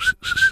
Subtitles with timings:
[0.00, 0.49] Shh, shh, shh.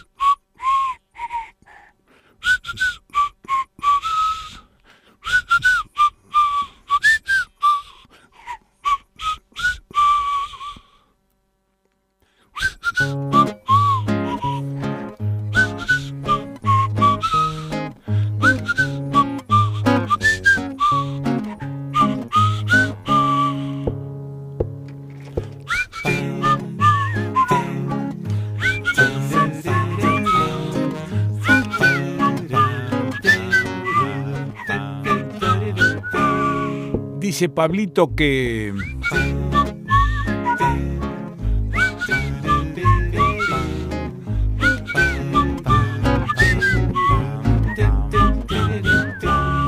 [37.39, 38.75] Dice Pablito que...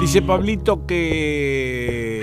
[0.01, 2.21] Dice Pablito que...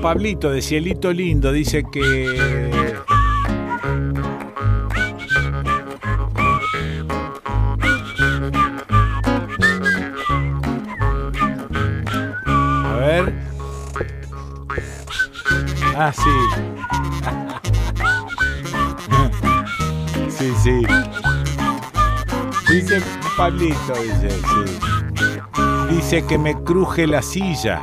[0.00, 2.69] Pablito de Cielito Lindo dice que...
[23.58, 23.92] Dice.
[25.90, 27.82] Dice que me cruje la silla.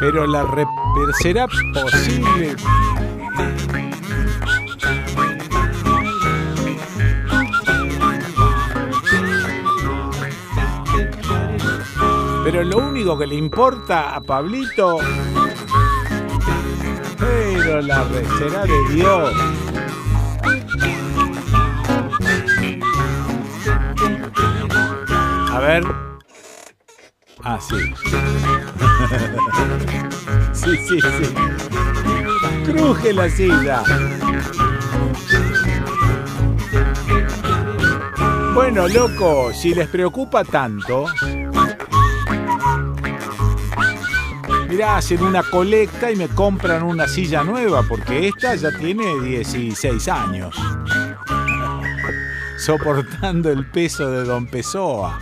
[0.00, 2.56] Pero la re- pero será posible.
[12.44, 14.98] Pero lo único que le importa a Pablito.
[17.18, 18.06] Pero la
[18.38, 19.32] será de Dios.
[25.50, 25.84] A ver.
[27.42, 27.76] Ah, sí.
[30.52, 31.34] Sí, sí, sí.
[32.64, 33.82] Cruje la silla.
[38.54, 41.04] Bueno, loco, si les preocupa tanto,
[44.74, 50.08] mirá, hacen una colecta y me compran una silla nueva, porque esta ya tiene 16
[50.08, 50.52] años.
[52.58, 55.20] Soportando el peso de Don Pessoa.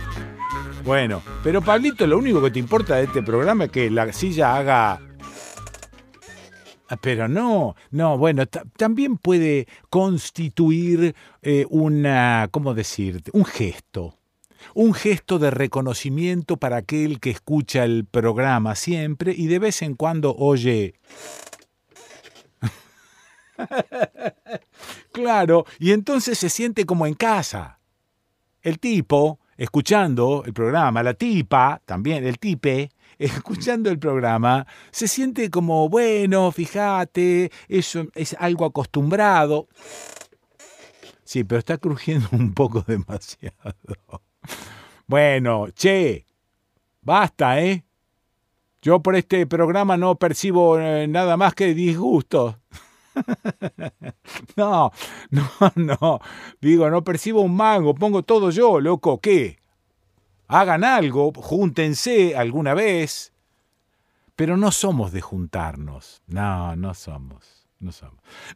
[0.83, 4.55] Bueno, pero Pablito, lo único que te importa de este programa es que la silla
[4.55, 4.99] haga...
[6.89, 13.29] Ah, Pero no, no, bueno, ta- también puede constituir eh, una, ¿cómo decirte?
[13.33, 14.17] Un gesto.
[14.73, 19.95] Un gesto de reconocimiento para aquel que escucha el programa siempre y de vez en
[19.95, 20.95] cuando oye...
[25.11, 27.79] claro, y entonces se siente como en casa.
[28.61, 35.49] El tipo, escuchando el programa, la tipa, también el tipe, escuchando el programa, se siente
[35.49, 39.67] como, bueno, fíjate, eso es algo acostumbrado.
[41.23, 43.75] Sí, pero está crujiendo un poco demasiado.
[45.07, 46.25] Bueno, che,
[47.01, 47.83] basta, ¿eh?
[48.81, 52.59] Yo por este programa no percibo eh, nada más que disgusto.
[54.55, 54.91] No,
[55.29, 56.19] no, no.
[56.61, 59.19] Digo, no percibo un mango, pongo todo yo, loco.
[59.19, 59.59] ¿Qué?
[60.47, 63.33] Hagan algo, júntense alguna vez.
[64.35, 66.21] Pero no somos de juntarnos.
[66.27, 67.52] No, no somos.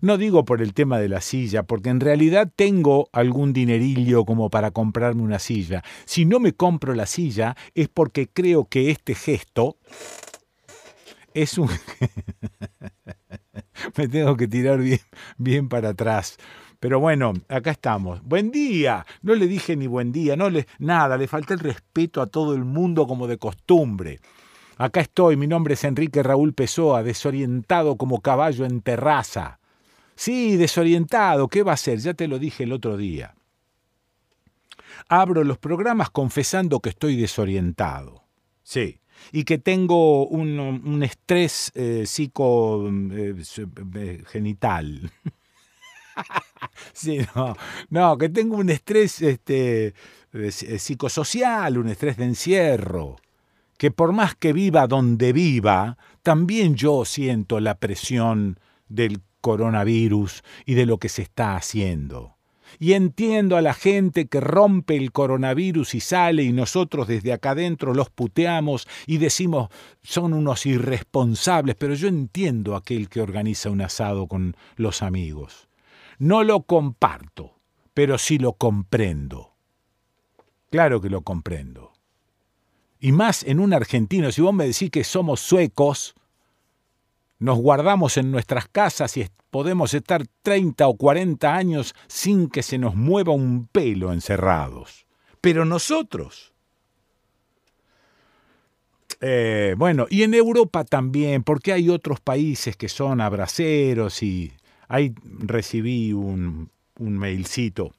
[0.01, 4.49] No digo por el tema de la silla, porque en realidad tengo algún dinerillo como
[4.49, 5.83] para comprarme una silla.
[6.05, 9.77] Si no me compro la silla es porque creo que este gesto
[11.33, 11.69] es un...
[13.97, 14.99] me tengo que tirar bien,
[15.37, 16.37] bien para atrás.
[16.79, 18.23] Pero bueno, acá estamos.
[18.23, 19.05] Buen día.
[19.21, 22.53] No le dije ni buen día, no le nada, le falta el respeto a todo
[22.53, 24.19] el mundo como de costumbre.
[24.77, 29.59] Acá estoy, mi nombre es Enrique Raúl Pessoa, desorientado como caballo en terraza.
[30.15, 31.97] Sí, desorientado, ¿qué va a ser?
[31.97, 33.33] Ya te lo dije el otro día.
[35.09, 38.23] Abro los programas confesando que estoy desorientado.
[38.61, 38.99] Sí.
[39.31, 43.33] Y que tengo un, un estrés eh, psico eh,
[43.95, 44.23] eh,
[46.93, 47.55] sí, no,
[47.89, 49.95] no, que tengo un estrés este,
[50.33, 53.15] eh, psicosocial, un estrés de encierro
[53.77, 58.59] que por más que viva donde viva, también yo siento la presión
[58.89, 62.37] del coronavirus y de lo que se está haciendo.
[62.79, 67.51] Y entiendo a la gente que rompe el coronavirus y sale y nosotros desde acá
[67.51, 69.69] adentro los puteamos y decimos
[70.03, 75.69] son unos irresponsables, pero yo entiendo a aquel que organiza un asado con los amigos.
[76.19, 77.59] No lo comparto,
[77.93, 79.53] pero sí lo comprendo.
[80.69, 81.93] Claro que lo comprendo.
[82.99, 86.15] Y más en un argentino, si vos me decís que somos suecos,
[87.39, 92.77] nos guardamos en nuestras casas y podemos estar 30 o 40 años sin que se
[92.77, 95.05] nos mueva un pelo encerrados.
[95.41, 96.53] Pero nosotros...
[99.19, 104.53] Eh, bueno, y en Europa también, porque hay otros países que son abraceros y
[104.87, 107.93] ahí recibí un, un mailcito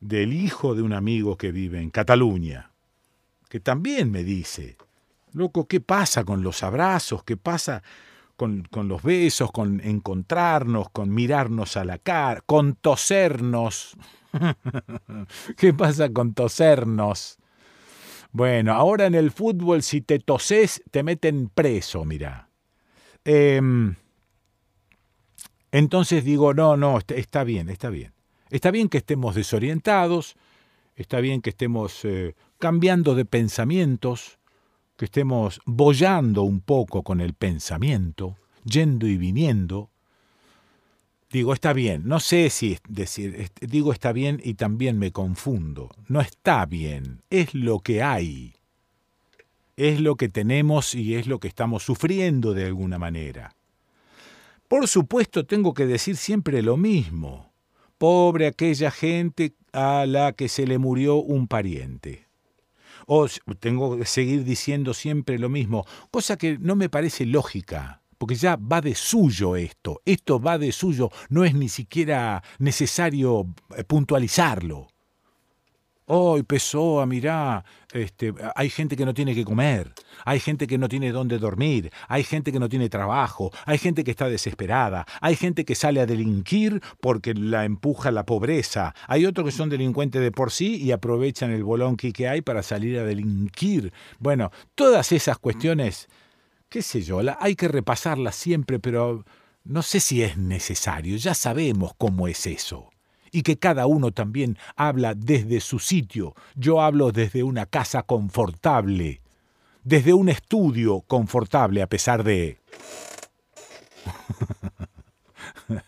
[0.00, 2.67] del hijo de un amigo que vive en Cataluña,
[3.48, 4.76] que también me dice,
[5.32, 7.24] loco, ¿qué pasa con los abrazos?
[7.24, 7.82] ¿Qué pasa
[8.36, 13.96] con, los besos, con encontrarnos, con mirarnos a la cara, con tosernos?
[15.56, 17.38] ¿Qué pasa con tosernos?
[18.30, 22.50] Bueno, ahora en el fútbol si te toses te meten preso, mira.
[23.24, 23.94] Em,
[25.72, 28.12] entonces digo, no, no, está bien, está bien.
[28.50, 30.36] Está bien que estemos desorientados,
[30.98, 34.38] está bien que estemos eh, cambiando de pensamientos,
[34.96, 39.90] que estemos bollando un poco con el pensamiento, yendo y viniendo.
[41.30, 45.90] Digo, está bien, no sé si decir, digo está bien y también me confundo.
[46.08, 48.54] No está bien, es lo que hay.
[49.76, 53.54] Es lo que tenemos y es lo que estamos sufriendo de alguna manera.
[54.66, 57.52] Por supuesto, tengo que decir siempre lo mismo.
[57.98, 62.26] Pobre aquella gente a la que se le murió un pariente.
[63.06, 63.26] O
[63.58, 68.56] tengo que seguir diciendo siempre lo mismo, cosa que no me parece lógica, porque ya
[68.56, 74.88] va de suyo esto, esto va de suyo, no es ni siquiera necesario eh, puntualizarlo.
[76.10, 76.42] Hoy
[76.74, 79.92] oh, a mirá, este, hay gente que no tiene que comer,
[80.24, 84.04] hay gente que no tiene dónde dormir, hay gente que no tiene trabajo, hay gente
[84.04, 89.26] que está desesperada, hay gente que sale a delinquir porque la empuja la pobreza, hay
[89.26, 92.98] otros que son delincuentes de por sí y aprovechan el bolonqui que hay para salir
[92.98, 93.92] a delinquir.
[94.18, 96.08] Bueno, todas esas cuestiones,
[96.70, 99.26] qué sé yo, hay que repasarlas siempre, pero
[99.62, 102.88] no sé si es necesario, ya sabemos cómo es eso
[103.30, 106.34] y que cada uno también habla desde su sitio.
[106.54, 109.20] Yo hablo desde una casa confortable,
[109.84, 112.58] desde un estudio confortable a pesar de...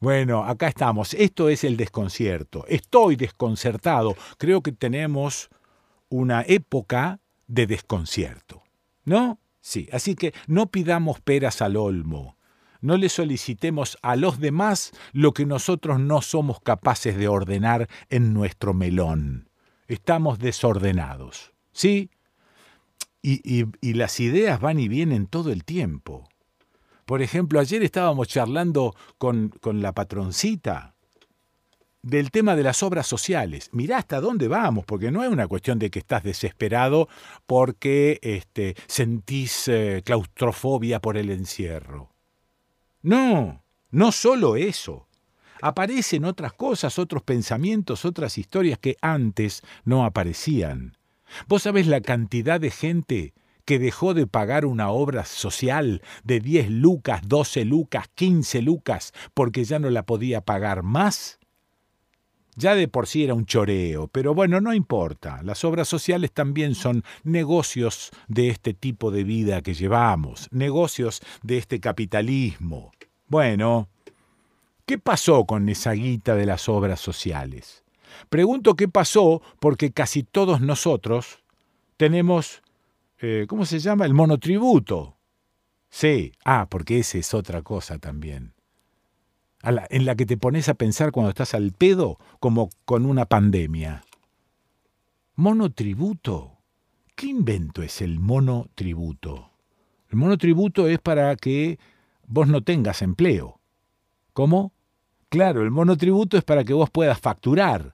[0.00, 1.14] bueno, acá estamos.
[1.14, 2.64] Esto es el desconcierto.
[2.68, 4.16] Estoy desconcertado.
[4.38, 5.50] Creo que tenemos
[6.08, 8.62] una época de desconcierto.
[9.04, 9.38] ¿No?
[9.60, 12.33] Sí, así que no pidamos peras al olmo
[12.84, 18.34] no le solicitemos a los demás lo que nosotros no somos capaces de ordenar en
[18.34, 19.48] nuestro melón.
[19.88, 21.54] Estamos desordenados.
[21.72, 22.10] ¿Sí?
[23.22, 23.64] Y,
[23.94, 26.28] las ideas van y vienen todo el tiempo.
[27.06, 30.94] Por ejemplo, ayer estábamos charlando con, con la patroncita
[32.02, 33.70] del tema de las obras sociales.
[33.72, 37.08] Mirá hasta dónde vamos, porque no es una cuestión de que estás desesperado
[37.46, 42.13] porque este, sentís eh, claustrofobia por el encierro.
[43.04, 45.08] No, no solo eso.
[45.60, 50.96] Aparecen otras cosas, otros pensamientos, otras historias que antes no aparecían.
[51.46, 53.34] ¿Vos sabés la cantidad de gente
[53.66, 59.64] que dejó de pagar una obra social de 10 lucas, 12 lucas, 15 lucas, porque
[59.64, 61.38] ya no la podía pagar más?
[62.56, 65.42] Ya de por sí era un choreo, pero bueno, no importa.
[65.42, 71.58] Las obras sociales también son negocios de este tipo de vida que llevamos, negocios de
[71.58, 72.92] este capitalismo.
[73.26, 73.88] Bueno,
[74.86, 77.82] ¿qué pasó con esa guita de las obras sociales?
[78.28, 81.42] Pregunto qué pasó porque casi todos nosotros
[81.96, 82.62] tenemos,
[83.18, 84.06] eh, ¿cómo se llama?
[84.06, 85.16] El monotributo.
[85.90, 88.53] Sí, ah, porque esa es otra cosa también.
[89.64, 94.04] En la que te pones a pensar cuando estás al pedo como con una pandemia.
[95.36, 96.58] Monotributo.
[97.14, 99.50] ¿Qué invento es el monotributo?
[100.10, 101.78] El monotributo es para que
[102.26, 103.60] vos no tengas empleo.
[104.32, 104.72] ¿Cómo?
[105.28, 107.92] Claro, el monotributo es para que vos puedas facturar.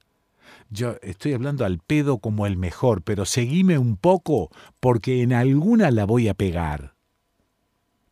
[0.69, 4.49] Yo estoy hablando al pedo como el mejor, pero seguime un poco
[4.79, 6.95] porque en alguna la voy a pegar.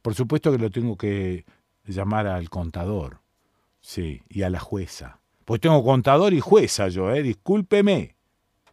[0.01, 1.46] Por supuesto que lo tengo que
[1.86, 3.22] llamar al contador.
[3.81, 5.19] Sí, y a la jueza.
[5.45, 7.24] Pues tengo contador y jueza yo, ¿eh?
[7.24, 8.15] Discúlpeme.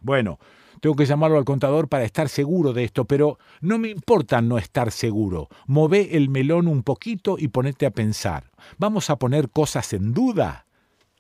[0.01, 0.39] Bueno,
[0.81, 4.59] tengo que llamarlo al contador para estar seguro de esto, pero no me importa no
[4.59, 5.49] estar seguro.
[5.67, 8.51] Mové el melón un poquito y ponete a pensar.
[8.79, 10.67] ¿Vamos a poner cosas en duda?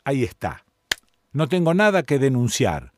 [0.05, 0.65] Ahí está.
[1.33, 2.93] No tengo nada que denunciar.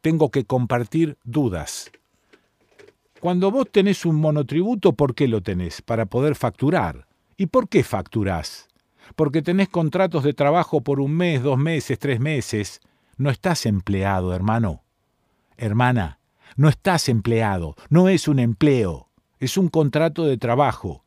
[0.00, 1.90] Tengo que compartir dudas.
[3.20, 5.82] Cuando vos tenés un monotributo, ¿por qué lo tenés?
[5.82, 7.06] Para poder facturar.
[7.36, 8.68] ¿Y por qué facturás?
[9.16, 12.80] Porque tenés contratos de trabajo por un mes, dos meses, tres meses.
[13.16, 14.82] No estás empleado, hermano.
[15.56, 16.18] Hermana,
[16.56, 17.76] no estás empleado.
[17.88, 19.08] No es un empleo.
[19.38, 21.04] Es un contrato de trabajo.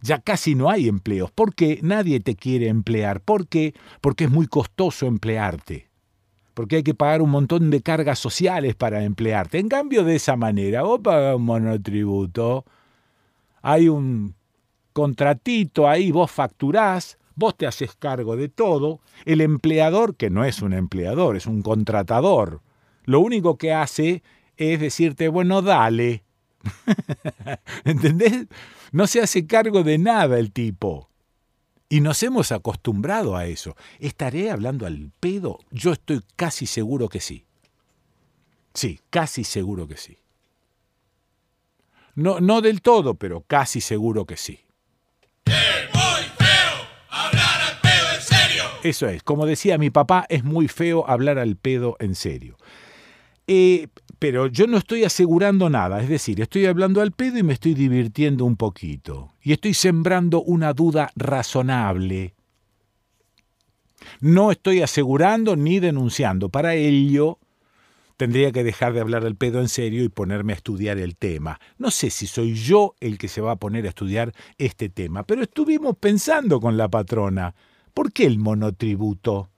[0.00, 1.30] Ya casi no hay empleos.
[1.30, 3.20] ¿Por qué nadie te quiere emplear?
[3.20, 3.74] ¿Por qué?
[4.00, 5.90] Porque es muy costoso emplearte
[6.60, 9.58] porque hay que pagar un montón de cargas sociales para emplearte.
[9.58, 12.66] En cambio, de esa manera, vos pagas un monotributo,
[13.62, 14.34] hay un
[15.00, 20.60] contratito ahí, vos facturás, vos te haces cargo de todo, el empleador, que no es
[20.60, 22.60] un empleador, es un contratador,
[23.04, 24.22] lo único que hace
[24.56, 26.22] es decirte, bueno, dale.
[27.84, 28.46] ¿Entendés?
[28.92, 31.08] No se hace cargo de nada el tipo.
[31.88, 33.74] Y nos hemos acostumbrado a eso.
[33.98, 35.60] ¿Estaré hablando al pedo?
[35.70, 37.46] Yo estoy casi seguro que sí.
[38.74, 40.18] Sí, casi seguro que sí.
[42.14, 44.60] No, no del todo, pero casi seguro que sí.
[48.82, 52.56] Eso es, como decía mi papá, es muy feo hablar al pedo en serio.
[53.46, 57.54] Eh, pero yo no estoy asegurando nada, es decir, estoy hablando al pedo y me
[57.54, 59.34] estoy divirtiendo un poquito.
[59.42, 62.34] Y estoy sembrando una duda razonable.
[64.20, 66.48] No estoy asegurando ni denunciando.
[66.48, 67.38] Para ello,
[68.16, 71.58] tendría que dejar de hablar al pedo en serio y ponerme a estudiar el tema.
[71.78, 75.22] No sé si soy yo el que se va a poner a estudiar este tema,
[75.22, 77.54] pero estuvimos pensando con la patrona.
[77.94, 79.50] ¿Por qué el monotributo?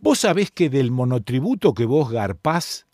[0.00, 2.86] Vos sabés que del monotributo que vos garpás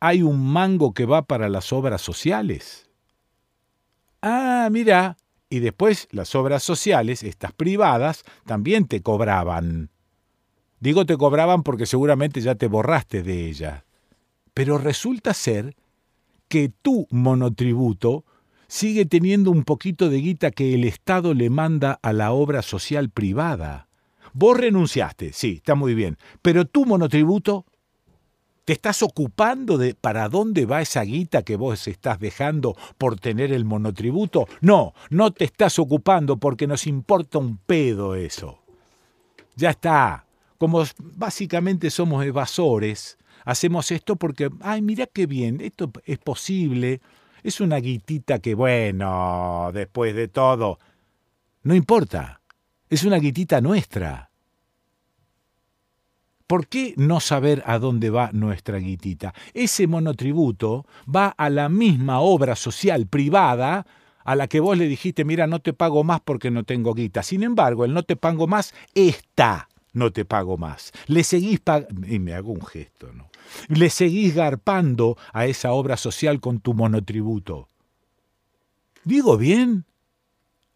[0.00, 2.88] hay un mango que va para las obras sociales.
[4.22, 5.16] Ah, mira,
[5.50, 9.90] y después las obras sociales, estas privadas, también te cobraban.
[10.80, 13.84] Digo te cobraban porque seguramente ya te borraste de ellas.
[14.54, 15.76] Pero resulta ser
[16.48, 18.24] que tu monotributo
[18.68, 23.10] sigue teniendo un poquito de guita que el Estado le manda a la obra social
[23.10, 23.87] privada.
[24.32, 27.66] Vos renunciaste, sí, está muy bien, pero tu monotributo
[28.68, 33.50] ¿Te estás ocupando de para dónde va esa guita que vos estás dejando por tener
[33.50, 34.46] el monotributo?
[34.60, 38.58] No, no te estás ocupando porque nos importa un pedo eso.
[39.56, 40.26] Ya está.
[40.58, 43.16] Como básicamente somos evasores,
[43.46, 47.00] hacemos esto porque, ay, mira qué bien, esto es posible.
[47.42, 50.78] Es una guitita que, bueno, después de todo,
[51.62, 52.37] no importa.
[52.90, 54.30] Es una guitita nuestra.
[56.46, 59.34] ¿Por qué no saber a dónde va nuestra guitita?
[59.52, 63.86] Ese monotributo va a la misma obra social privada
[64.24, 67.22] a la que vos le dijiste, mira, no te pago más porque no tengo guita.
[67.22, 70.92] Sin embargo, el no te pago más está, no te pago más.
[71.06, 73.28] Le seguís pagando, y me hago un gesto, ¿no?
[73.68, 77.68] Le seguís garpando a esa obra social con tu monotributo.
[79.04, 79.84] ¿Digo bien?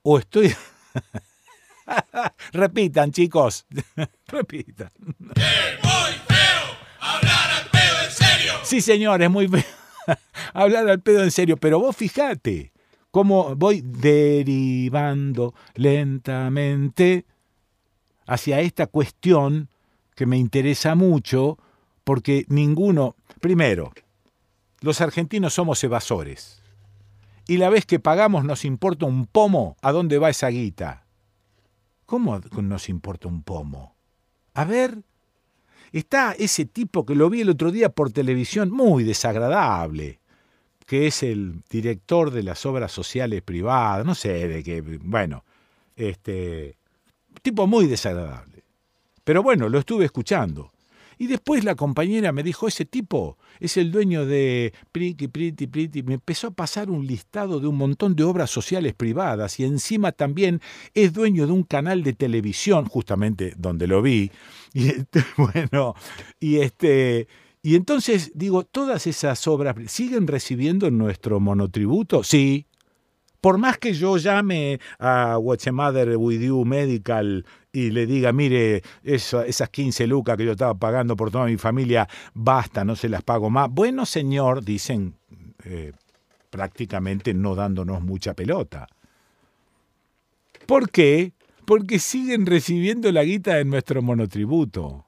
[0.03, 0.55] ¿O estoy...
[2.53, 3.67] Repitan, chicos.
[4.27, 4.91] Repitan.
[5.37, 8.53] Es muy feo hablar al pedo en serio.
[8.63, 9.63] Sí, señor, es muy feo
[10.53, 12.73] hablar al pedo en serio, pero vos fijate
[13.11, 17.27] cómo voy derivando lentamente
[18.27, 19.69] hacia esta cuestión
[20.15, 21.59] que me interesa mucho,
[22.05, 23.93] porque ninguno, primero,
[24.81, 26.63] los argentinos somos evasores.
[27.47, 31.02] Y la vez que pagamos nos importa un pomo a dónde va esa guita.
[32.13, 33.97] ¿Cómo nos importa un pomo?
[34.53, 34.99] A ver,
[35.93, 40.21] está ese tipo que lo vi el otro día por televisión, muy desagradable,
[40.85, 45.43] que es el director de las obras sociales privadas, no sé de qué, bueno,
[45.97, 46.77] este,
[47.41, 48.63] tipo muy desagradable.
[49.25, 50.71] Pero bueno, lo estuve escuchando.
[51.23, 56.03] Y después la compañera me dijo, ese tipo es el dueño de Priti, Priti, Priti.
[56.03, 60.11] Me empezó a pasar un listado de un montón de obras sociales privadas y encima
[60.11, 60.61] también
[60.95, 64.33] es dueño de un canal de televisión, justamente donde lo vi.
[64.75, 65.95] Y este, bueno,
[66.41, 67.29] y este...
[67.63, 72.67] Y entonces digo, todas esas obras siguen recibiendo nuestro monotributo, sí,
[73.41, 75.39] por más que yo llame a
[75.73, 81.17] Mother With You Medical y le diga, mire, esas 15 lucas que yo estaba pagando
[81.17, 83.71] por toda mi familia, basta, no se las pago más.
[83.71, 85.15] Bueno, señor, dicen
[85.65, 85.93] eh,
[86.51, 88.87] prácticamente no dándonos mucha pelota.
[90.67, 91.33] ¿Por qué?
[91.65, 95.07] Porque siguen recibiendo la guita de nuestro monotributo.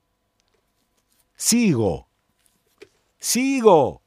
[1.37, 2.09] Sigo.
[3.19, 4.01] Sigo.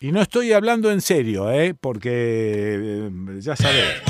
[0.00, 1.74] Y no estoy hablando en serio, ¿eh?
[1.74, 4.02] porque eh, ya sabes.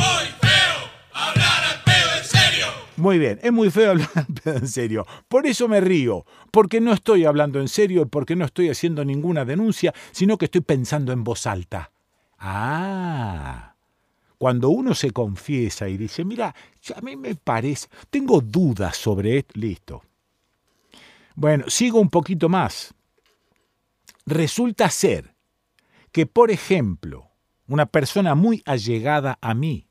[2.96, 4.08] Muy bien, es muy feo hablar
[4.44, 5.06] en serio.
[5.28, 9.44] Por eso me río, porque no estoy hablando en serio porque no estoy haciendo ninguna
[9.44, 11.90] denuncia, sino que estoy pensando en voz alta.
[12.38, 13.74] Ah,
[14.38, 16.54] cuando uno se confiesa y dice, mira,
[16.94, 20.02] a mí me parece, tengo dudas sobre esto, listo.
[21.34, 22.94] Bueno, sigo un poquito más.
[24.26, 25.34] Resulta ser
[26.12, 27.30] que, por ejemplo,
[27.66, 29.86] una persona muy allegada a mí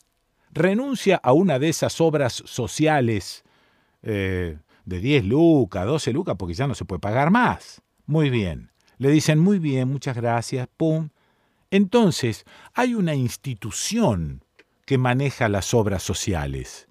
[0.54, 3.44] renuncia a una de esas obras sociales
[4.02, 7.82] eh, de 10 lucas, 12 lucas, porque ya no se puede pagar más.
[8.06, 8.72] Muy bien.
[8.98, 11.10] Le dicen, muy bien, muchas gracias, pum.
[11.72, 14.44] Entonces, hay una institución
[14.86, 16.88] que maneja las obras sociales.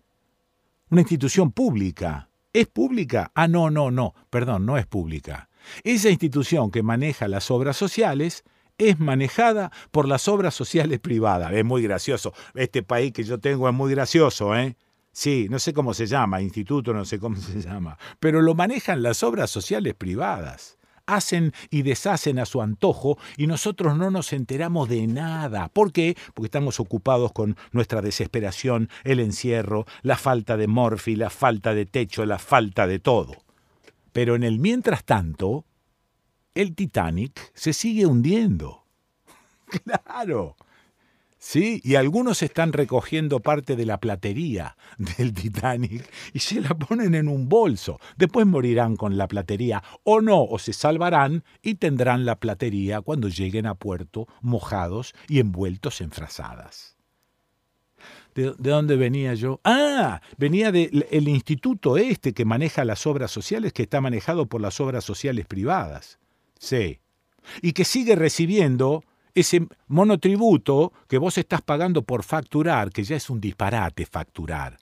[0.91, 2.29] Una institución pública.
[2.53, 3.31] ¿Es pública?
[3.35, 5.49] Ah, no, no, no, perdón, no es pública.
[5.85, 8.45] Esa institución que maneja las obras sociales
[8.79, 11.53] es manejada por las obras sociales privadas.
[11.53, 12.33] Es muy gracioso.
[12.55, 14.77] Este país que yo tengo es muy gracioso, ¿eh?
[15.13, 19.03] Sí, no sé cómo se llama, instituto, no sé cómo se llama, pero lo manejan
[19.03, 20.79] las obras sociales privadas.
[21.05, 25.69] Hacen y deshacen a su antojo y nosotros no nos enteramos de nada.
[25.69, 26.17] ¿Por qué?
[26.33, 31.87] Porque estamos ocupados con nuestra desesperación, el encierro, la falta de morfi, la falta de
[31.87, 33.35] techo, la falta de todo.
[34.13, 35.65] Pero en el mientras tanto,
[36.55, 38.85] el Titanic se sigue hundiendo.
[40.05, 40.57] claro.
[41.45, 47.17] Sí, y algunos están recogiendo parte de la platería del Titanic y se la ponen
[47.17, 47.99] en un bolso.
[48.17, 53.29] Después morirán con la platería o no, o se salvarán y tendrán la platería cuando
[53.29, 56.97] lleguen a puerto mojados y envueltos en frazadas.
[58.37, 59.61] ¿De, dónde venía yo?
[59.65, 64.81] Ah, venía del instituto este que maneja las obras sociales, que está manejado por las
[64.81, 66.21] obras sociales privadas.
[66.63, 67.01] Sí.
[67.61, 69.03] Y que sigue recibiendo
[69.35, 74.79] ese monotributo que vos estás pagando por facturar, que ya es un disparate facturar.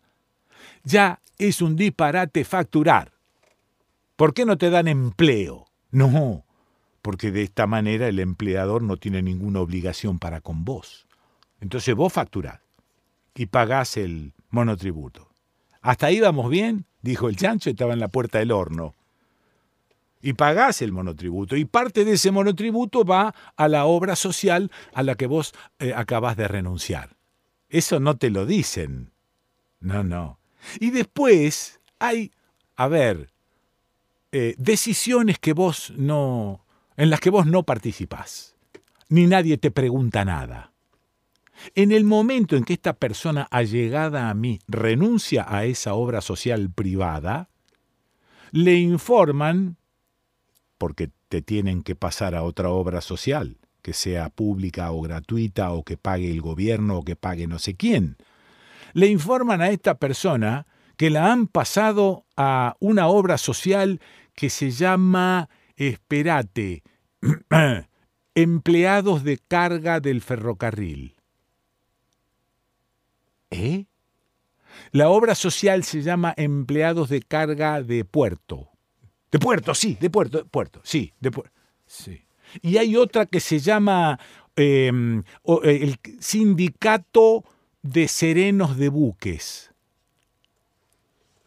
[0.84, 3.12] Ya es un disparate facturar.
[4.16, 5.68] ¿Por qué no te dan empleo?
[5.90, 6.44] No,
[7.00, 11.06] porque de esta manera el empleador no tiene ninguna obligación para con vos.
[11.60, 12.60] Entonces vos facturás
[13.34, 15.30] y pagás el monotributo.
[15.80, 16.84] ¿Hasta ahí vamos bien?
[17.00, 18.94] Dijo el chancho, estaba en la puerta del horno
[20.20, 21.56] y pagás el monotributo.
[21.56, 25.92] Y parte de ese monotributo va a la obra social a la que vos eh,
[25.94, 27.16] acabás de renunciar.
[27.68, 29.12] Eso no te lo dicen.
[29.80, 30.38] No, no.
[30.78, 32.32] Y después hay,
[32.76, 33.32] a ver,
[34.32, 36.64] eh, decisiones que vos no,
[36.96, 38.56] en las que vos no participás,
[39.08, 40.72] ni nadie te pregunta nada.
[41.74, 46.70] En el momento en que esta persona allegada a mí renuncia a esa obra social
[46.70, 47.50] privada,
[48.52, 49.76] le informan
[50.80, 55.84] porque te tienen que pasar a otra obra social, que sea pública o gratuita o
[55.84, 58.16] que pague el gobierno o que pague no sé quién.
[58.94, 60.66] Le informan a esta persona
[60.96, 64.00] que la han pasado a una obra social
[64.34, 66.82] que se llama, esperate,
[68.34, 71.14] empleados de carga del ferrocarril.
[73.50, 73.84] ¿Eh?
[74.92, 78.69] La obra social se llama empleados de carga de puerto.
[79.30, 81.52] De puerto, sí, de puerto, de puerto, sí, de puerto.
[81.86, 82.24] Sí.
[82.62, 84.18] Y hay otra que se llama
[84.56, 85.22] em,
[85.62, 87.44] el Sindicato
[87.82, 89.70] de Serenos de Buques.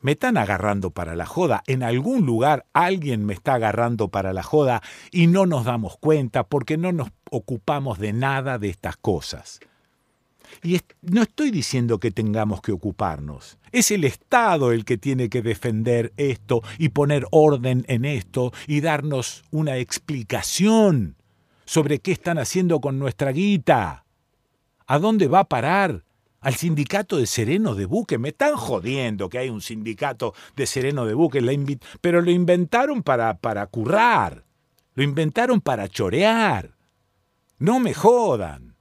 [0.02, 1.64] Me están agarrando para la joda.
[1.66, 6.44] En algún lugar alguien me está agarrando para la joda y no nos damos cuenta
[6.44, 9.62] porque no nos ocupamos de nada de estas cosas.
[10.62, 13.58] Y no estoy diciendo que tengamos que ocuparnos.
[13.72, 18.82] Es el Estado el que tiene que defender esto y poner orden en esto y
[18.82, 21.16] darnos una explicación
[21.66, 24.06] sobre qué están haciendo con nuestra guita.
[24.86, 26.04] ¿A dónde va a parar?
[26.42, 28.18] Al sindicato de sereno de buque.
[28.18, 31.42] Me están jodiendo que hay un sindicato de sereno de buque,
[32.02, 34.44] pero lo inventaron para, para currar.
[34.94, 36.76] Lo inventaron para chorear.
[37.58, 38.73] No me jodan.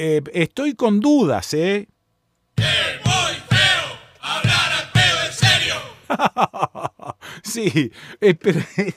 [0.00, 1.88] Eh, estoy con dudas, ¿eh?
[2.56, 5.74] ¡Es muy feo hablar al pedo en serio!
[7.42, 7.90] sí,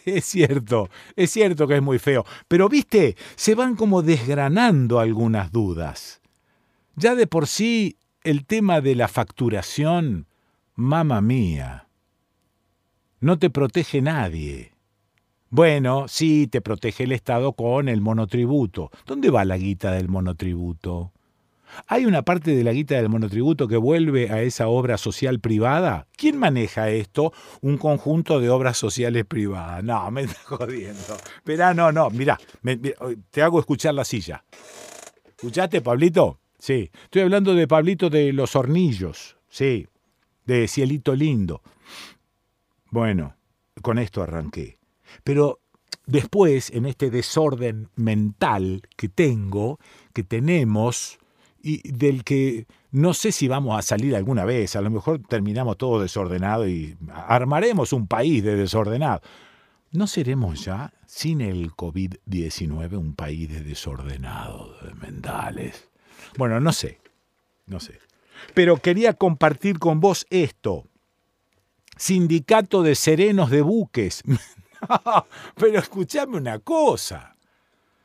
[0.06, 2.24] es cierto, es cierto que es muy feo.
[2.48, 6.22] Pero viste, se van como desgranando algunas dudas.
[6.96, 10.28] Ya de por sí, el tema de la facturación,
[10.76, 11.88] mamá mía,
[13.20, 14.76] no te protege nadie.
[15.54, 18.90] Bueno, sí, te protege el Estado con el monotributo.
[19.06, 21.12] ¿Dónde va la guita del monotributo?
[21.88, 26.08] ¿Hay una parte de la guita del monotributo que vuelve a esa obra social privada?
[26.16, 27.34] ¿Quién maneja esto?
[27.60, 29.84] Un conjunto de obras sociales privadas.
[29.84, 31.18] No, me está jodiendo.
[31.44, 32.40] Pero no, no, mirá,
[33.30, 34.46] te hago escuchar la silla.
[35.28, 36.40] ¿Escuchaste, Pablito?
[36.60, 39.36] Sí, estoy hablando de Pablito de los hornillos.
[39.50, 39.86] Sí,
[40.46, 41.62] de Cielito Lindo.
[42.90, 43.36] Bueno,
[43.82, 44.81] con esto arranqué.
[45.24, 45.60] Pero
[46.06, 49.80] después, en este desorden mental que tengo,
[50.14, 51.20] que tenemos,
[51.64, 55.78] y del que no sé si vamos a salir alguna vez, a lo mejor terminamos
[55.78, 59.22] todo desordenado y armaremos un país de desordenado.
[59.92, 65.90] ¿No seremos ya, sin el COVID-19, un país de desordenado, de mentales?
[66.38, 67.00] Bueno, no sé,
[67.66, 68.00] no sé.
[68.54, 70.86] Pero quería compartir con vos esto.
[71.98, 74.24] Sindicato de Serenos de Buques.
[75.56, 77.36] Pero escuchame una cosa.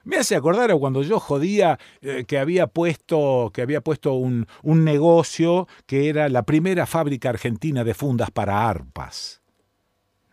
[0.04, 4.46] Me hace acordar a cuando yo jodía eh, que había puesto, que había puesto un,
[4.62, 9.42] un negocio que era la primera fábrica argentina de fundas para arpas.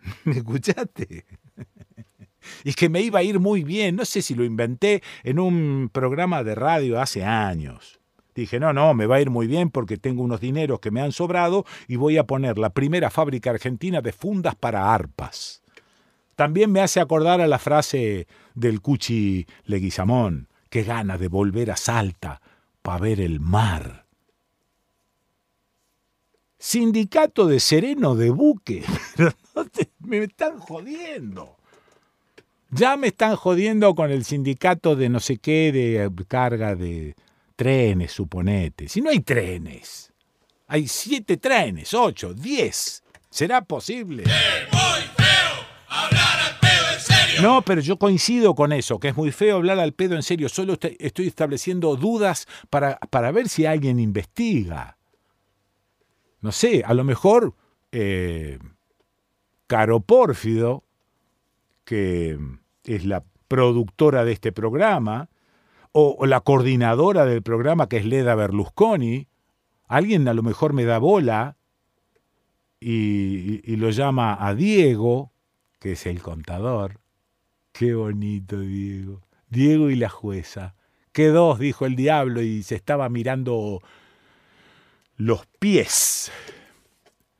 [0.25, 1.25] ¿Me escuchaste?
[2.63, 3.95] y que me iba a ir muy bien.
[3.95, 7.99] No sé si lo inventé en un programa de radio hace años.
[8.35, 11.01] Dije, no, no, me va a ir muy bien porque tengo unos dineros que me
[11.01, 15.62] han sobrado y voy a poner la primera fábrica argentina de fundas para arpas.
[16.43, 21.77] También me hace acordar a la frase del Cuchi Leguizamón, que gana de volver a
[21.77, 22.41] Salta
[22.81, 24.07] para ver el mar.
[26.57, 28.83] Sindicato de Sereno de Buque,
[29.15, 29.31] pero
[29.99, 31.55] me están jodiendo.
[32.71, 37.15] Ya me están jodiendo con el sindicato de no sé qué, de carga de
[37.55, 38.89] trenes, suponete.
[38.89, 40.11] Si no hay trenes,
[40.67, 43.01] hay siete trenes, ocho, diez.
[43.29, 44.25] ¿Será posible?
[47.43, 50.47] No, pero yo coincido con eso, que es muy feo hablar al pedo en serio.
[50.47, 54.97] Solo estoy estableciendo dudas para, para ver si alguien investiga.
[56.39, 57.53] No sé, a lo mejor
[57.91, 58.59] eh,
[59.67, 60.85] Caro Pórfido,
[61.83, 62.39] que
[62.85, 65.29] es la productora de este programa,
[65.91, 69.27] o, la coordinadora del programa, que es Leda Berlusconi,
[69.87, 71.57] alguien a lo mejor me da bola
[72.79, 75.31] y lo llama a Diego,
[75.79, 77.02] que es el contador,
[77.73, 79.21] Qué bonito, Diego.
[79.49, 80.75] Diego y la jueza.
[81.11, 83.81] Qué dos, dijo el diablo, y se estaba mirando
[85.17, 86.31] los pies.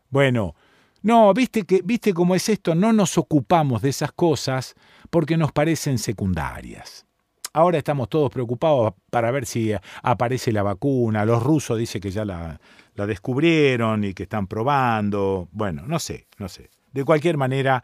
[0.10, 0.56] Bueno,
[1.04, 4.74] no, viste que viste cómo es esto, no nos ocupamos de esas cosas
[5.12, 7.06] porque nos parecen secundarias.
[7.54, 11.26] Ahora estamos todos preocupados para ver si aparece la vacuna.
[11.26, 12.60] Los rusos dicen que ya la,
[12.96, 15.48] la descubrieron y que están probando.
[15.52, 16.72] Bueno, no sé, no sé.
[16.94, 17.84] De cualquier manera,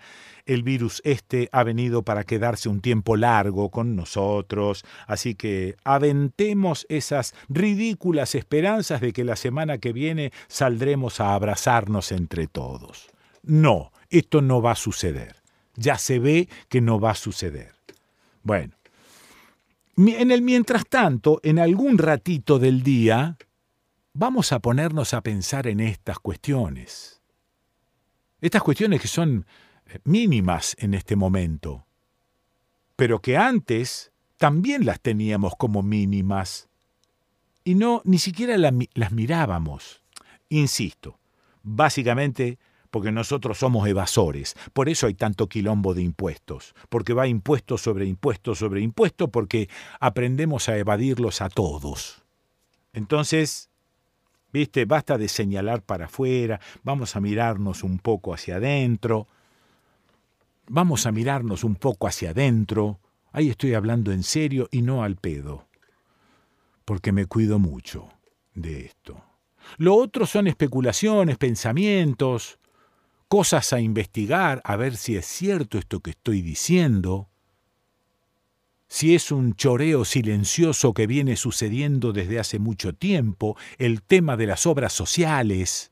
[0.50, 6.88] el virus este ha venido para quedarse un tiempo largo con nosotros, así que aventemos
[6.90, 13.10] esas ridículas esperanzas de que la semana que viene saldremos a abrazarnos entre todos.
[13.44, 15.36] No, esto no va a suceder.
[15.76, 17.74] Ya se ve que no va a suceder.
[18.42, 18.74] Bueno,
[19.98, 23.38] en el mientras tanto, en algún ratito del día,
[24.14, 27.22] vamos a ponernos a pensar en estas cuestiones.
[28.42, 29.46] Estas cuestiones que son
[30.04, 31.86] mínimas en este momento,
[32.96, 36.70] pero que antes también las teníamos como mínimas
[37.64, 40.02] y no ni siquiera las mirábamos.
[40.50, 41.20] Insisto,
[41.62, 42.58] básicamente
[42.90, 48.06] porque nosotros somos evasores, por eso hay tanto quilombo de impuestos, porque va impuesto sobre
[48.06, 52.24] impuesto sobre impuesto, porque aprendemos a evadirlos a todos.
[52.94, 53.70] Entonces,
[54.52, 54.86] ¿Viste?
[54.86, 59.28] Basta de señalar para afuera, vamos a mirarnos un poco hacia adentro.
[60.72, 63.00] Vamos a mirarnos un poco hacia adentro.
[63.32, 65.68] Ahí estoy hablando en serio y no al pedo.
[66.86, 68.08] Porque me cuido mucho
[68.54, 69.22] de esto.
[69.78, 72.60] Lo otro son especulaciones, pensamientos,
[73.28, 77.30] cosas a investigar, a ver si es cierto esto que estoy diciendo
[78.90, 84.48] si es un choreo silencioso que viene sucediendo desde hace mucho tiempo, el tema de
[84.48, 85.92] las obras sociales.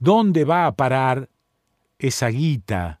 [0.00, 1.30] ¿Dónde va a parar
[2.00, 3.00] esa guita?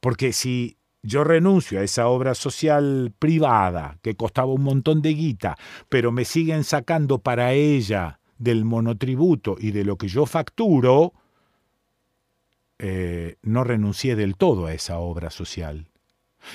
[0.00, 5.56] Porque si yo renuncio a esa obra social privada que costaba un montón de guita,
[5.88, 11.12] pero me siguen sacando para ella del monotributo y de lo que yo facturo,
[12.78, 15.86] eh, no renuncié del todo a esa obra social.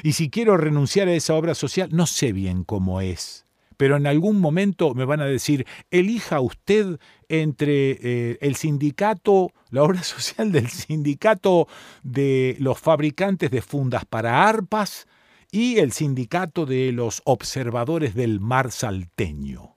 [0.01, 3.44] Y si quiero renunciar a esa obra social, no sé bien cómo es.
[3.77, 9.83] Pero en algún momento me van a decir, elija usted entre eh, el sindicato, la
[9.83, 11.67] obra social del sindicato
[12.03, 15.07] de los fabricantes de fundas para arpas
[15.51, 19.75] y el sindicato de los observadores del mar salteño.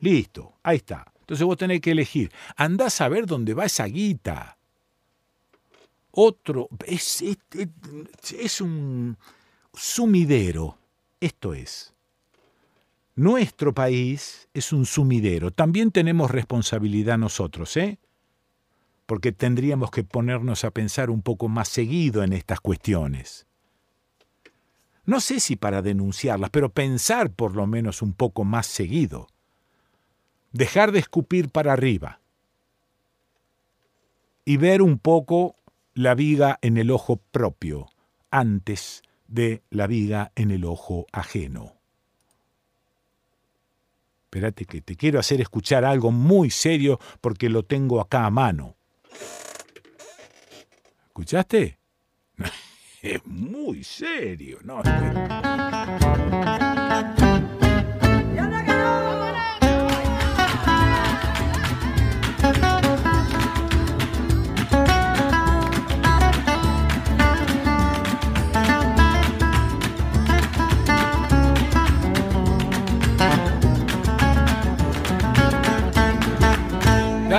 [0.00, 1.12] Listo, ahí está.
[1.20, 2.32] Entonces vos tenés que elegir.
[2.56, 4.58] Andás a ver dónde va esa guita
[6.20, 9.16] otro, es, es, un
[9.72, 10.76] sumidero,
[11.20, 11.94] esto es.
[13.18, 15.50] Nuestro país es un sumidero.
[15.50, 17.98] También tenemos responsabilidad nosotros, ¿eh?
[19.06, 23.48] Porque tendríamos que ponernos a pensar un poco más seguido en estas cuestiones.
[25.04, 29.26] No sé si para denunciarlas, pero pensar por lo menos un poco más seguido.
[30.52, 32.20] Dejar de escupir para arriba
[34.44, 35.56] y ver un poco
[35.92, 37.88] la viga en el ojo propio
[38.30, 41.77] antes de la viga en el ojo ajeno.
[44.28, 48.76] Espérate que te quiero hacer escuchar algo muy serio porque lo tengo acá a mano.
[51.06, 51.78] ¿Escuchaste?
[53.02, 54.82] es muy serio, ¿no?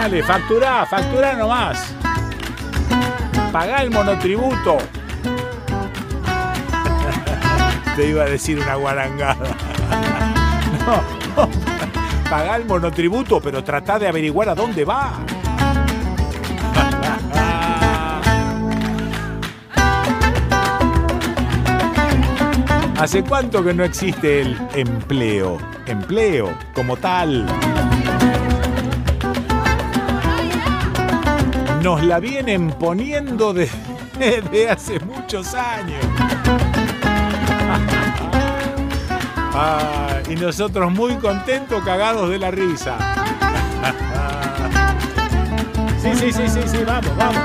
[0.10, 1.94] Dale, facturá, facturá nomás.
[3.52, 4.74] Pagá el monotributo.
[7.96, 9.46] Te iba a decir una guarangada.
[10.80, 11.04] No,
[11.36, 11.48] no.
[12.28, 15.14] Pagá el monotributo, pero tratá de averiguar a dónde va.
[23.00, 25.60] ¿Hace cuánto que no existe el empleo?
[25.86, 27.46] Empleo como tal.
[31.82, 36.06] Nos la vienen poniendo desde hace muchos años.
[39.62, 42.98] Ah, y nosotros muy contentos, cagados de la risa.
[46.02, 47.44] Sí, sí, sí, sí, sí, vamos, vamos.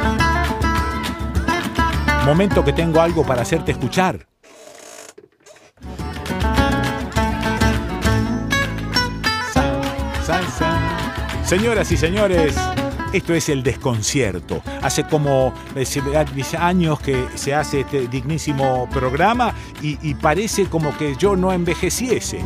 [2.24, 4.28] Momento que tengo algo para hacerte escuchar.
[11.44, 12.56] Señoras y señores,
[13.14, 14.61] esto es el desconcierto.
[14.83, 15.55] Hace como
[16.59, 22.40] años que se hace este dignísimo programa y, parece como que yo no envejeciese.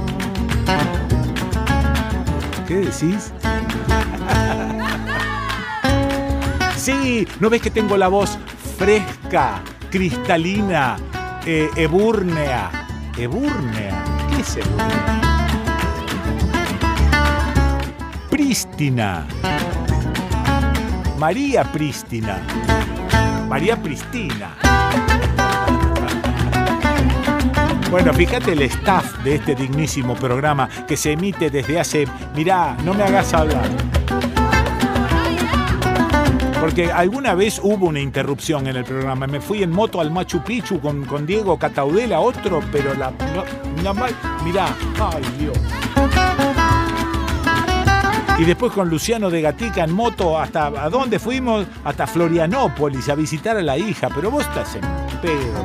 [2.66, 3.32] ¿Qué decís?
[6.76, 8.38] Sí, ¿no ves que tengo la voz
[8.78, 10.96] fresca, cristalina,
[11.44, 12.70] eh, ebúrnea?
[13.18, 14.04] ¿Ebúrnea?
[14.30, 15.20] ¿Qué es ebúrnea?
[18.30, 19.26] Prístina.
[21.18, 22.40] María Prístina.
[23.48, 24.54] María Pristina.
[27.90, 32.06] Bueno, fíjate el staff de este dignísimo programa que se emite desde hace...
[32.36, 33.68] Mirá, no me hagas hablar.
[36.60, 39.26] Porque alguna vez hubo una interrupción en el programa.
[39.26, 43.10] Me fui en moto al Machu Picchu con, con Diego Cataudela, otro, pero la...
[43.82, 43.92] No,
[44.44, 44.68] mirá,
[45.00, 45.58] ay Dios
[48.38, 53.14] y después con Luciano de Gatica en moto hasta a dónde fuimos hasta Florianópolis a
[53.14, 54.82] visitar a la hija pero vos estás en
[55.20, 55.64] pedo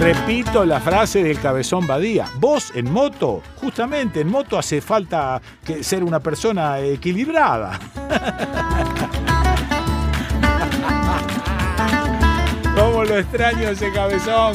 [0.00, 2.28] Repito la frase del cabezón Badía.
[2.38, 7.80] Vos en moto, justamente en moto hace falta que ser una persona equilibrada.
[12.76, 14.52] ¿Cómo lo extraño ese cabezón?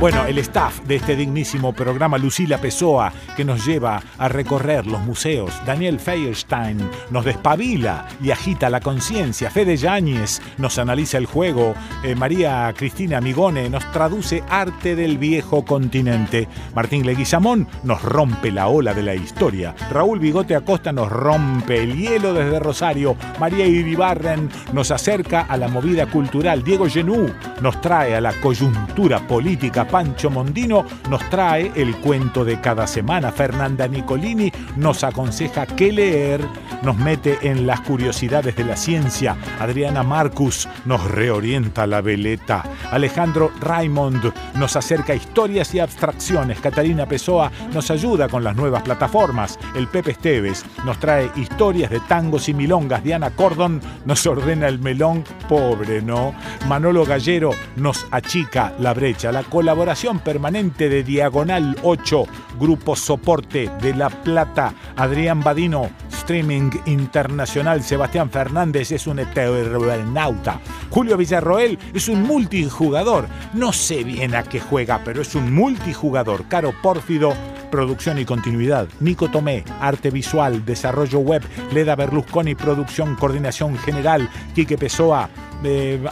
[0.00, 5.00] Bueno, el staff de este dignísimo programa, Lucila Pessoa, que nos lleva a recorrer los
[5.00, 6.78] museos, Daniel Feierstein
[7.10, 13.20] nos despabila y agita la conciencia, Fede Yáñez nos analiza el juego, eh, María Cristina
[13.20, 19.16] Migone nos traduce arte del viejo continente, Martín Leguizamón nos rompe la ola de la
[19.16, 25.56] historia, Raúl Bigote Acosta nos rompe el hielo desde Rosario, María Iribarren nos acerca a
[25.56, 27.28] la movida cultural, Diego Genú
[27.60, 33.32] nos trae a la coyuntura política Pancho Mondino nos trae el cuento de cada semana.
[33.32, 36.44] Fernanda Nicolini nos aconseja qué leer,
[36.82, 39.36] nos mete en las curiosidades de la ciencia.
[39.58, 42.62] Adriana Marcus nos reorienta la veleta.
[42.90, 46.60] Alejandro Raymond nos acerca historias y abstracciones.
[46.60, 49.58] Catalina Pessoa nos ayuda con las nuevas plataformas.
[49.74, 53.02] El Pepe Esteves nos trae historias de tangos y milongas.
[53.02, 56.34] Diana Cordon nos ordena el melón pobre, ¿no?
[56.66, 59.32] Manolo Gallero nos achica la brecha.
[59.32, 62.24] La colaboración colaboración permanente de Diagonal 8,
[62.58, 70.60] Grupo Soporte de La Plata, Adrián Badino, Streaming Internacional, Sebastián Fernández es un eternauta,
[70.90, 76.48] Julio Villarroel es un multijugador, no sé bien a qué juega, pero es un multijugador,
[76.48, 77.32] Caro Pórfido
[77.70, 78.88] producción y continuidad.
[78.98, 81.42] Nico Tomé, arte visual, desarrollo web.
[81.70, 84.30] Leda Berlusconi, producción, coordinación general.
[84.54, 85.28] Quique Pessoa,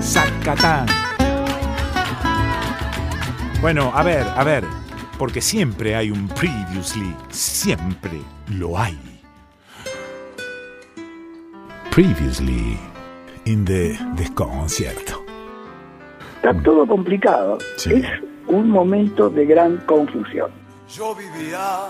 [0.00, 0.86] Zacatán.
[3.60, 4.64] Bueno, a ver, a ver,
[5.18, 8.20] porque siempre hay un previously, siempre
[8.58, 8.98] lo hay.
[11.90, 12.76] Previously
[13.46, 15.24] in the desconcierto.
[16.36, 17.58] Está todo complicado.
[17.76, 17.92] Sí.
[17.94, 18.06] Es
[18.48, 20.50] un momento de gran confusión.
[20.88, 21.86] Yo vivía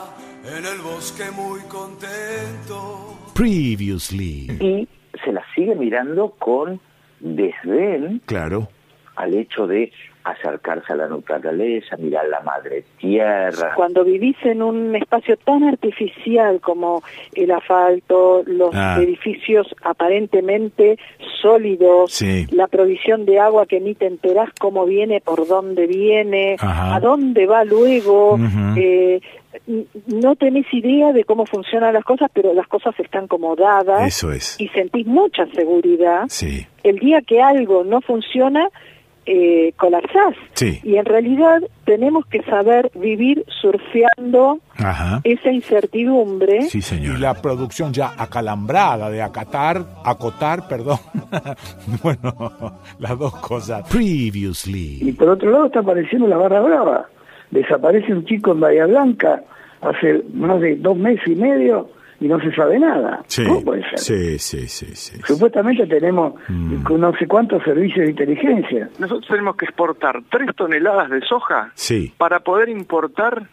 [0.56, 3.18] en el bosque muy contento.
[3.34, 4.88] Previously, Y
[5.24, 6.80] se la sigue mirando con
[7.20, 8.68] desdén claro.
[9.16, 9.90] al hecho de
[10.24, 13.74] acercarse a la naturaleza, mirar la madre tierra.
[13.76, 17.02] Cuando vivís en un espacio tan artificial como
[17.34, 18.96] el asfalto, los Ah.
[19.00, 20.98] edificios aparentemente
[21.42, 22.46] sólidos, Sí.
[22.52, 26.96] la provisión de agua que ni te enterás cómo viene, por dónde viene, Ajá.
[26.96, 28.38] a dónde va luego,
[28.76, 29.20] eh,
[30.06, 34.32] no tenés idea de cómo funcionan las cosas, pero las cosas están como dadas Eso
[34.32, 34.60] es.
[34.60, 36.24] y sentís mucha seguridad.
[36.28, 36.66] Sí.
[36.82, 38.68] El día que algo no funciona,
[39.26, 40.34] eh, colapsás.
[40.54, 40.80] Sí.
[40.82, 45.20] Y en realidad tenemos que saber vivir surfeando Ajá.
[45.24, 46.62] esa incertidumbre.
[46.62, 47.16] Sí, señor.
[47.16, 50.98] Y la producción ya acalambrada de acatar, acotar, perdón.
[52.02, 53.84] bueno, las dos cosas.
[53.94, 55.12] Y Previously.
[55.12, 57.06] por otro lado está apareciendo la barra brava.
[57.50, 59.42] Desaparece un chico en Bahía Blanca
[59.80, 61.88] hace más de dos meses y medio
[62.20, 63.22] y no se sabe nada.
[63.26, 63.44] Sí.
[63.44, 63.98] ¿Cómo puede ser?
[63.98, 65.20] Sí, sí, sí, sí.
[65.26, 66.84] Supuestamente tenemos Mm.
[66.98, 68.88] no sé cuántos servicios de inteligencia.
[68.98, 72.12] Nosotros tenemos que exportar 3 toneladas de soja Sí.
[72.18, 73.48] para poder importar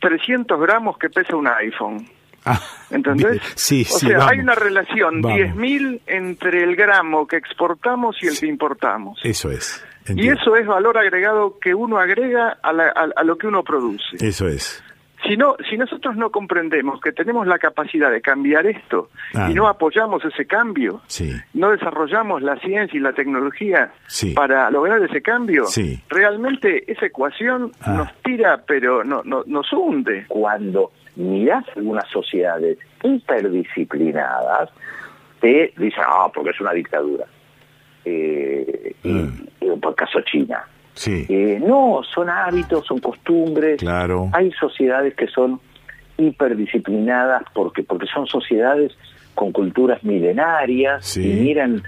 [0.00, 2.06] 300 gramos que pesa un iPhone.
[2.46, 3.40] Ah, ¿Entendés?
[3.54, 4.32] Sí, o sí, sea, vamos.
[4.32, 5.38] hay una relación Vamos.
[5.38, 9.18] 10.000 entre el gramo que exportamos y el que importamos.
[9.24, 9.82] Eso es.
[10.14, 13.62] Y eso es valor agregado que uno agrega a, la- a- a lo que uno
[13.64, 14.18] produce.
[14.20, 14.84] Eso es.
[15.26, 19.48] Si, no, si nosotros no comprendemos que tenemos la capacidad de cambiar esto Ah.
[19.50, 21.32] y no apoyamos ese cambio, Sí.
[21.54, 24.32] no desarrollamos la ciencia y la tecnología Sí.
[24.34, 26.02] para lograr ese cambio, Sí.
[26.08, 27.94] realmente esa ecuación Ah.
[27.94, 30.26] nos tira, pero no, no, nos hunde.
[30.28, 34.70] Cuando mirás algunas sociedades interdisciplinadas,
[35.40, 37.24] te dicen, ah, porque es una dictadura.
[38.04, 39.46] Eh, y- Mm.
[39.60, 40.62] y por caso China.
[40.94, 41.26] Sí.
[41.28, 43.78] Eh, no, son hábitos, son costumbres.
[43.78, 44.30] Claro.
[44.32, 45.60] Hay sociedades que son
[46.16, 48.92] hiperdisciplinadas porque porque son sociedades
[49.34, 51.22] con culturas milenarias Sí.
[51.30, 51.82] y miran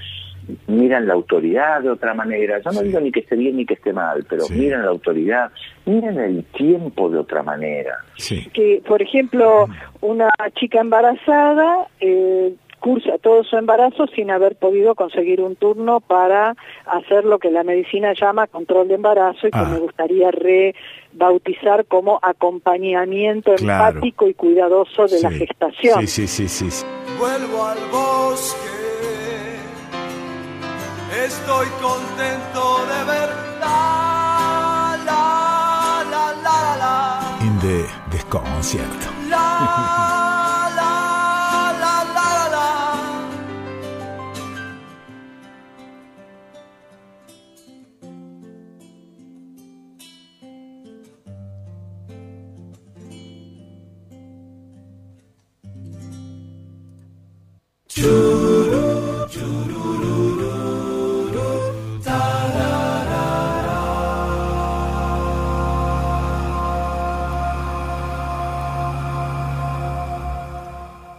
[0.69, 2.59] miran la autoridad de otra manera.
[2.61, 2.85] Yo no Sí.
[2.87, 4.55] digo ni que esté bien ni que esté mal, pero Sí.
[4.55, 5.51] miran la autoridad,
[5.87, 7.97] miran el tiempo de otra manera.
[8.17, 8.49] Sí.
[8.53, 9.67] Que, por ejemplo,
[10.01, 12.55] una chica embarazada eh,
[12.87, 16.55] cursa todo su embarazo sin haber podido conseguir un turno para
[16.87, 19.65] hacer lo que la medicina llama control de embarazo y que Ah.
[19.73, 23.89] me gustaría rebautizar como acompañamiento Claro.
[23.89, 26.07] empático y cuidadoso de la gestación.
[26.07, 26.87] Sí, sí, sí, sí.
[27.19, 28.77] Vuelvo al bosque.
[31.27, 39.07] Estoy contento de ver la la la la la In the desconcierto.
[39.29, 40.96] la la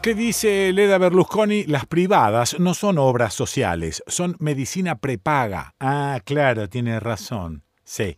[0.08, 1.66] ¿Qué dice Leda Berlusconi?
[1.66, 5.76] Las privadas no son obras sociales, son medicina prepaga.
[5.82, 7.66] Ah, claro, tiene razón.
[7.84, 8.18] Sí.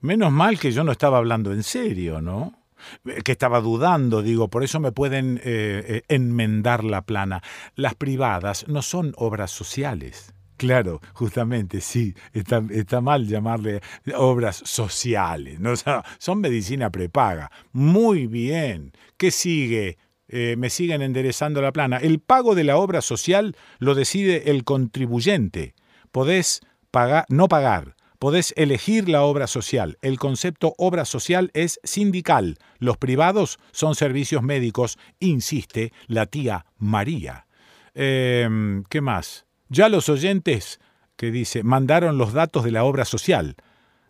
[0.00, 2.62] Menos mal que yo no estaba hablando en serio, ¿no?
[3.04, 5.42] Eh, Que estaba dudando, digo, por eso me pueden eh,
[5.88, 7.42] eh, enmendar la plana.
[7.74, 10.32] Las privadas no son obras sociales.
[10.56, 13.80] Claro, justamente, sí, está, mal llamarle
[14.16, 15.72] obras sociales, ¿no?
[16.18, 17.50] Son medicina prepaga.
[17.72, 18.92] Muy bien.
[19.16, 19.98] ¿Qué sigue?
[20.28, 21.98] Eh, me siguen enderezando la plana.
[21.98, 25.74] El pago de la obra social lo decide el contribuyente.
[26.12, 26.60] Podés
[26.90, 27.96] pagar, no pagar.
[28.18, 29.98] Podés elegir la obra social.
[30.00, 32.56] El concepto obra social es sindical.
[32.78, 37.46] Los privados son servicios médicos, insiste la tía María.
[37.94, 39.44] Em, ¿Qué más?
[39.68, 40.80] Ya los oyentes,
[41.16, 43.56] que dice, mandaron los datos de la obra social,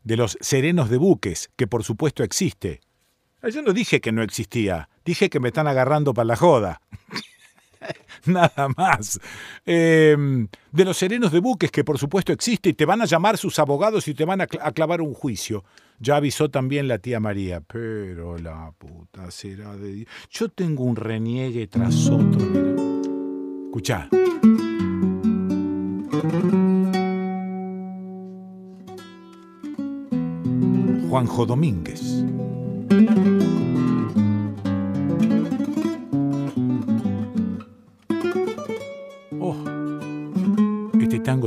[0.04, 2.80] de los serenos de buques, que por supuesto existe.
[3.42, 6.80] Ah, Yo no dije que no existía, dije que me están agarrando para la joda.
[8.26, 9.20] Nada más.
[9.66, 13.36] Em, de los serenos de buques, que por supuesto existe, y te van a llamar
[13.36, 15.62] sus abogados y te van a, cl- a clavar un juicio.
[16.00, 17.60] Ya avisó también la tía María.
[17.60, 20.08] Pero la puta será de Dios.
[20.30, 22.40] Yo tengo un reniegue tras otro.
[22.40, 22.74] mira.
[23.66, 24.08] Escuchá.
[31.08, 32.24] Juanjo Domínguez.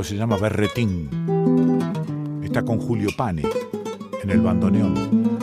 [0.04, 1.08] Se llama Berretín.
[2.42, 3.42] Está con Julio Pane
[4.22, 5.38] en el bandoneón.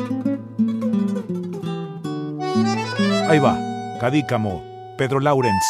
[3.27, 3.57] Ahí va,
[3.99, 4.63] Cadícamo,
[4.97, 5.65] Pedro Laurens.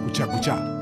[0.00, 0.79] Escucha, escucha.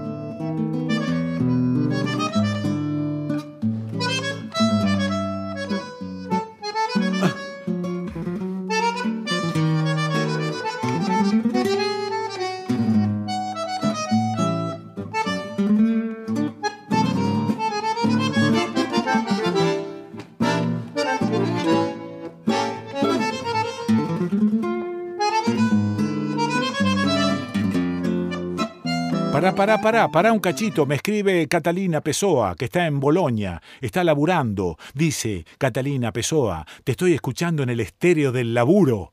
[29.69, 30.87] Pará, pará, pará, un cachito.
[30.87, 34.79] Me escribe Catalina Pessoa, que está en Bolonia, está laburando.
[34.95, 39.13] Dice, Catalina Pessoa, te estoy escuchando en el estéreo del laburo.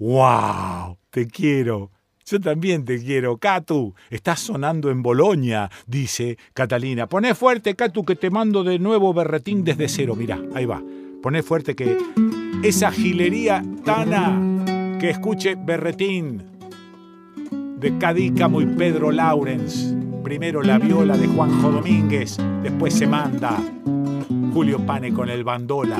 [0.00, 0.98] ¡Wow!
[1.08, 1.92] Te quiero.
[2.26, 3.94] Yo también te quiero, Catu.
[4.10, 7.06] Estás sonando en Bolonia, dice Catalina.
[7.06, 10.16] Poné fuerte, Catu, que te mando de nuevo berretín desde cero.
[10.16, 10.82] Mirá, ahí va.
[11.22, 11.96] Poné fuerte que
[12.64, 16.51] esa gilería tana que escuche berretín
[17.82, 19.92] de Cadícamo y Pedro Laurens.
[20.22, 23.58] Primero la viola de Juanjo Domínguez, después se manda
[24.54, 25.98] Julio Pane con el bandola.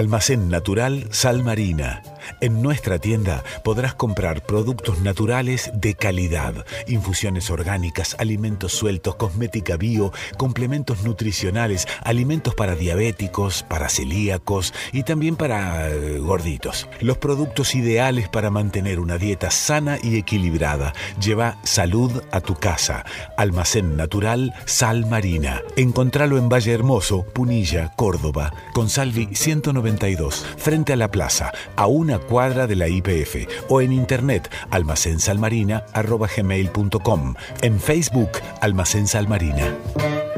[0.00, 2.09] Almacén Natural Sal Marina.
[2.40, 10.10] En nuestra tienda podrás comprar productos naturales de calidad, infusiones orgánicas, alimentos sueltos, cosmética bio,
[10.38, 16.88] complementos nutricionales, alimentos para diabéticos, para celíacos y también para eh, gorditos.
[17.00, 20.94] Los productos ideales para mantener una dieta sana y equilibrada.
[21.20, 23.04] Lleva salud a tu casa.
[23.36, 25.60] Almacén Natural Sal Marina.
[25.76, 32.18] Encontralo en Valle Hermoso, Punilla, Córdoba, con Salvi 192, frente a la plaza, a una
[32.30, 40.29] cuadra de la IPF o en internet almacensalmarina.gmail.com en Facebook Almacén Salmarina.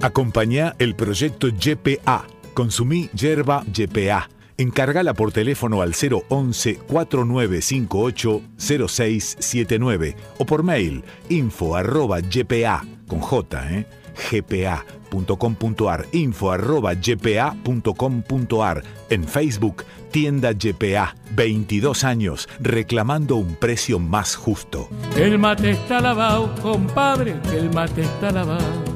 [0.00, 2.26] Acompañá el proyecto YPA.
[2.54, 4.28] Consumí yerba YPA.
[4.62, 13.42] Encárgala por teléfono al 011 4958 0679 o por mail info arroba ypa con j
[13.70, 13.86] eh,
[14.30, 24.88] gpa.com.ar info arroba ypa.com.ar en Facebook tienda YPA 22 años reclamando un precio más justo.
[25.16, 28.92] El mate está lavado, compadre, el mate está lavado.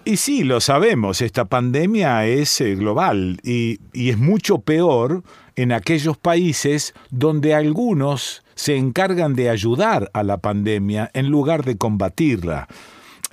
[0.04, 5.22] Y sí, lo sabemos, esta pandemia es eh, global y, y es mucho peor
[5.56, 11.78] en aquellos países donde algunos se encargan de ayudar a la pandemia en lugar de
[11.78, 12.68] combatirla.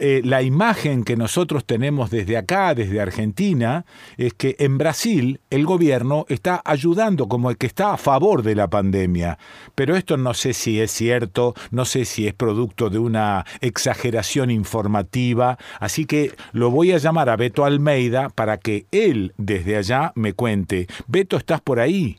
[0.03, 3.85] Eh, la imagen que nosotros tenemos desde acá, desde Argentina,
[4.17, 8.55] es que en Brasil el gobierno está ayudando como el que está a favor de
[8.55, 9.37] la pandemia.
[9.75, 14.49] Pero esto no sé si es cierto, no sé si es producto de una exageración
[14.49, 20.13] informativa, así que lo voy a llamar a Beto Almeida para que él desde allá
[20.15, 20.87] me cuente.
[21.05, 22.17] Beto, ¿estás por ahí?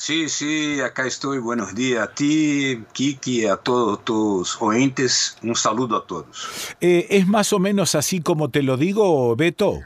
[0.00, 1.40] Sí, sí, acá estoy.
[1.40, 5.36] Buenos días a ti, Kiki, a todos tus oyentes.
[5.42, 6.76] Un saludo a todos.
[6.80, 9.80] Eh, ¿Es más o menos así como te lo digo, Beto?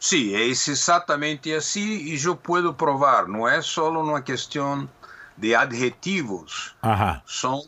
[0.00, 3.28] Sí, es exactamente así y yo puedo probar.
[3.28, 4.90] No es solo una cuestión
[5.36, 7.22] de adjetivos, Ajá.
[7.24, 7.62] son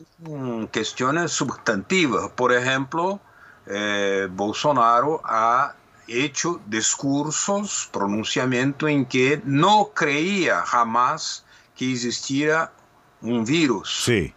[0.67, 2.29] cuestiones substantivas.
[2.31, 3.21] Por ejemplo,
[3.67, 5.75] eh, Bolsonaro ha
[6.09, 11.45] hecho discursos, pronunciamiento en que no creía jamás
[11.75, 12.71] que existiera
[13.21, 14.03] un virus.
[14.05, 14.33] Sí.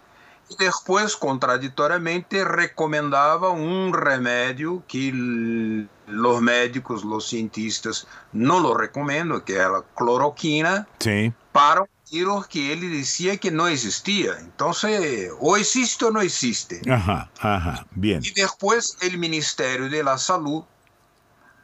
[0.49, 9.41] Y después, contradictoriamente, recomendaba un remedio que l- los médicos, los cientistas no lo recomiendan,
[9.41, 11.33] que era la cloroquina, Sí.
[11.51, 14.39] para un virus que él decía que no existía.
[14.39, 16.81] Entonces, o existe o no existe.
[16.89, 17.85] Ajá, ajá.
[17.91, 18.23] Bien.
[18.25, 20.63] Y después el Ministerio de la Salud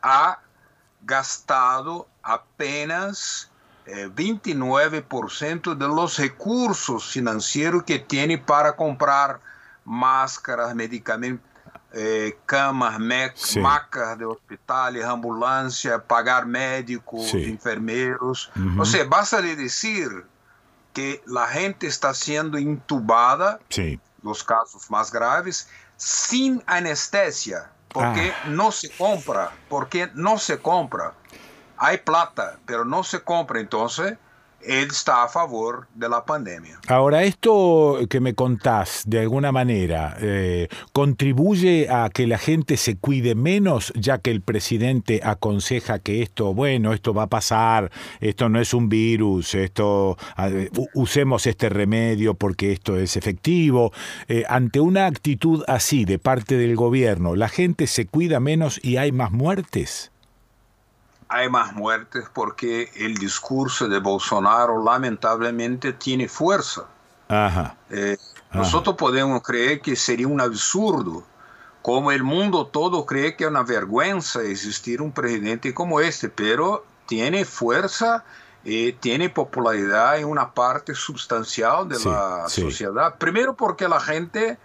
[0.02, 0.40] ha
[1.02, 3.51] gastado apenas eh,
[3.86, 9.40] 29% de los recursos financieros que tiene para comprar
[9.84, 11.46] máscaras, medicamentos,
[11.94, 12.98] eh, camas,
[13.60, 17.44] macas de hospitales, ambulancia, pagar médicos, Sí.
[17.44, 18.50] enfermeros.
[18.56, 18.82] Ujú.
[18.82, 20.08] O sea, basta de decir
[20.94, 24.00] que la gente está siendo intubada, Sí.
[24.22, 28.48] los casos más graves, sin anestesia, porque Ah.
[28.48, 31.12] no se compra, porque no se compra.
[31.76, 34.16] Hay plata, pero no se compra, entonces
[34.64, 36.78] él está a favor de la pandemia.
[36.88, 42.96] Ahora, esto que me contás, de alguna manera, eh, ¿contribuye a que la gente se
[42.96, 48.48] cuide menos, ya que el presidente aconseja que esto, bueno, esto va a pasar, esto
[48.48, 50.16] no es un virus, esto,
[50.94, 53.92] usemos este remedio porque esto es efectivo?
[54.28, 58.96] Eh, ante una actitud así de parte del gobierno, ¿la gente se cuida menos y
[58.96, 60.11] hay más muertes?
[61.32, 66.84] Hay más muertes porque el discurso de Bolsonaro lamentablemente tiene fuerza.
[67.28, 67.74] Ajá.
[67.88, 68.16] Eh,
[68.50, 68.58] Ajá.
[68.58, 71.24] nosotros podemos creer que sería un absurdo,
[71.80, 76.84] como el mundo todo cree que es una vergüenza existir un presidente como este, pero
[77.06, 78.24] tiene fuerza,
[78.64, 82.60] eh, tiene popularidad en una parte sustancial de Sí, la sí.
[82.60, 83.16] sociedad.
[83.18, 84.58] Primero porque la gente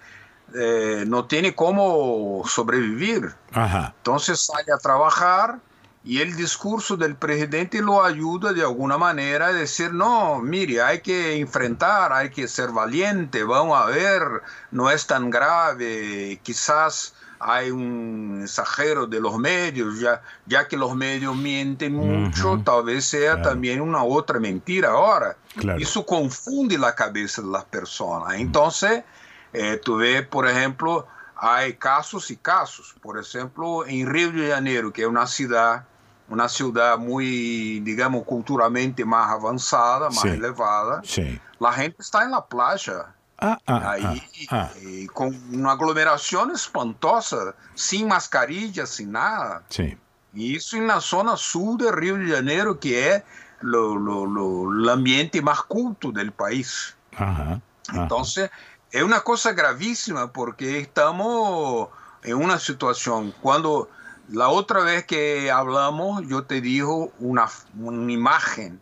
[0.54, 3.34] eh, no tiene cómo sobrevivir.
[3.54, 3.94] Ajá.
[3.98, 5.60] Entonces sale a trabajar
[6.08, 11.02] y el discurso del presidente lo ayuda de alguna manera a decir, no, mire, hay
[11.02, 14.24] que enfrentar, hay que ser valiente, vamos a ver,
[14.72, 20.96] no es tan grave, quizás hay un exagero de los medios, ya, ya que los
[20.96, 23.50] medios mienten mucho, tal vez sea Claro.
[23.50, 25.36] también una otra mentira ahora.
[25.58, 25.78] Claro.
[25.80, 28.36] Eso confunde la cabeza de las personas.
[28.36, 29.04] Entonces,
[29.52, 31.06] eh, tú ves, por ejemplo,
[31.36, 32.96] hay casos y casos.
[33.02, 35.86] Por ejemplo, en Río de Janeiro, que es una ciudad,
[36.30, 40.28] una ciudad muy, digamos, culturalmente más avanzada, más Sí.
[40.30, 41.40] elevada, Sí.
[41.60, 43.14] la gente está en la playa.
[43.40, 44.70] Ah, ah, Ahí, ah, ah.
[44.82, 49.64] eh, con una aglomeración espantosa, sin mascarilla, sin nada.
[49.70, 49.96] Sí.
[50.34, 53.24] Y eso en la zona sur de Río de Janeiro, que es
[53.62, 56.96] lo, lo- lo- el ambiente más culto del país.
[57.16, 57.62] Ajá.
[57.90, 58.02] ajá.
[58.04, 58.50] Entonces,
[58.92, 61.90] es una cosa gravísima porque estamos
[62.24, 63.34] en una situación.
[63.42, 63.90] Cuando
[64.30, 67.48] la otra vez que hablamos, yo te dijo una,
[67.80, 68.82] una imagen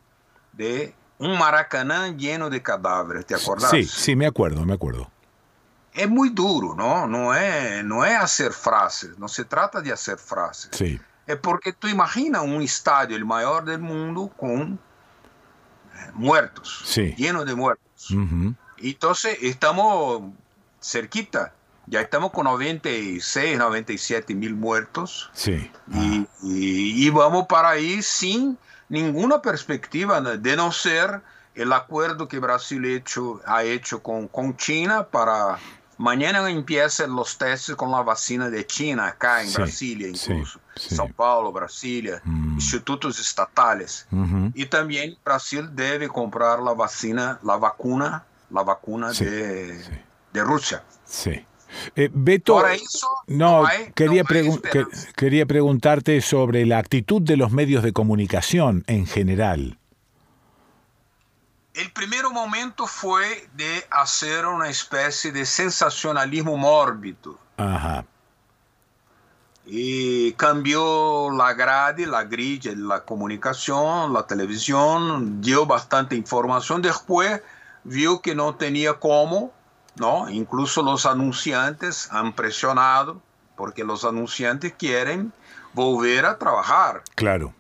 [0.54, 3.72] de un Maracaná lleno de cadáveres, ¿te acordás?
[3.72, 5.10] Sí, sí, me acuerdo, me acuerdo.
[5.94, 7.08] Es muy duro, ¿no?
[7.08, 10.72] No es, no es hacer frases, no se trata de hacer frases.
[10.74, 11.00] Sí.
[11.26, 14.74] Es porque tú imaginas un estadio, el mayor del mundo, con
[15.96, 17.16] eh, muertos, Sí.
[17.18, 18.12] lleno de muertos.
[18.12, 18.54] Ujú.
[18.78, 20.22] Entonces estamos
[20.82, 21.54] cerquita,
[21.88, 25.72] ya estamos con 96, 97 mil muertos Sí.
[25.94, 28.58] y, y- y vamos para ahí sin
[28.90, 31.22] ninguna perspectiva de no ser
[31.56, 35.58] el acuerdo que Brasil hecho, ha hecho con, con China para
[35.98, 40.60] mañana empiecen los testes con la vacina de China acá en Sí, Brasilia sí, incluso,
[40.76, 40.94] sí.
[40.96, 42.56] São Paulo, Brasilia, Mm.
[42.56, 44.06] institutos estatales.
[44.54, 49.92] Y también Brasil debe comprar la vacina, la vacuna, la vacuna Sí, de, sí.
[50.34, 50.84] de Rusia.
[51.06, 51.46] Sí.
[51.96, 57.22] Eh, Beto, Ahora eso no, no hay- quería, no que- quería preguntarte sobre la actitud
[57.22, 59.78] de los medios de comunicación en general.
[61.74, 67.38] El primer momento fue de hacer una especie de sensacionalismo mórbido.
[67.58, 68.06] Ajá.
[69.66, 76.82] Y cambió la grade, la grilla de la comunicación, la televisión, dio bastante información.
[76.82, 77.42] Después
[77.84, 79.52] vio que no tenía cómo,
[79.96, 80.30] ¿no?
[80.30, 83.22] Incluso los anunciantes han presionado,
[83.56, 85.32] porque los anunciantes quieren
[85.74, 87.04] volver a trabajar.
[87.16, 87.54] Claro.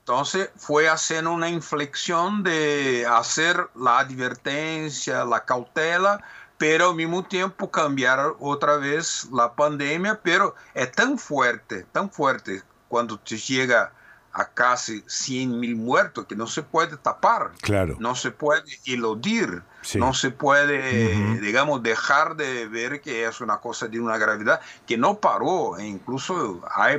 [0.00, 6.22] Entonces fue haciendo una inflexión de hacer la advertencia, la cautela,
[6.58, 12.62] pero al mismo tiempo cambiar otra vez la pandemia, pero es tan fuerte, tan fuerte
[12.88, 13.92] cuando te llega
[14.32, 17.96] a casi 100 mil muertos que no se puede tapar, Claro.
[17.98, 19.98] no se puede eludir, Sí.
[19.98, 24.98] no se puede, digamos, dejar de ver que es una cosa de una gravedad que
[24.98, 26.98] no paró, e incluso hay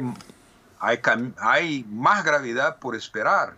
[0.80, 1.00] hay,
[1.40, 3.56] hay más gravedad por esperar.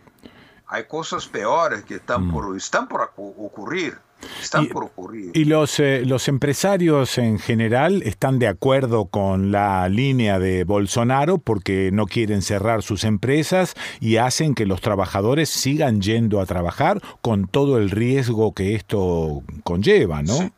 [0.66, 3.98] Hay cosas peores que están, por, están por ocurrir.
[4.42, 5.30] Están Y- por ocurrir.
[5.34, 11.38] ¿Y los, eh, los empresarios en general están de acuerdo con la línea de Bolsonaro
[11.38, 17.00] porque no quieren cerrar sus empresas y hacen que los trabajadores sigan yendo a trabajar
[17.22, 20.34] con todo el riesgo que esto conlleva, ¿no?
[20.34, 20.50] Sí,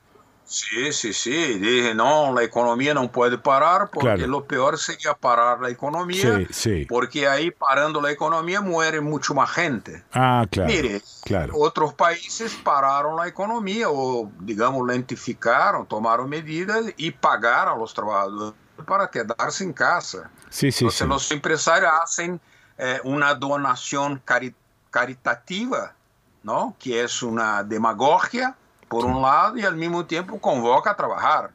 [0.93, 1.59] sí, sí.
[1.59, 4.27] Dije, no, la economía no puede parar porque Claro.
[4.27, 6.39] lo peor sería parar la economía.
[6.39, 6.87] Sí, sí.
[6.89, 10.05] Porque ahí parando la economía muere mucho más gente.
[10.13, 10.69] Ah, claro.
[10.71, 11.55] Mire, claro.
[11.57, 18.55] otros países pararon la economía o, digamos, lentificaron, tomaron medidas y pagaron a los trabajadores
[18.87, 20.31] para quedarse en casa.
[20.51, 21.07] Sí, sí, Entonces sí.
[21.07, 22.41] los empresarios hacen
[22.79, 24.55] eh, una donación cari-
[24.91, 25.95] caritativa
[26.43, 26.75] ¿no?
[26.79, 28.57] que es una demagogia,
[28.93, 31.51] por un lado, y al mismo tiempo convoca a trabajar.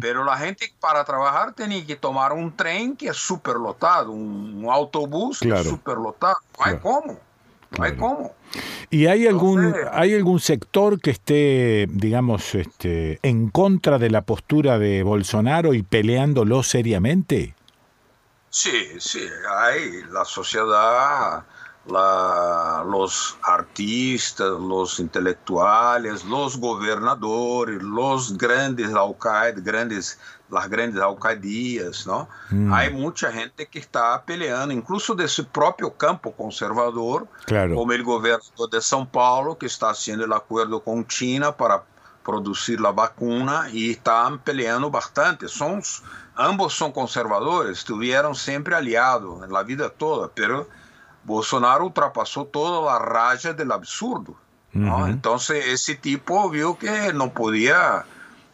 [0.00, 4.70] Pero la gente para trabajar tenía que tomar un tren que es superlotado, un, un
[4.70, 5.70] autobús que es Claro.
[5.70, 6.36] superlotado.
[6.58, 7.18] No hay cómo.
[7.78, 8.32] No hay cómo.
[8.90, 14.22] ¿Y hay algún, Entonces- hay algún sector que esté, digamos, este, en contra de la
[14.22, 17.54] postura de Bolsonaro y peleándolo seriamente?
[18.50, 19.20] Sí, sí,
[19.58, 21.44] hay la sociedad,
[21.88, 30.18] la- los artistas, los intelectuales, los gobernadores, los grandes alcaldes, grandes,
[30.50, 32.28] las grandes alcaldías, ¿no?
[32.50, 32.72] Mm.
[32.72, 37.74] Hay mucha gente que está peleando, incluso de su propio campo conservador, Claro.
[37.76, 41.82] como el gobernador de São Paulo, que está haciendo el acuerdo con China para
[42.24, 45.46] producir la vacuna y están peleando bastante.
[45.46, 45.80] Son,
[46.34, 50.68] ambos son conservadores, estuvieron siempre aliados en la vida toda, pero
[51.26, 54.36] Bolsonaro ultrapasó toda la raya del absurdo.
[54.72, 58.04] Entonces ese tipo vio que no podía,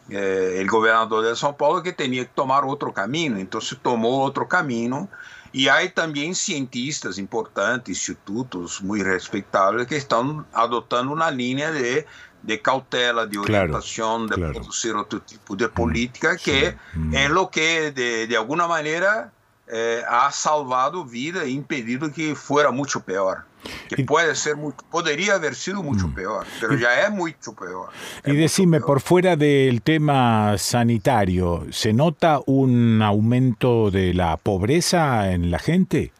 [0.09, 4.47] eh, el gobernador de São Paulo, que tenía que tomar otro camino, entonces tomó otro
[4.47, 5.09] camino.
[5.51, 12.07] Y hay también cientistas importantes, institutos muy respetables que están adoptando una línea de,
[12.41, 14.53] de cautela, de Claro, orientación, de claro.
[14.53, 16.77] producir otro tipo de política, que
[17.11, 19.32] es lo que de, de alguna manera
[19.67, 23.45] eh, ha salvado vida e impedido que fuera mucho peor.
[23.87, 24.55] Que puede ser
[24.91, 27.89] podría haber sido mucho peor, pero ya es mucho peor.
[28.25, 35.49] Y decime, por fuera del tema sanitario, ¿se nota un aumento de la pobreza en
[35.49, 36.11] la gente?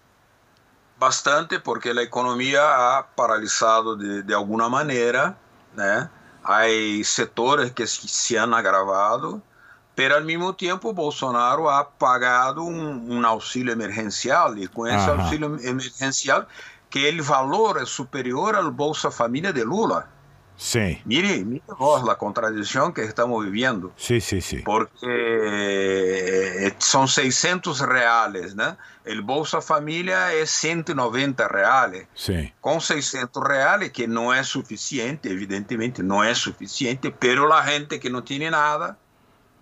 [0.97, 5.37] Bastante porque la economía ha paralizado de, de alguna manera?
[6.43, 9.41] Hay sectores que se han agravado,
[9.95, 15.23] pero al mismo tiempo Bolsonaro ha pagado un, un auxilio emergencial y con ese Ajá.
[15.23, 16.47] auxilio emergencial
[16.89, 20.07] que el valor es superior al Bolsa Familia de Lula.
[20.55, 23.91] Sí, Mire, mire vos la contradicción que estamos viviendo.
[23.97, 24.57] sí, sí, sí.
[24.63, 24.91] Porque
[26.65, 28.77] eh, son 600 reales, ¿no?
[29.03, 32.07] El Bolsa Familia es 190 reales.
[32.13, 37.99] Sí, Com 600 reais, que não é suficiente, evidentemente não é suficiente, pero la gente
[37.99, 38.97] que não tem nada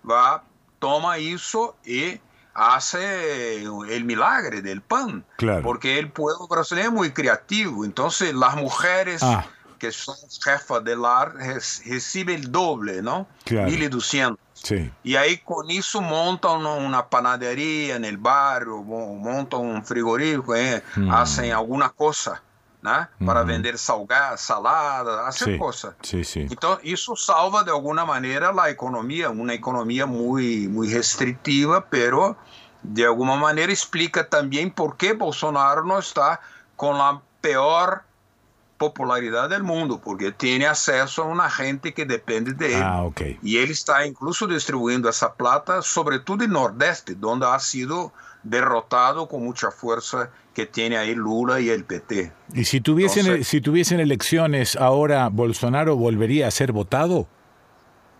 [0.08, 0.42] va,
[0.78, 2.20] toma isso e
[2.54, 5.24] hace el milagre del pan.
[5.36, 5.62] Claro.
[5.62, 7.84] Porque el pueblo brasileño es muy creativo.
[7.84, 9.44] Entonces las mujeres Ah.
[9.78, 13.26] que son jefas del lar reciben el doble, ¿no?
[13.44, 13.68] Claro.
[13.70, 14.36] 1.200.
[14.54, 14.92] sí.
[15.04, 21.08] E aí, com isso, montam uma panaderia no bairro, mo- montam um frigorífico, eh, Hum.
[21.10, 22.40] fazem alguma coisa,
[22.82, 23.08] né?
[23.24, 25.96] Para vender salgado, salada, Sí, coisa.
[26.02, 26.46] sí, sí.
[26.50, 32.36] Então, isso salva de alguma maneira a economia, uma economia muito, muito restritiva, pero
[32.82, 36.40] de alguma maneira explica também por que Bolsonaro não está
[36.76, 38.02] com a pior
[38.76, 42.82] popularidade do mundo, porque tem acesso a uma gente que depende dele.
[42.82, 43.08] Ah.
[43.40, 48.12] Y él está incluso distribuyendo esa plata, sobre todo en Nordeste, donde ha sido
[48.42, 52.32] derrotado con mucha fuerza que tiene ahí Lula y el PT.
[52.54, 57.26] ¿Y si tuviesen, Entonces- si tuviesen elecciones ahora, Bolsonaro volvería a ser votado?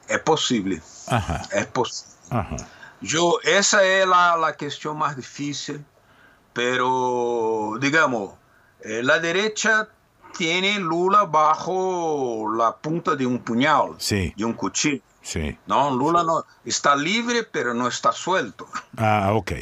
[0.08, 2.12] Es posible, Ajá, es posible.
[2.30, 2.56] ajá.
[3.00, 5.84] Yo, esa es la, la cuestión más difícil,
[6.52, 8.34] pero digamos,
[8.84, 9.88] eh, la derecha
[10.36, 14.32] tiene Lula bajo la punta de un puñal, Sí.
[14.36, 15.02] de un cuchillo.
[15.20, 15.56] Sí.
[15.66, 18.66] No, Lula no está libre, pero no está suelto.
[18.96, 19.52] Ah, ok.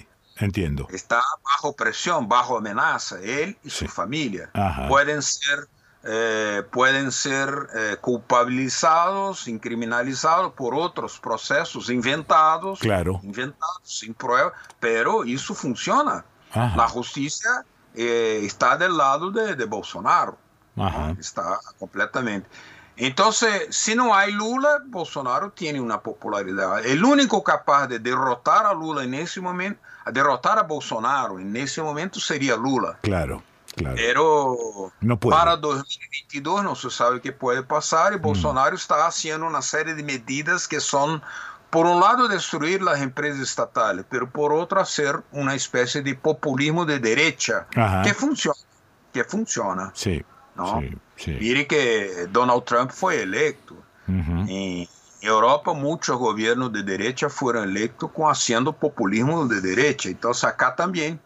[0.40, 0.88] Entiendo.
[0.92, 4.50] está bajo presión, bajo amenaza, él y su familia.
[4.54, 4.88] Ajá.
[4.88, 5.68] Pueden ser,
[6.04, 13.20] eh, pueden ser eh, culpabilizados, incriminalizados por otros procesos inventados, Claro.
[13.22, 16.24] inventados sin prueba, pero eso funciona.
[16.52, 16.74] Ajá.
[16.76, 17.64] La justicia
[17.94, 20.36] eh, está del lado de, de Bolsonaro,
[20.76, 21.14] Ajá.
[21.18, 22.48] está completamente.
[23.00, 26.84] Entonces, si no hay Lula, Bolsonaro tiene una popularidad.
[26.84, 31.56] El único capaz de derrotar a Lula en ese momento, a derrotar a Bolsonaro en
[31.56, 32.98] ese momento sería Lula.
[33.00, 33.42] Claro,
[33.74, 33.96] claro.
[33.96, 34.56] Pero
[35.00, 38.22] No para 2022 no se sabe qué puede pasar y Mm.
[38.22, 41.22] Bolsonaro está haciendo una serie de medidas que son,
[41.70, 46.84] por un lado, destruir las empresas estatales, pero por otro, hacer una especie de populismo
[46.84, 48.02] de derecha Ajá.
[48.02, 48.58] que funciona,
[49.12, 49.90] que funciona.
[49.94, 50.22] Sí,
[50.54, 50.80] ¿no?
[50.80, 51.36] sí, sí.
[51.40, 53.74] Mire que Donald Trump fue electo.
[54.08, 54.46] Ujú.
[54.48, 54.88] En
[55.20, 60.08] Europa muchos gobiernos de derecha fueron electos con haciendo populismo de derecha.
[60.08, 61.20] Entonces acá también,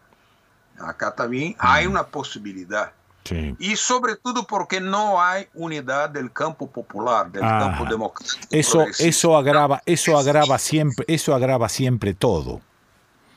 [0.79, 2.91] acá también hay una posibilidad.
[3.23, 3.55] Sí.
[3.57, 8.45] Y sobre todo porque no hay unidad del campo popular, del campo democrático.
[8.51, 12.61] Eso, eso agrava, eso agrava siempre, eso agrava siempre todo.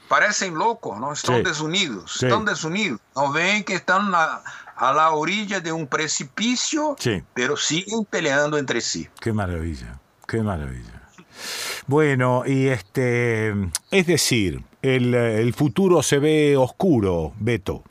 [0.09, 1.13] Parecen locos, ¿no?
[1.13, 1.43] Están Sí.
[1.43, 2.27] desunidos, Sí.
[2.27, 3.01] están desunidos.
[3.15, 4.43] No ven que están a,
[4.77, 7.23] a la orilla de un precipicio, Sí.
[7.35, 9.09] pero siguen peleando entre sí.
[9.21, 11.03] Qué maravilla, qué maravilla.
[11.87, 13.51] Bueno, y este,
[13.91, 17.85] es decir, el, el futuro se ve oscuro, Beto.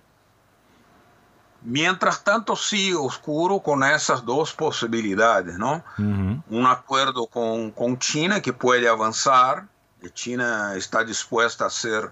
[1.63, 5.84] Mientras tanto, sí, oscuro con esas dos posibilidades, ¿no?
[5.97, 6.41] Ujú.
[6.49, 9.65] Un acuerdo con, con China que puede avanzar.
[10.14, 12.12] China está dispuesta a hacer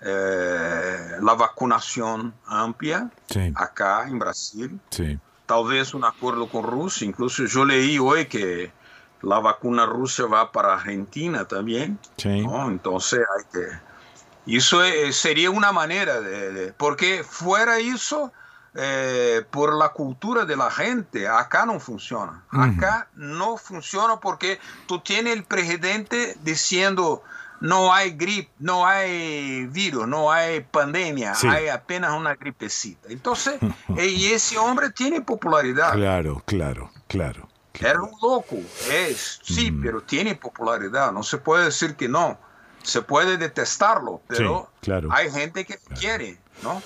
[0.00, 4.80] eh, la vacunación amplia Sí, acá en Brasil.
[4.90, 5.18] sí.
[5.46, 7.06] Tal vez un acuerdo con Rusia.
[7.06, 8.72] Incluso yo leí hoy que
[9.20, 11.98] la vacuna rusa va para Argentina también.
[12.16, 12.40] Sí.
[12.40, 12.68] ¿no?
[12.70, 14.56] Entonces hay que...
[14.56, 16.52] Eso es- sería una manera de...
[16.52, 18.32] de- porque fuera eso,
[18.76, 22.42] eh, por la cultura de la gente, acá no funciona.
[22.50, 27.22] Acá no funciona porque tú tienes el presidente diciendo
[27.60, 31.46] no hay gripe, no hay virus, no hay pandemia, Sí.
[31.46, 33.08] hay apenas una gripecita.
[33.08, 33.54] Entonces,
[33.96, 35.92] eh, y ese hombre tiene popularidad.
[35.92, 37.48] Claro, claro, claro.
[37.80, 38.56] Era un loco,
[38.90, 39.82] es, sí, Mm.
[39.82, 41.10] pero tiene popularidad.
[41.12, 42.38] No se puede decir que no.
[42.82, 45.08] Se puede detestarlo, pero Sí, claro.
[45.10, 46.82] hay gente que quiere, ¿no?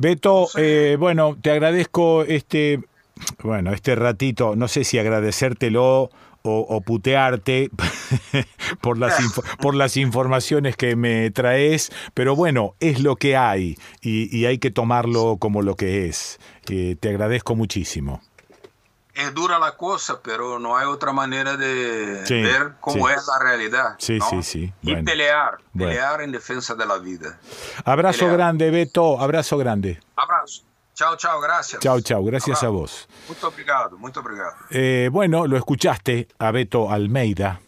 [0.00, 2.80] Beto, eh, bueno, te agradezco este,
[3.42, 6.10] bueno, este ratito, no sé si agradecértelo o,
[6.42, 7.68] o putearte
[8.80, 9.16] por, las
[9.60, 14.58] por las informaciones que me traes, pero bueno, es lo que hay y, y hay
[14.58, 16.38] que tomarlo como lo que es.
[16.70, 18.22] Eh, te agradezco muchísimo.
[19.18, 23.14] Es dura la cosa, pero no hay otra manera de Sí, ver cómo sí.
[23.16, 23.96] es la realidad.
[23.98, 24.30] Sí, ¿no?
[24.30, 24.72] sí, sí.
[24.82, 25.04] Y Bueno.
[25.04, 25.90] pelear, Bueno.
[25.90, 27.38] pelear en defensa de la vida.
[27.84, 28.34] Abrazo Pelea.
[28.34, 29.98] grande, Beto, abrazo grande.
[30.14, 30.62] Abrazo.
[30.94, 31.80] Chao, chao, gracias.
[31.82, 32.72] Chao, chao, gracias a Abrazo.
[32.80, 33.08] vos.
[33.28, 34.54] Muito obrigado, muito obrigado.
[34.70, 37.60] Eh, bueno, lo escuchaste a Beto Almeida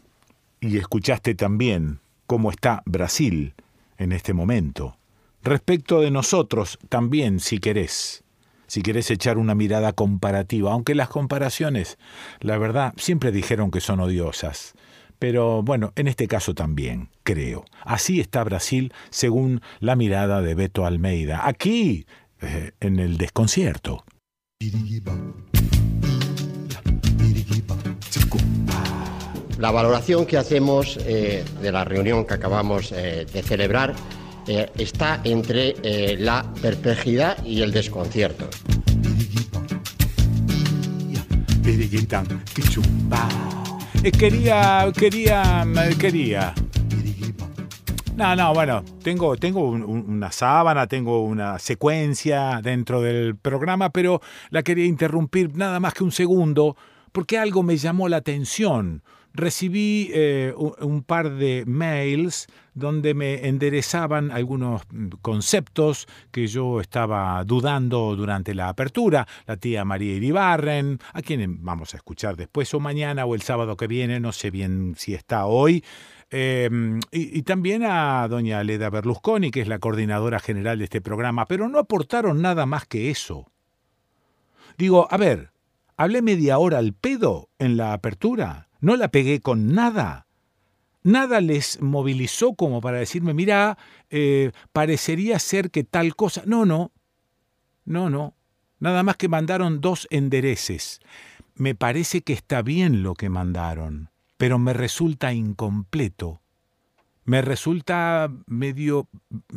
[0.61, 3.55] y escuchaste también cómo está Brasil
[3.99, 4.97] en este momento.
[5.43, 8.23] Respecto de nosotros también, si querés,
[8.71, 11.99] si querés echar una mirada comparativa, aunque las comparaciones,
[12.39, 14.75] la verdad, siempre dijeron que son odiosas.
[15.19, 17.65] Pero bueno, en este caso también, creo.
[17.83, 21.49] Así está Brasil según la mirada de Beto Almeida.
[21.49, 22.07] Aquí,
[22.41, 24.05] eh, en el desconcierto.
[29.59, 33.97] La valoración que hacemos eh, de la reunión que acabamos eh, de celebrar
[34.47, 38.49] eh, está entre eh, la perplejidad y el desconcierto.
[44.03, 45.65] Eh, quería, quería,
[45.99, 46.55] quería.
[48.17, 53.91] No, no, bueno, tengo, tengo un- un- una sábana, tengo una secuencia dentro del programa,
[53.91, 54.21] pero
[54.51, 56.77] la quería interrumpir nada más que un segundo,
[57.13, 59.03] porque algo me llamó la atención.
[59.33, 67.43] Recibí eh, un, par de mails donde me enderezaban algunos mm, conceptos que yo estaba
[67.45, 69.27] dudando durante la apertura.
[69.47, 73.77] La tía María Iribarren, a quien vamos a escuchar después o mañana o el sábado
[73.77, 75.85] que viene, no sé bien si está hoy.
[76.33, 76.69] Eh,
[77.11, 81.47] y, y también a doña Leda Berlusconi, que es la coordinadora general de este programa,
[81.47, 83.47] pero no aportaron nada más que eso.
[84.77, 85.53] Digo, a ver,
[85.97, 90.27] hablé media hora al pedo en la apertura, no la pegué con nada.
[91.03, 93.79] Nada les movilizó como para decirme, mira,
[94.11, 96.43] eh, parecería ser que tal cosa.
[96.47, 96.93] No, no,
[97.85, 98.35] no, no.
[98.79, 101.01] Nada más que mandaron dos endereces.
[101.55, 106.41] Me parece que está bien lo que mandaron, pero me resulta incompleto.
[107.25, 109.09] Me resulta medio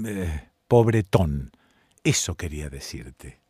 [0.05, 1.51] eh, pobretón.
[2.03, 3.41] Eso quería decirte.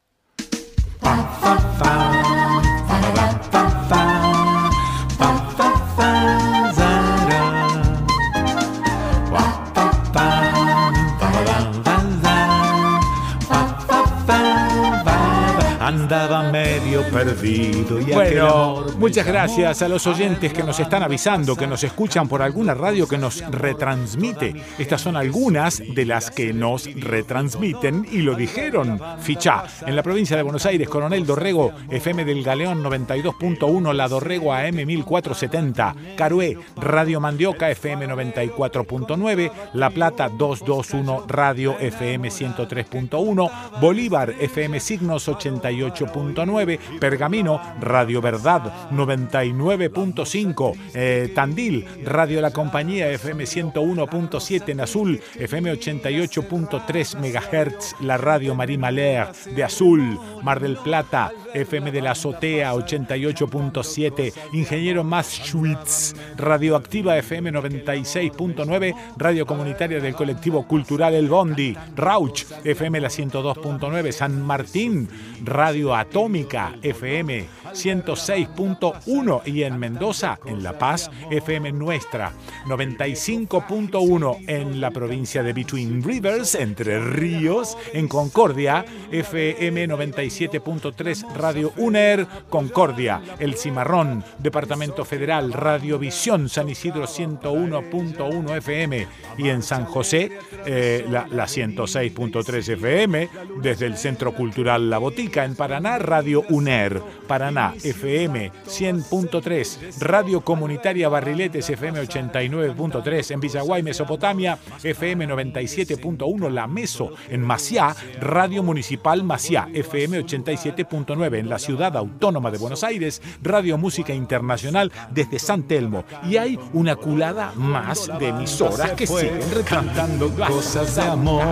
[15.94, 18.02] Andaba medio perdido.
[18.02, 22.42] Y bueno, muchas gracias a los oyentes que nos están avisando, que nos escuchan por
[22.42, 24.56] alguna radio que nos retransmite.
[24.80, 29.00] Estas son algunas de las que nos retransmiten y lo dijeron.
[29.20, 34.52] Fichá, en la provincia de Buenos Aires, Coronel Dorrego, FM del Galeón 92.1, La Dorrego
[34.52, 44.80] AM 1470, Carué, Radio Mandioca FM 94.9, La Plata 221 Radio FM 103.1, Bolívar FM
[44.80, 54.82] Signos 88 88.9, Pergamino, Radio Verdad 99.5, eh, Tandil, Radio La Compañía FM 101.7 en
[54.82, 62.02] Azul, FM 88.3 MHz, la Radio Marie Malher de Azul, Mar del Plata, FM de
[62.02, 71.76] la Azotea 88.7, Ingeniero Maschwitz, Radioactiva FM 96.9, Radio Comunitaria del Colectivo Cultural El Bondi,
[71.96, 75.10] Rauch, FM la 102.9, San Martín,
[75.44, 82.34] Radio Atómica FM 106.1 y en Mendoza, en La Paz, FM Nuestra
[82.68, 92.26] 95.1 en la provincia de Between Rivers, Entre Ríos, en Concordia, FM 97.3 Radio UNER,
[92.50, 100.32] Concordia, El Cimarrón, Departamento Federal, Radiovisión San Isidro 101.1 FM y en San José,
[100.66, 103.30] eh, la, la 106.3 FM,
[103.62, 111.10] desde el Centro Cultural La Botica, en Paraná, Radio UNER, Paraná, FM 100.3, Radio Comunitaria
[111.10, 119.68] Barriletes FM 89.3, en Villaguay, Mesopotamia, FM 97.1, La Meso, en Maciá, Radio Municipal Maciá,
[119.74, 126.04] FM 87.9, en la Ciudad Autónoma de Buenos Aires, Radio Música Internacional desde San Telmo.
[126.28, 131.46] Y hay una culada más de emisoras que siguen cantando cosas de amor.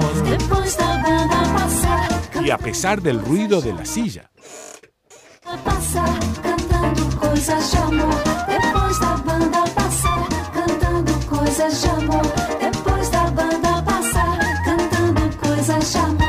[2.43, 4.32] Y a pesar del ruido de la silla.
[11.51, 12.23] De amor.
[12.59, 16.20] Depois da banda passar cantando coisas de amor.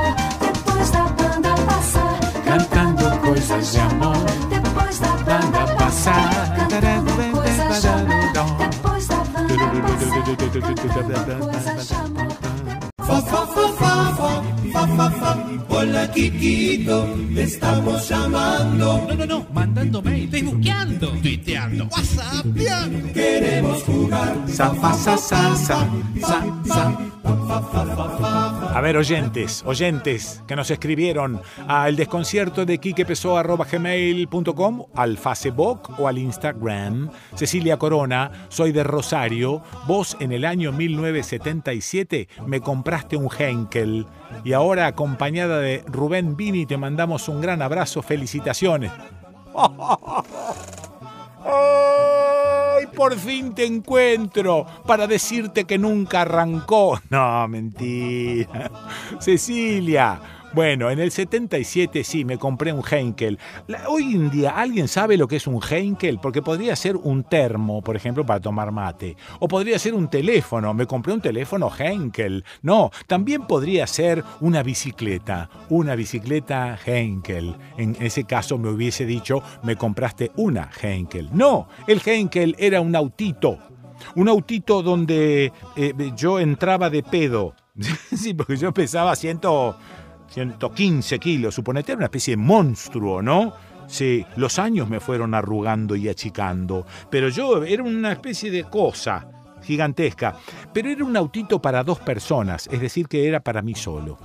[10.24, 12.91] Banda passar coisas de amor.
[13.06, 14.42] Fa, fa, fa, fa, fa,
[14.72, 15.36] fa, fa, fa.
[15.68, 19.04] Hola, Kikito, te estamos llamando.
[19.08, 23.12] No, no, no, mandando mail, facebookeando, tuiteando, whatsappeando.
[23.12, 24.36] Queremos jugar.
[24.46, 25.88] Sa, fa, sa, sa, sa,
[26.20, 27.12] sa, sa.
[28.74, 36.16] A ver, oyentes, oyentes que nos escribieron al desconcierto de quiquepesoa.gmail.com, al Facebook o al
[36.18, 37.10] Instagram.
[37.34, 39.62] Cecilia Corona, soy de Rosario.
[39.86, 44.06] Vos en el año 1977 me compraste un Henkel
[44.44, 48.02] y ahora acompañada de Rubén Vini te mandamos un gran abrazo.
[48.02, 48.92] Felicitaciones.
[51.44, 57.00] ¡Ay, por fin te encuentro para decirte que nunca arrancó!
[57.10, 58.70] No, mentira.
[59.20, 60.41] Cecilia.
[60.54, 63.38] Bueno, en el 77 sí, me compré un Henkel.
[63.68, 66.18] La- hoy en día, ¿alguien sabe lo que es un Henkel?
[66.20, 69.16] Porque podría ser un termo, por ejemplo, para tomar mate.
[69.40, 70.74] O podría ser un teléfono.
[70.74, 72.44] Me compré un teléfono Henkel.
[72.60, 75.48] No, también podría ser una bicicleta.
[75.70, 77.56] Una bicicleta Henkel.
[77.78, 81.30] En ese caso me hubiese dicho, me compraste una Henkel.
[81.32, 83.56] No, el Henkel era un autito.
[84.16, 87.54] Un autito donde eh, yo entraba de pedo.
[88.14, 89.78] sí, porque yo pesaba ciento...
[90.32, 93.52] 115 kilos, suponete, era una especie de monstruo, ¿no?
[93.86, 99.26] Sí, los años me fueron arrugando y achicando, pero yo era una especie de cosa
[99.62, 100.36] gigantesca,
[100.72, 104.18] pero era un autito para dos personas, es decir, que era para mí solo.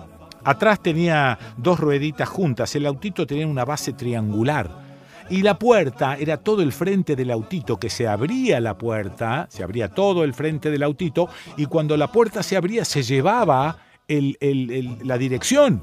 [0.44, 4.88] Atrás tenía dos rueditas juntas, el autito tenía una base triangular.
[5.30, 9.62] Y la puerta era todo el frente del autito, que se abría la puerta, se
[9.62, 11.28] abría todo el frente del autito,
[11.58, 13.78] y cuando la puerta se abría se llevaba
[14.08, 15.82] el- el- el- la dirección,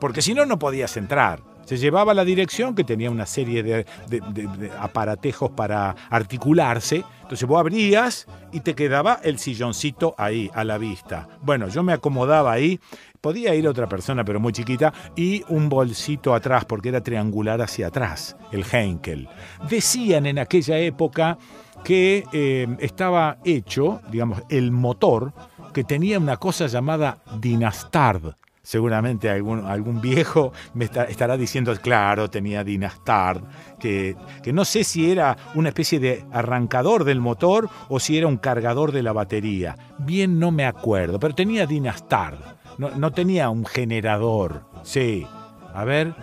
[0.00, 1.40] porque si no, no podías entrar.
[1.64, 7.04] Se llevaba la dirección que tenía una serie de, de- aparatejos para articularse.
[7.22, 11.28] Entonces vos abrías y te quedaba el silloncito ahí, a la vista.
[11.40, 12.80] Bueno, yo me acomodaba ahí.
[13.20, 17.86] Podía ir otra persona, pero muy chiquita, y un bolsito atrás, porque era triangular hacia
[17.86, 19.28] atrás, el Henkel.
[19.70, 21.38] Decían en aquella época
[21.84, 25.32] que eh, estaba hecho, digamos, el motor,
[25.72, 28.34] que tenía una cosa llamada Dinastard.
[28.64, 33.42] Seguramente algún, algún viejo me está- estará diciendo, claro, tenía Dinastard,
[33.80, 38.28] que, que no sé si era una especie de arrancador del motor o si era
[38.28, 39.76] un cargador de la batería.
[39.98, 42.38] Bien no me acuerdo, pero tenía Dinastard.
[42.78, 44.62] No, no tenía un generador.
[44.84, 45.26] Sí.
[45.74, 46.14] A ver,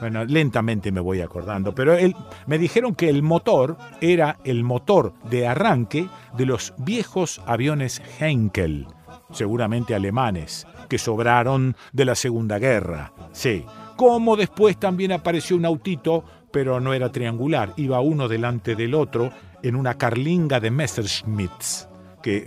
[0.00, 2.14] bueno, lentamente me voy acordando, pero él,
[2.46, 8.86] me dijeron que el motor era el motor de arranque de los viejos aviones Henkel,
[9.32, 13.12] seguramente alemanes, que sobraron de la Segunda Guerra.
[13.32, 13.64] Sí,
[13.96, 19.30] como después también apareció un autito, pero no era triangular, iba uno delante del otro
[19.62, 21.87] en una carlinga de Messerschmitts,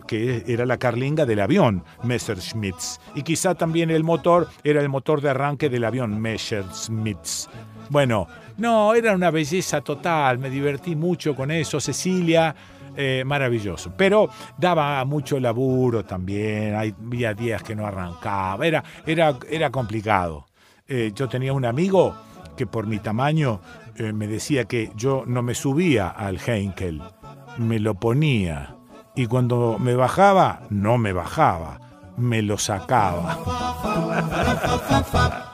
[0.08, 3.00] que era la carlinga del avión Messerschmitts.
[3.16, 7.50] Y quizá también el motor era el motor de arranque del avión Messerschmitts.
[7.90, 8.28] Bueno,
[8.58, 12.56] no, era una belleza total, me divertí mucho con eso, Cecilia.
[12.96, 19.70] eh, maravilloso, pero daba mucho laburo también, había días que no arrancaba, era, era, era
[19.70, 20.48] complicado.
[20.88, 22.16] Eh, yo tenía un amigo
[22.58, 23.62] que por mi tamaño
[23.96, 27.02] eh, me decía que yo no me subía al Heinkel,
[27.58, 28.76] me lo ponía
[29.16, 31.80] y cuando me bajaba, no me bajaba,
[32.18, 33.38] me lo sacaba.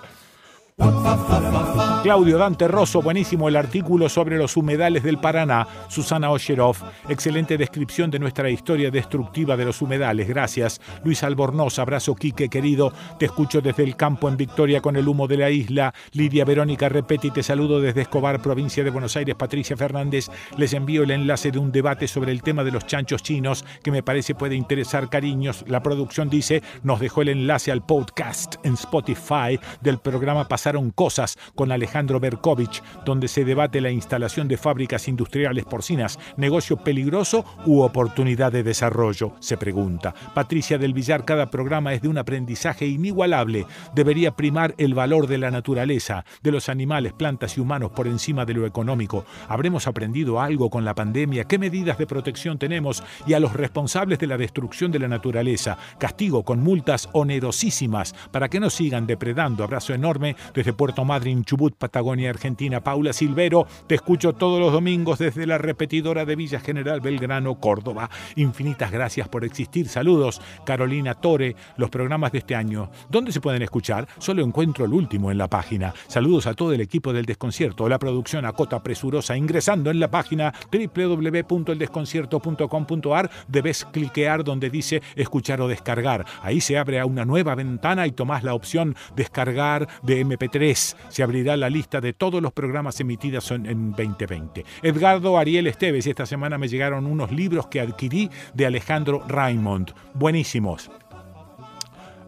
[2.03, 5.67] Claudio Dante Rosso, buenísimo el artículo sobre los humedales del Paraná.
[5.87, 6.77] Susana Osherov,
[7.09, 10.27] excelente descripción de nuestra historia destructiva de los humedales.
[10.27, 10.79] Gracias.
[11.03, 12.93] Luis Albornoz, abrazo Quique querido.
[13.17, 15.95] Te escucho desde el campo en Victoria con el humo de la isla.
[16.11, 19.33] Lidia Verónica Repetti, te saludo desde Escobar, provincia de Buenos Aires.
[19.33, 23.23] Patricia Fernández, les envío el enlace de un debate sobre el tema de los chanchos
[23.23, 25.65] chinos que me parece puede interesar cariños.
[25.67, 30.47] La producción dice, nos dejó el enlace al podcast en Spotify del programa
[30.95, 37.45] Cosas con Alejandro Berkovich, donde se debate la instalación de fábricas industriales porcinas, negocio peligroso
[37.65, 40.13] u oportunidad de desarrollo, se pregunta.
[40.33, 43.65] Patricia del Villar, cada programa es de un aprendizaje inigualable.
[43.95, 48.43] Debería primar el valor de la naturaleza, de los animales, plantas y humanos por encima
[48.43, 49.23] de lo económico.
[49.47, 51.45] ¿Habremos aprendido algo con la pandemia?
[51.45, 53.03] ¿Qué medidas de protección tenemos?
[53.25, 58.49] Y a los responsables de la destrucción de la naturaleza, castigo con multas onerosísimas para
[58.49, 59.63] que no sigan depredando.
[59.63, 62.81] Abrazo enorme desde Puerto Madryn, Chubut, Patagonia, Argentina.
[62.81, 68.09] Paula Silvero, te escucho todos los domingos desde la repetidora de Villa General Belgrano, Córdoba.
[68.35, 69.87] Infinitas gracias por existir.
[69.87, 71.55] Saludos, Carolina Tore.
[71.75, 74.07] Los programas de este año, ¿dónde se pueden escuchar?
[74.17, 75.93] Solo encuentro el último en la página.
[76.07, 80.09] Saludos a todo el equipo del Desconcierto, la producción a cota presurosa, ingresando en la
[80.09, 86.25] página www.eldesconcierto.com.ar debes cliquear donde dice escuchar o descargar.
[86.41, 90.19] Ahí se abre a una nueva ventana y tomás la opción descargar de
[90.49, 90.95] MP3.
[91.09, 94.65] Se abrirá la lista de todos los programas emitidos en, en 2020.
[94.81, 99.93] Edgardo Ariel Esteves, esta semana me llegaron unos libros que adquirí de Alejandro Raymond.
[100.13, 100.89] Buenísimos.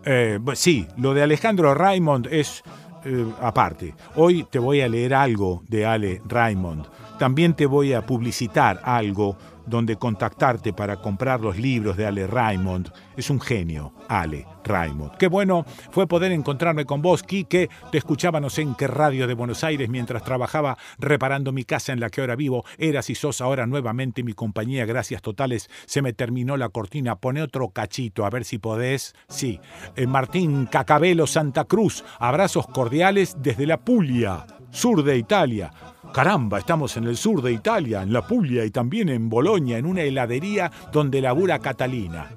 [0.05, 2.63] Eh, sí, lo de Alejandro Raymond es
[3.05, 3.95] eh, aparte.
[4.15, 6.85] Hoy te voy a leer algo de Ale Raymond.
[7.17, 9.37] También te voy a publicitar algo
[9.69, 12.91] donde contactarte para comprar los libros de Ale Raymond.
[13.15, 15.17] Es un genio, Ale Raymond.
[15.17, 17.69] Qué bueno fue poder encontrarme con vos, Quique.
[17.91, 21.93] Te escuchaba no sé en qué radio de Buenos Aires mientras trabajaba reparando mi casa
[21.93, 22.65] en la que ahora vivo.
[22.77, 24.85] Eras y sos ahora nuevamente mi compañía.
[24.85, 25.69] Gracias totales.
[25.85, 27.15] Se me terminó la cortina.
[27.15, 29.13] Pone otro cachito, a ver si podés.
[29.27, 29.59] Sí.
[29.95, 32.03] Eh, Martín Cacabelo Santa Cruz.
[32.19, 35.71] Abrazos cordiales desde la Puglia, sur de Italia.
[36.13, 39.85] Caramba, estamos en el sur de Italia, en la Puglia y también en Bolonia, en
[39.85, 42.27] una heladería donde labura Catalina.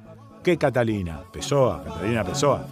[0.43, 1.21] ¿Qué Catalina?
[1.33, 2.67] Pessoa, Catalina Pessoa.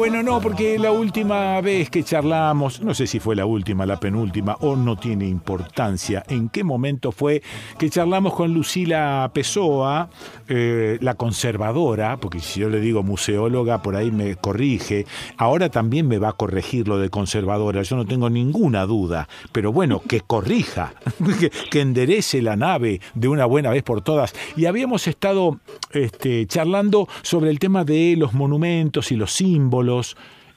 [0.00, 4.00] Bueno, no, porque la última vez que charlamos, no sé si fue la última, la
[4.00, 7.42] penúltima, o no tiene importancia en qué momento fue
[7.78, 10.08] que charlamos con Lucila Pessoa,
[10.48, 15.04] eh, la conservadora, porque si yo le digo museóloga, por ahí me corrige,
[15.36, 19.70] ahora también me va a corregir lo de conservadora, yo no tengo ninguna duda, pero
[19.70, 20.94] bueno, que corrija,
[21.70, 24.32] que, enderece la nave de una buena vez por todas.
[24.56, 25.60] Y habíamos estado
[25.92, 29.89] este, charlando sobre el tema de los monumentos y los símbolos.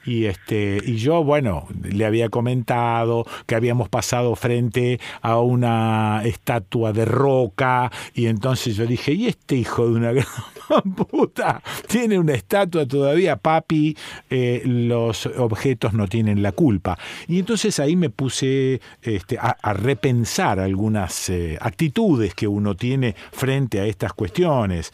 [0.06, 6.92] Y, este, y yo, bueno, le había comentado que habíamos pasado frente a una estatua
[6.92, 11.62] de roca y entonces yo dije, ¿y este hijo de una gran puta?
[11.88, 13.96] Tiene una estatua todavía, papi,
[14.28, 16.98] eh, los objetos no tienen la culpa.
[17.26, 23.80] Y entonces ahí me puse este, a, repensar algunas eh, actitudes que uno tiene frente
[23.80, 24.92] a estas cuestiones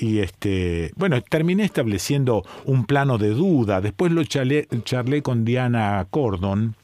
[0.00, 6.06] y este bueno terminé estableciendo un plano de duda después lo charlé, charlé con Diana
[6.10, 6.74] Cordon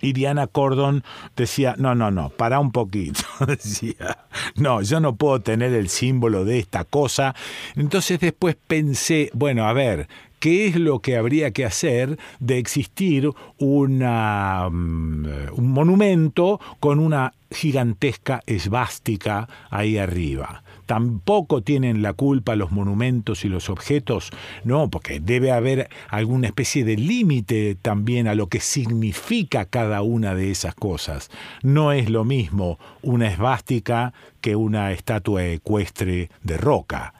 [0.00, 1.02] y Diana Cordon
[1.36, 3.22] decía, no, no, no, para un poquito.
[3.46, 4.18] decía,
[4.56, 7.34] no, yo no puedo tener el símbolo de esta cosa.
[7.76, 10.08] Entonces después pensé, bueno, a ver,
[10.38, 17.32] qué es lo que habría que hacer de existir una, mm, un monumento con una
[17.50, 20.62] gigantesca esvástica ahí arriba.
[20.86, 24.30] Tampoco tienen la culpa los monumentos y los objetos,
[24.64, 30.34] no, porque debe haber alguna especie de límite también a lo que significa cada una
[30.34, 31.30] de esas cosas.
[31.62, 37.14] No es lo mismo una esvástica que una estatua ecuestre de roca.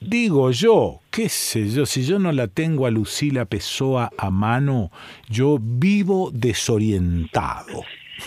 [0.00, 4.90] Digo yo, qué sé yo, si yo no la tengo a Lucila Pessoa a mano,
[5.28, 7.82] yo vivo desorientado.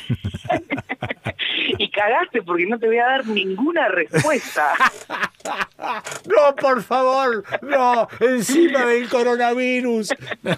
[1.78, 4.74] y cagaste porque no te voy a dar ninguna respuesta.
[6.28, 10.14] No, por favor, no, encima del coronavirus.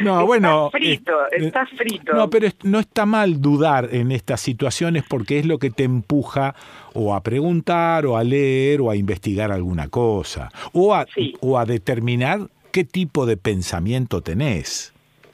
[0.00, 0.70] No, bueno.
[0.70, 2.12] frito, eh, estás frito.
[2.14, 6.54] No, pero no está mal dudar en estas situaciones porque es lo que te empuja
[6.92, 11.06] o a preguntar o a leer o a investigar alguna cosa o a,
[11.40, 14.92] o a determinar qué tipo de pensamiento tenés.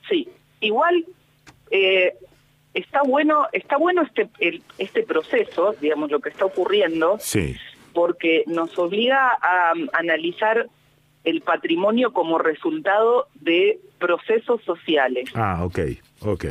[0.09, 0.29] Sí,
[0.61, 1.05] igual
[1.71, 2.15] eh,
[2.75, 7.57] está bueno, está bueno este el- este proceso, digamos lo que está ocurriendo, Sí.
[7.93, 10.67] porque nos obliga a um, analizar
[11.25, 15.79] el patrimonio como resultado de procesos sociales Ah, ok,
[16.23, 16.45] ok.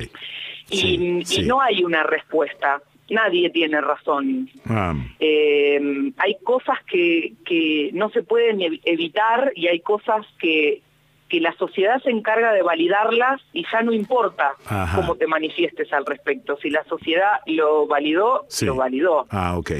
[0.70, 1.42] y, Sí, y sí.
[1.44, 2.82] no hay una respuesta.
[3.10, 4.48] Nadie tiene razón.
[4.66, 5.80] Ah, Eh,
[6.18, 10.82] hay cosas que, que no se pueden ev- evitar y hay cosas que,
[11.30, 14.96] que la sociedad se encarga de validarlas y ya no importa Ajá.
[14.96, 16.58] cómo te manifiestes al respecto.
[16.58, 18.66] Si la sociedad lo validó, Sí.
[18.66, 19.28] lo validó.
[19.30, 19.72] ah, ok,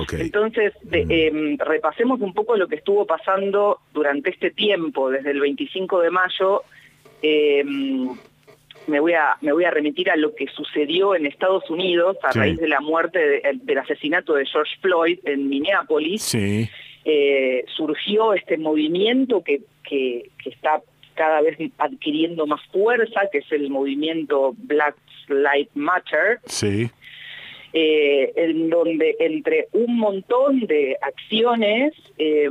[0.00, 0.12] ok.
[0.14, 5.40] Entonces, de- em, repasemos un poco lo que estuvo pasando durante este tiempo, desde el
[5.40, 6.62] 25 de mayo.
[7.26, 8.08] em,
[8.86, 12.32] me voy a me voy a remitir a lo que sucedió en Estados Unidos a
[12.32, 12.38] Sí.
[12.38, 16.22] raíz de la muerte de- del asesinato de George Floyd en Minneapolis.
[16.22, 16.68] Sí.
[17.06, 20.80] Eh, surgió este movimiento que, que, que está
[21.14, 24.96] cada vez adquiriendo más fuerza, que es el movimiento Black
[25.28, 26.90] Lives Matter, Sí.
[27.72, 32.48] eh, en donde entre un montón de acciones eh,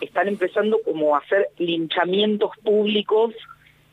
[0.00, 3.34] están empezando como a hacer linchamientos públicos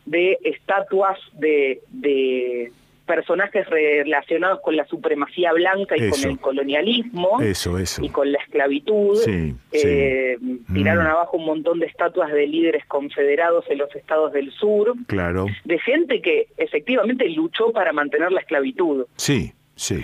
[0.06, 2.72] de estatuas de, de
[3.06, 6.22] personajes relacionados con la supremacía blanca y Eso.
[6.22, 8.04] con el colonialismo Eso, eso.
[8.04, 9.16] y con la esclavitud.
[9.18, 10.38] Sí, Eh,
[10.74, 11.08] Tiraron Mm.
[11.08, 15.48] abajo un montón de estatuas de líderes confederados en los estados del sur, Claro.
[15.66, 19.06] de gente que efectivamente luchó para mantener la esclavitud.
[19.18, 20.04] Sí, sí.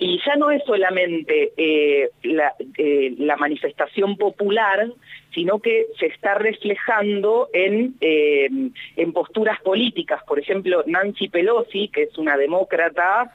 [0.00, 4.92] Y ya no es solamente eh, la, eh, la manifestación popular,
[5.34, 8.48] sino que se está reflejando en, eh,
[8.96, 10.22] en posturas políticas.
[10.24, 13.32] Por ejemplo, Nancy Pelosi, que es una demócrata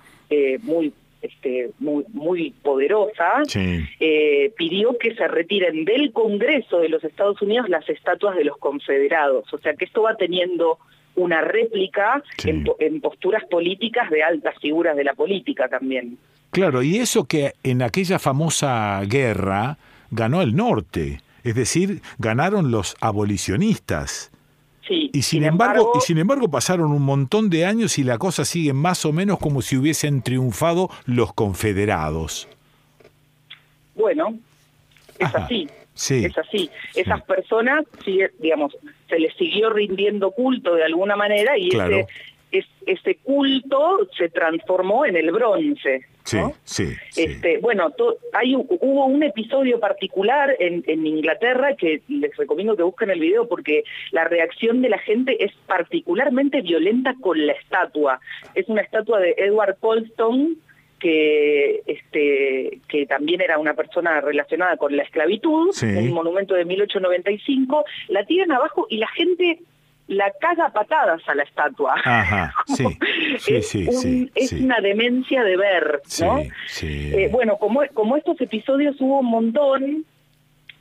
[0.64, 0.92] muy,
[1.22, 3.82] este, muy, muy poderosa, Sí.
[4.00, 8.58] eh, pidió que se retiren del Congreso de los Estados Unidos las estatuas de los
[8.58, 9.52] confederados.
[9.54, 10.80] O sea que esto va teniendo
[11.16, 12.24] una réplica
[12.80, 16.18] en posturas políticas de altas figuras de la política también.
[16.54, 19.78] Claro, y eso que en aquella famosa guerra
[20.12, 24.32] ganó el norte, es decir, ganaron los abolicionistas.
[24.88, 28.44] Sí, Y sin, embargo, y sin embargo pasaron un montón de años y la cosa
[28.46, 32.48] sigue más o menos como si hubiesen triunfado los confederados.
[33.96, 34.38] Bueno,
[35.20, 35.68] es Ajá, así.
[35.94, 36.26] sí.
[36.26, 36.70] Es así.
[36.96, 37.86] Esas personas,
[38.40, 38.76] digamos,
[39.08, 42.00] se les siguió rindiendo culto de alguna manera y Claro.
[42.00, 42.08] ese,
[42.54, 46.06] es- ese culto se transformó en el bronce.
[46.24, 46.88] Sí, sí.
[47.18, 52.84] Este, bueno, to- hay, hubo un episodio particular en, en Inglaterra que les recomiendo que
[52.84, 58.22] busquen el video porque la reacción de la gente es particularmente violenta con la estatua.
[58.56, 60.56] Es una estatua de Edward Colston
[61.00, 65.86] que este que también era una persona relacionada con la esclavitud, Sí.
[65.86, 69.60] un monumento de 1895, la tiran abajo y la gente
[70.08, 71.96] la caga patadas a la estatua.
[72.04, 72.86] Ajá, sí,
[73.40, 74.64] sí, es sí, un- sí, es sí.
[74.64, 76.40] una demencia de ver, ¿no?
[76.82, 80.06] Eh, bueno, como, como estos episodios hubo un montón,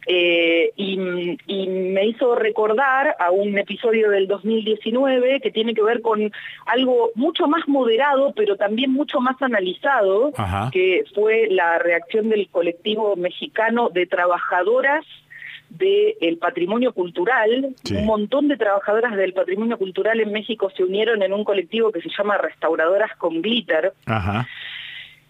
[0.04, 0.98] eh, y,
[1.46, 6.32] y me hizo recordar a un episodio del 2019 que tiene que ver con
[6.66, 10.70] algo mucho más moderado, pero también mucho más analizado, Ajá.
[10.72, 15.04] que fue la reacción del colectivo mexicano de trabajadoras
[15.78, 17.74] del patrimonio cultural.
[17.84, 17.96] Sí.
[17.96, 22.00] Un montón de trabajadoras del patrimonio cultural en México se unieron en un colectivo que
[22.02, 23.92] se llama Restauradoras con Glitter.
[24.06, 24.46] Ajá.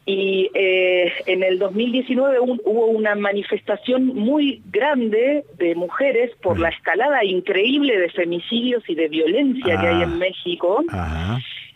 [0.05, 6.71] Y eh, en el 2019 un- hubo una manifestación muy grande de mujeres por la
[6.71, 10.05] escalada increíble de femicidios y de violencia que hay Ah.
[10.05, 10.83] en México.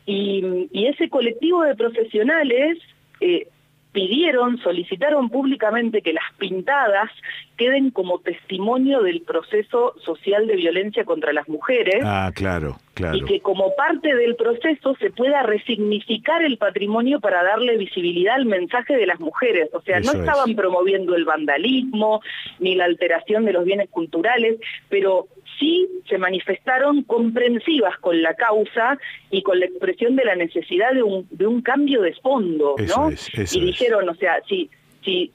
[0.06, 2.78] Y ese colectivo de profesionales
[3.20, 3.48] eh,
[3.92, 7.10] pidieron, solicitaron públicamente que las pintadas
[7.56, 13.16] queden como testimonio del proceso social de violencia contra las mujeres Ah, claro, claro.
[13.16, 18.46] y que como parte del proceso se pueda resignificar el patrimonio para darle visibilidad al
[18.46, 19.68] mensaje de las mujeres.
[19.72, 20.28] O sea, Eso no es.
[20.28, 22.20] estaban promoviendo el vandalismo
[22.58, 24.58] ni la alteración de los bienes culturales,
[24.88, 25.26] pero
[25.58, 28.98] sí se manifestaron comprensivas con la causa
[29.30, 33.00] y con la expresión de la necesidad de un, de un cambio de fondo, Eso
[33.00, 33.08] ¿no?
[33.10, 34.68] es, y dijeron, o sea, si,
[35.02, 35.30] si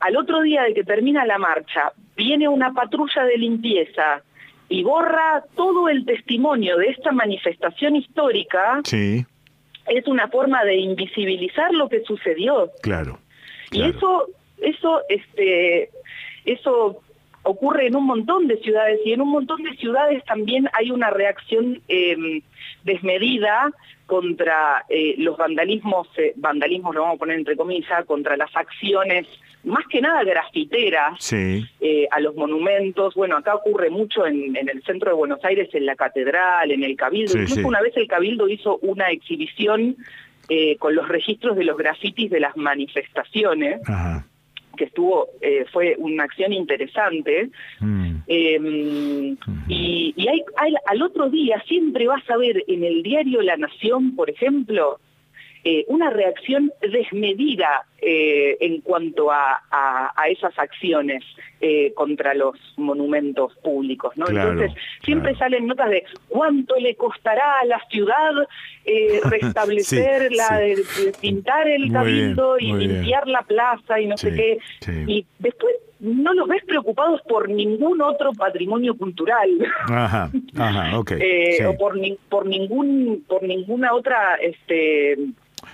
[0.00, 4.22] al otro día de que termina la marcha viene una patrulla de limpieza
[4.68, 9.24] y borra todo el testimonio de esta manifestación histórica, Sí,
[9.86, 12.70] es una forma de invisibilizar lo que sucedió.
[12.82, 13.18] claro.
[13.72, 14.26] Y eso,
[14.58, 15.90] eso, este,
[16.44, 17.00] eso
[17.44, 21.10] ocurre en un montón de ciudades y en un montón de ciudades también hay una
[21.10, 22.42] reacción eh,
[22.84, 23.70] desmedida
[24.10, 29.28] contra eh, los vandalismos, eh, vandalismos lo vamos a poner entre comillas, contra las acciones
[29.62, 33.14] más que nada grafiteras Sí, eh, a los monumentos.
[33.14, 36.82] Bueno, acá ocurre mucho en, en el centro de Buenos Aires, en la catedral, en
[36.82, 37.34] el Cabildo.
[37.34, 37.64] Sí, Incluso sí.
[37.64, 39.96] una vez el Cabildo hizo una exhibición
[40.80, 44.26] con los registros de los grafitis de las manifestaciones, ajá.
[44.80, 47.50] Que estuvo, eh, fue una acción interesante.
[47.80, 49.36] Mm, Eh,
[49.68, 53.56] y y hay, hay- al otro día siempre vas a ver en el diario La
[53.56, 54.98] Nación, por ejemplo,
[55.64, 57.70] eh, una reacción desmedida
[58.02, 61.22] eh, en cuanto a, a- a esas acciones
[61.60, 64.26] eh, contra los monumentos públicos, ¿no?
[64.26, 68.32] Claro, Entonces siempre salen notas de cuánto le costará a la ciudad
[68.84, 70.64] eh, restablecer, Sí, la, sí.
[70.64, 72.78] de- de pintar el cabildo y bien.
[72.78, 74.58] limpiar la plaza y no sé qué.
[75.06, 79.50] Y después no los ves preocupados por ningún otro patrimonio cultural.
[79.88, 81.10] Ajá, ajá, ok.
[81.20, 85.18] Eh, sí, o por ni- por ningún por ninguna otra este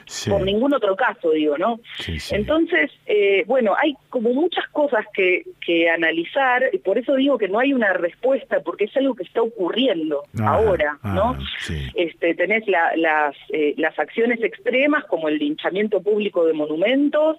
[0.06, 2.34] sí, por ningún otro caso digo no sí, sí.
[2.34, 7.48] entonces eh, bueno hay como muchas cosas que, que analizar y por eso digo que
[7.48, 11.86] no hay una respuesta porque es algo que está ocurriendo Ajá, ahora no ajá, sí.
[11.94, 17.36] este, tenés la- las, eh, las acciones extremas como el linchamiento público de monumentos,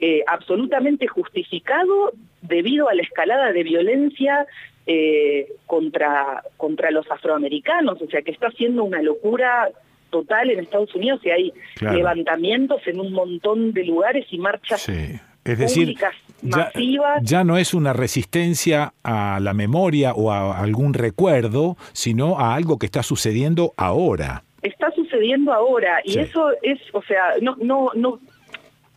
[0.00, 2.12] eh, absolutamente justificado
[2.42, 4.46] debido a la escalada de violencia
[4.86, 9.70] eh, contra, contra los afroamericanos, o sea que está haciendo una locura
[10.12, 11.96] total en Estados Unidos y hay Claro.
[11.96, 15.18] levantamientos en un montón de lugares y marchas sí.
[15.44, 15.96] Es decir,
[16.42, 17.20] ya, masivas.
[17.24, 22.78] ya no es una resistencia a la memoria o a algún recuerdo, sino a algo
[22.78, 24.44] que está sucediendo ahora.
[24.62, 26.20] está sucediendo ahora y Sí.
[26.20, 28.20] eso es, o sea, no, no, no,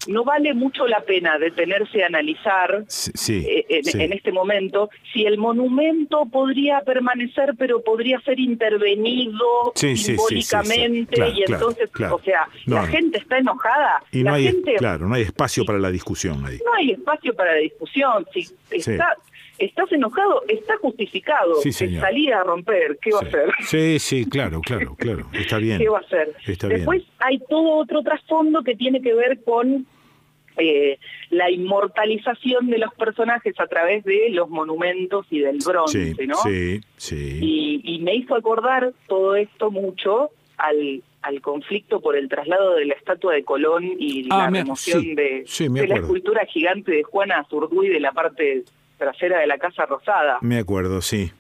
[0.08, 4.02] no vale mucho la pena detenerse a analizar Sí, eh, en, sí.
[4.02, 11.44] en este momento si el monumento podría permanecer pero podría ser intervenido simbólicamente Claro, y
[11.52, 12.16] entonces, claro.
[12.16, 12.88] o sea, No, la no.
[12.88, 16.46] gente está enojada, Y no la hay, gente claro, no hay espacio para la discusión
[16.46, 16.60] ahí.
[16.66, 19.16] no hay espacio para la discusión, si está,
[19.58, 22.02] estás enojado, está justificado, Sí, señor.
[22.02, 23.50] salir a romper, ¿qué va a hacer?
[23.64, 25.28] Sí, sí, claro, claro, claro.
[25.34, 25.78] Está bien.
[25.80, 26.34] ¿Qué va a hacer?
[26.46, 29.86] Está Después hay todo otro trasfondo que tiene que ver con
[30.58, 30.98] eh,
[31.30, 36.36] la inmortalización de los personajes a través de los monumentos y del bronce, Sí, ¿no?
[36.36, 37.40] sí, sí.
[37.42, 42.86] Y, y me hizo acordar todo esto mucho al, al conflicto por el traslado de
[42.86, 46.46] la estatua de Colón y Ah, la me- remoción sí, de, sí, de la escultura
[46.46, 48.64] gigante de Juana Azurduy de la parte
[48.98, 51.32] trasera de la Casa Rosada Me acuerdo, sí.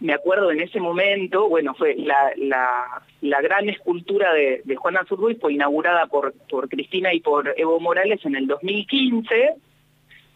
[0.00, 5.04] Me acuerdo en ese momento, bueno, fue la, la, la gran escultura de, de Juana
[5.08, 9.54] Zurduy fue inaugurada por, por Cristina y por Evo Morales en el 2015.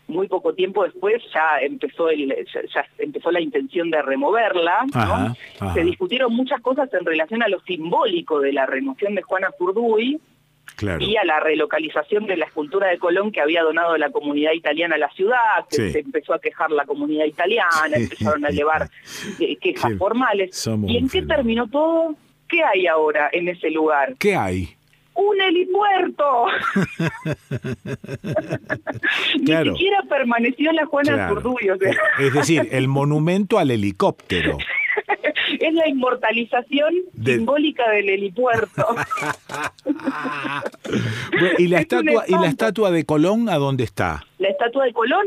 [0.08, 4.84] Muy poco tiempo después ya empezó el, ya, ya empezó la intención de removerla.
[4.92, 5.00] ¿no?
[5.00, 5.74] Ajá, ajá.
[5.74, 10.20] Se discutieron muchas cosas en relación a lo simbólico de la remoción de Juana Zurduy
[10.76, 11.04] Claro.
[11.04, 14.94] y a la relocalización de la escultura de Colón que había donado la comunidad italiana
[14.96, 15.38] a la ciudad,
[15.70, 15.90] que Sí.
[15.92, 18.02] se empezó a quejar la comunidad italiana, Sí.
[18.04, 18.88] empezaron a elevar
[19.40, 19.96] eh, quejas Sí.
[19.98, 20.56] formales.
[20.56, 22.14] Somos ¿Y en qué terminó todo?
[22.48, 24.14] ¿Qué hay ahora en ese lugar?
[24.18, 24.74] ¿Qué hay?
[25.14, 26.46] ¡Un helipuerto!
[29.44, 29.72] Claro.
[29.72, 31.34] Ni siquiera permaneció la Juana Claro.
[31.40, 34.58] Zurduy, o sea, Es decir, el monumento al helicóptero.
[35.60, 38.86] es la inmortalización De- simbólica del helipuerto.
[41.58, 44.24] ¿Y la, Es estatua, ¿Y la estatua de Colón a dónde está?
[44.38, 45.26] La estatua de Colón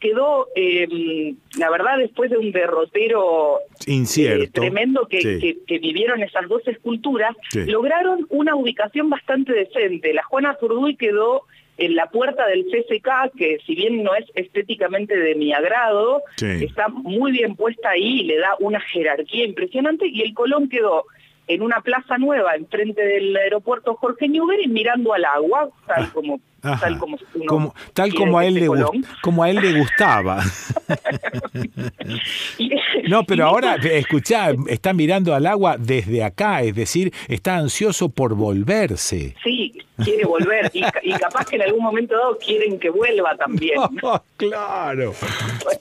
[0.00, 4.42] quedó, eh, la verdad, después de un derrotero Incierto.
[4.44, 5.38] eh, tremendo que, Sí.
[5.40, 7.64] que- que vivieron esas dos esculturas, Sí.
[7.66, 10.12] lograron una ubicación bastante decente.
[10.12, 11.42] La Juana Zurduy quedó
[11.76, 16.64] en la puerta del CCK, que si bien no es estéticamente de mi agrado, Sí.
[16.64, 21.04] está muy bien puesta ahí le da una jerarquía impresionante, y el Colón quedó
[21.46, 26.80] en una plaza nueva enfrente del aeropuerto Jorge Newbery mirando al agua, tal como Ajá.
[26.80, 28.68] tal como uno Como, tal como a él le
[29.22, 30.42] como a él le gustaba.
[33.08, 38.34] No, pero ahora, escuchá, está mirando al agua desde acá, es decir, está ansioso por
[38.34, 39.34] volverse.
[39.44, 39.72] Sí,
[40.02, 43.78] quiere volver y, ca- y capaz que en algún momento dado quieren que vuelva también.
[44.38, 45.12] claro.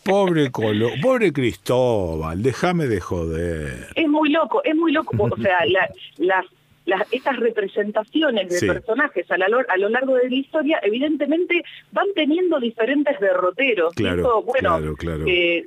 [0.04, 3.88] Pobre Colo, pobre Cristóbal, déjame de joder.
[3.96, 5.16] Es muy loco, es muy loco.
[5.18, 6.46] O sea, la- las,
[6.86, 8.68] las, estas representaciones de Sí.
[8.68, 13.94] personajes a, la a lo largo de la historia, evidentemente van teniendo diferentes derroteros.
[13.96, 15.24] Claro, eso, bueno, claro, claro.
[15.28, 15.66] eh,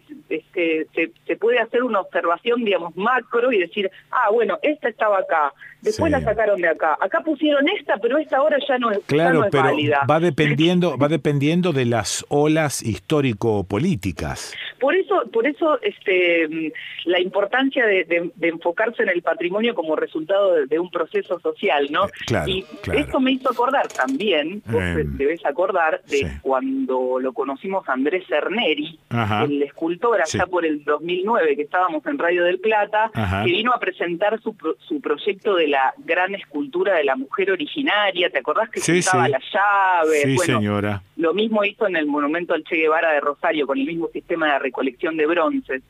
[0.56, 5.18] este, se, se puede hacer una observación, digamos, macro y decir, ah, bueno, esta estaba
[5.18, 5.52] acá,
[5.82, 6.18] después Sí.
[6.18, 9.44] la sacaron de acá, acá pusieron esta, pero esta ahora ya no es, Claro, no
[9.44, 10.00] es pero válida.
[10.10, 14.54] va dependiendo, va dependiendo de las olas histórico-políticas.
[14.78, 16.72] Por eso, por eso este,
[17.06, 21.40] la importancia de, de- de enfocarse en el patrimonio como resultado de, de un proceso
[21.40, 22.06] social, ¿no?
[22.26, 23.00] claro, y claro.
[23.00, 26.26] esto me hizo acordar también, vos te debes acordar de sí.
[26.42, 29.44] cuando lo conocimos a Andrés Cerneri, Ajá.
[29.44, 33.44] el escultor allá Por el 2009, que estábamos en Radio del Plata, Ajá.
[33.44, 34.54] que vino a presentar su,
[34.86, 39.42] su proyecto de la gran escultura de la mujer originaria, ¿te acordás que Sí, las
[39.52, 40.22] llaves?
[40.22, 41.02] Sí, bueno, señora.
[41.16, 44.52] lo mismo hizo en el monumento al Che Guevara de Rosario, con el mismo sistema
[44.54, 45.82] de recolección de bronces.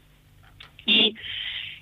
[0.87, 1.15] Y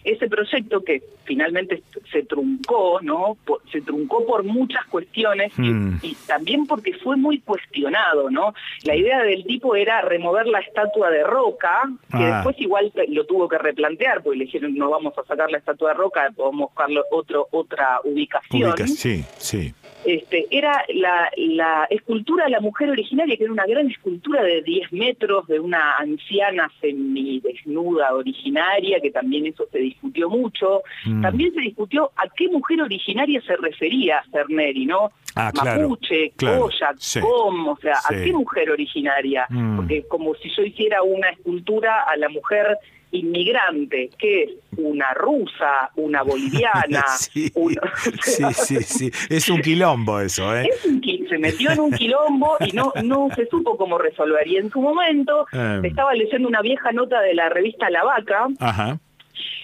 [0.05, 1.83] ese proyecto que finalmente
[2.13, 3.37] se truncó, ¿no?
[3.73, 5.99] Se truncó por muchas cuestiones y- Mm.
[6.03, 8.55] y, también porque fue muy cuestionado, ¿no?
[8.85, 12.37] La idea del tipo era remover la estatua de Roca, que Ah.
[12.37, 15.91] después igual lo tuvo que replantear, porque le dijeron no vamos a sacar la estatua
[15.91, 19.73] de Roca, vamos a buscarle otro, otra ubicación Ubica- sí, sí.
[20.05, 24.63] Este, era la, la escultura de la mujer originaria, que era una gran escultura de
[24.63, 30.83] 10 metros de una anciana semidesnuda originaria, que también eso se discutió mucho.
[31.07, 31.23] Mm.
[31.23, 35.11] También se discutió a qué mujer originaria se refería Cerneri, ¿no?
[35.37, 38.15] Ah, Mapuche, claro, Koya, sí, Com, o sea, sí.
[38.15, 39.47] ¿a qué mujer originaria?
[39.49, 39.77] Mm.
[39.77, 42.79] Porque como si yo hiciera una escultura a la mujer
[43.15, 47.81] inmigrante, que es una rusa, una boliviana, Sí, una-
[48.23, 49.11] sí, sí, sí.
[49.31, 50.69] Es un quilombo eso, ¿eh?
[50.71, 54.47] es un qui- se metió en un quilombo y no, no se supo cómo resolver.
[54.47, 55.85] Y en su momento Em.
[55.85, 58.99] estaba leyendo una vieja nota de la revista La Vaca, Ajá.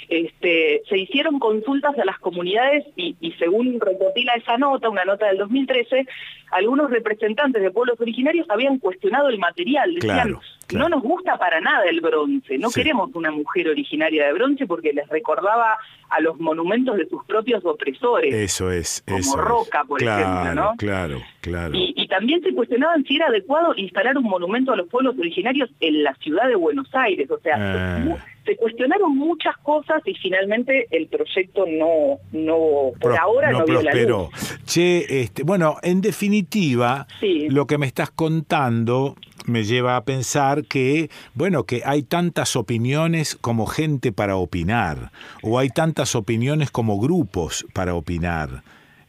[0.09, 5.27] este, se hicieron consultas a las comunidades y, y según recopila esa nota, una nota
[5.27, 6.07] del 2013,
[6.53, 9.95] algunos representantes de pueblos originarios habían cuestionado el material.
[9.95, 10.41] Decían, Claro,
[10.71, 10.89] claro.
[10.89, 12.81] no nos gusta para nada el bronce, no Sí.
[12.81, 15.77] queremos una mujer originaria de bronce porque les recordaba
[16.09, 18.35] a los monumentos de sus propios opresores.
[18.35, 19.45] Eso es, Como eso es.
[19.45, 20.73] Roca, por claro, ejemplo, ¿no?
[20.77, 21.75] Claro, claro.
[21.75, 25.71] Y, y también se cuestionaban si era adecuado instalar un monumento a los pueblos originarios
[25.81, 27.31] en la ciudad de Buenos Aires.
[27.31, 28.17] O sea, Ah.
[28.45, 32.57] se cuestionaron muchas cosas y finalmente el proyecto no, no
[33.01, 34.31] por Pro- ahora no, vio la luz.
[34.65, 37.49] Che, este, bueno, en definitiva, Sí.
[37.51, 39.15] lo que me estás contando
[39.47, 45.11] me lleva a pensar que, bueno, que hay tantas opiniones como gente para opinar,
[45.43, 48.62] o hay tantas opiniones como grupos para opinar.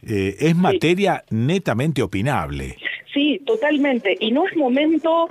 [0.04, 2.76] Eh, es materia netamente opinable.
[3.14, 4.16] Sí, totalmente.
[4.18, 5.28] Y no es momento,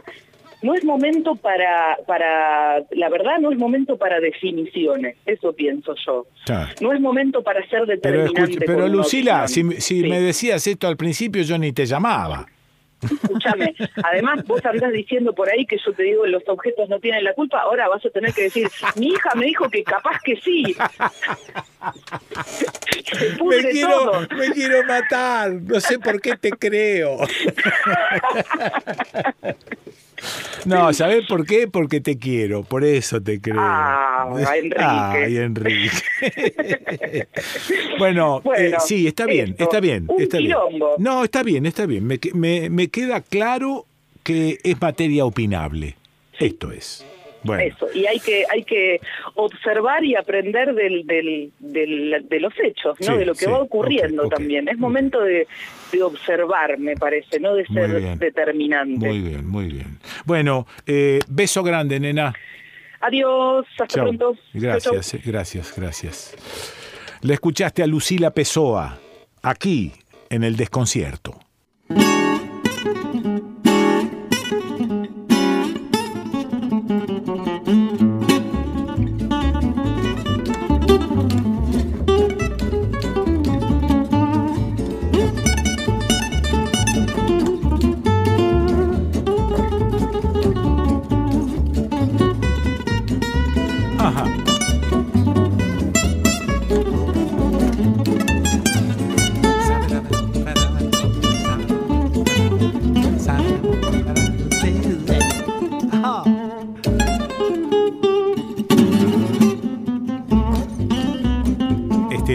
[0.62, 5.18] no es momento para, para, la verdad, no es momento para definiciones.
[5.26, 6.26] Eso pienso yo.
[6.80, 8.60] No es momento para ser determinante.
[8.66, 10.08] pero Lucila, si, si Sí.
[10.08, 12.46] me decías esto al principio, yo ni te llamaba.
[13.02, 17.24] Escúchame, además vos andás diciendo por ahí que yo te digo los objetos no tienen
[17.24, 20.36] la culpa, ahora vas a tener que decir, mi hija me dijo que capaz que
[20.38, 20.76] sí.
[23.44, 24.28] Me quiero, todo.
[24.38, 27.18] me quiero matar, no sé por qué te creo.
[30.66, 31.68] No, ¿sabés por qué?
[31.68, 33.56] Porque te quiero, por eso te creo.
[33.60, 34.76] Ah, Enrique.
[34.80, 35.90] Ay, Enrique.
[37.98, 40.06] bueno, eh, Bueno, sí, está bien, esto, está bien.
[40.08, 40.50] un está bien.
[40.52, 40.96] quilombo.
[40.98, 42.06] No, está bien, está bien.
[42.06, 43.86] Me, me, me queda claro
[44.24, 45.96] que es materia opinable.
[46.40, 47.06] Esto es.
[47.44, 49.02] Bueno, Eso, y hay que hay que
[49.34, 53.14] observar y aprender del, del, del- de los hechos, ¿no?
[53.14, 54.68] Sí, de lo que sí, va ocurriendo también.
[54.68, 55.48] Es momento de,
[55.92, 59.06] de observar, me parece, no de ser determinante.
[59.08, 60.00] muy bien, muy bien.
[60.26, 62.34] Bueno, eh, beso grande, nena.
[63.02, 64.04] Adiós, hasta Chau.
[64.06, 64.36] pronto.
[64.54, 66.36] Gracias, eh, gracias, gracias.
[67.22, 69.00] Le escuchaste a Lucila Pessoa,
[69.42, 69.92] aquí,
[70.30, 71.40] en el desconcierto.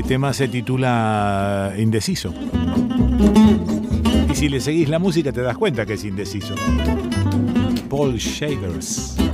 [0.03, 2.33] Tema se titula Indeciso.
[4.31, 6.55] Y si le seguís la música te das cuenta que es indeciso.
[7.89, 9.26] Paul Shavers.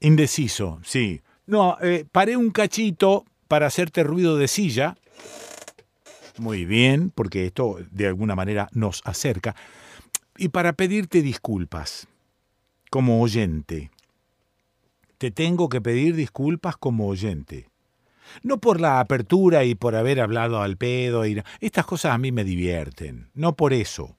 [0.00, 1.22] Indeciso, sí.
[1.46, 4.96] No, eh, paré un cachito para hacerte ruido de silla.
[6.38, 9.56] Muy bien, porque esto de alguna manera nos acerca.
[10.38, 12.08] Y para pedirte disculpas,
[12.90, 13.90] como oyente.
[15.18, 17.68] Te tengo que pedir disculpas como oyente.
[18.42, 21.26] No por la apertura y por haber hablado al pedo.
[21.26, 21.42] Y...
[21.60, 23.30] Estas cosas a mí me divierten.
[23.34, 24.16] No por eso.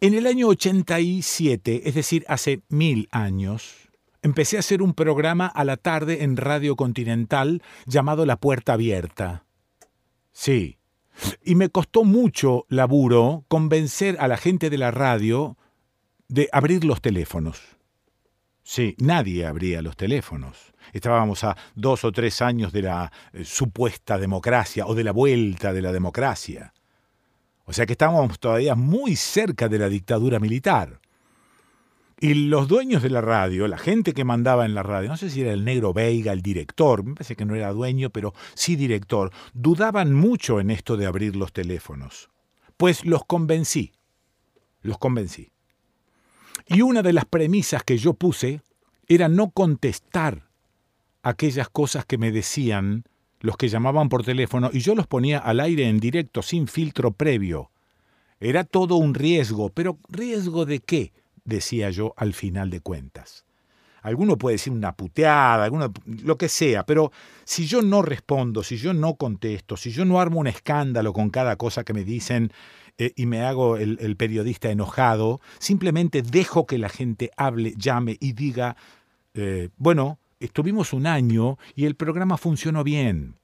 [0.00, 3.87] En el año 87, es decir, hace mil años,
[4.22, 9.44] empecé a hacer un programa a la tarde en Radio Continental llamado La Puerta Abierta.
[10.32, 10.78] Sí.
[11.44, 15.56] Y me costó mucho laburo convencer a la gente de la radio
[16.28, 17.60] de abrir los teléfonos.
[18.62, 20.74] Sí, nadie abría los teléfonos.
[20.92, 25.72] Estábamos a dos o tres años de la eh, supuesta democracia o de la vuelta
[25.72, 26.72] de la democracia.
[27.64, 31.00] O sea que estábamos todavía muy cerca de la dictadura militar.
[32.20, 35.30] Y los dueños de la radio, la gente que mandaba en la radio, no sé
[35.30, 38.74] si era el negro Veiga, el director, me parece que no era dueño, pero sí
[38.74, 42.28] director, dudaban mucho en esto de abrir los teléfonos.
[42.76, 43.92] Pues los convencí,
[44.82, 45.52] los convencí.
[46.66, 48.62] Y una de las premisas que yo puse
[49.06, 50.48] era no contestar
[51.22, 53.04] aquellas cosas que me decían
[53.40, 57.12] los que llamaban por teléfono y yo los ponía al aire en directo sin filtro
[57.12, 57.70] previo.
[58.40, 61.12] Era todo un riesgo, pero ¿riesgo de qué?
[61.48, 63.44] Decía yo al final de cuentas.
[64.02, 67.10] Alguno puede decir una puteada, alguno, lo que sea, pero
[67.44, 71.30] si yo no respondo, si yo no contesto, si yo no armo un escándalo con
[71.30, 72.52] cada cosa que me dicen
[72.96, 78.32] eh, y me hago el, periodista enojado, simplemente dejo que la gente hable, llame y
[78.34, 78.76] diga,
[79.34, 83.34] eh, bueno, estuvimos un año y el programa funcionó bien.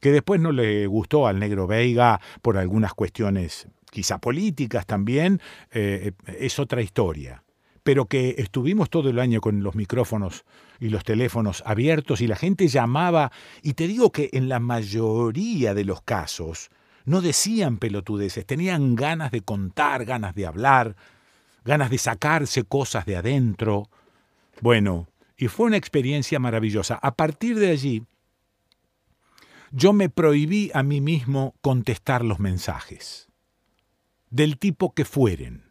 [0.00, 6.12] Que después no le gustó al negro Veiga por algunas cuestiones quizá políticas también, eh,
[6.26, 7.43] es otra historia
[7.84, 10.44] pero que estuvimos todo el año con los micrófonos
[10.80, 13.30] y los teléfonos abiertos y la gente llamaba,
[13.62, 16.70] y te digo que en la mayoría de los casos
[17.04, 20.96] no decían pelotudeces, tenían ganas de contar, ganas de hablar,
[21.64, 23.90] ganas de sacarse cosas de adentro.
[24.62, 25.06] Bueno,
[25.36, 26.94] y fue una experiencia maravillosa.
[26.94, 28.02] A partir de allí,
[29.70, 33.28] yo me prohibí a mí mismo contestar los mensajes,
[34.30, 35.63] del tipo que fueren.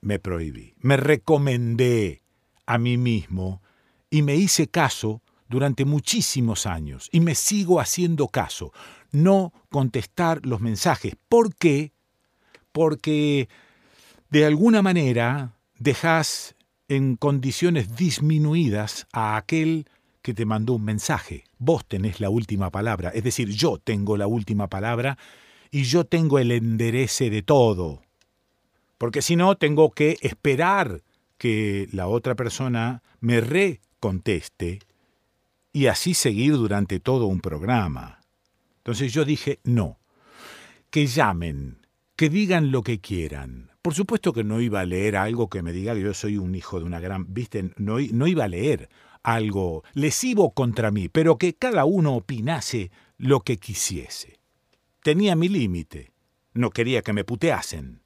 [0.00, 2.22] Me prohibí, me recomendé
[2.66, 3.62] a mí mismo
[4.08, 8.72] y me hice caso durante muchísimos años y me sigo haciendo caso,
[9.10, 11.16] no contestar los mensajes.
[11.28, 11.92] ¿Por qué?
[12.72, 13.48] Porque
[14.30, 16.54] de alguna manera dejas
[16.88, 19.86] en condiciones disminuidas a aquel
[20.22, 21.44] que te mandó un mensaje.
[21.58, 25.18] Vos tenés la última palabra, es decir, yo tengo la última palabra
[25.70, 28.02] y yo tengo el enderece de todo.
[29.00, 31.02] Porque si no, tengo que esperar
[31.38, 34.80] que la otra persona me reconteste
[35.72, 38.20] y así seguir durante todo un programa.
[38.76, 40.00] Entonces yo dije, no,
[40.90, 41.78] que llamen,
[42.14, 43.70] que digan lo que quieran.
[43.80, 46.54] Por supuesto que no iba a leer algo que me diga que yo soy un
[46.54, 47.32] hijo de una gran...
[47.32, 48.90] Viste, no, no iba a leer
[49.22, 54.40] algo lesivo contra mí, pero que cada uno opinase lo que quisiese.
[55.02, 56.12] Tenía mi límite.
[56.52, 58.02] No quería que me puteasen.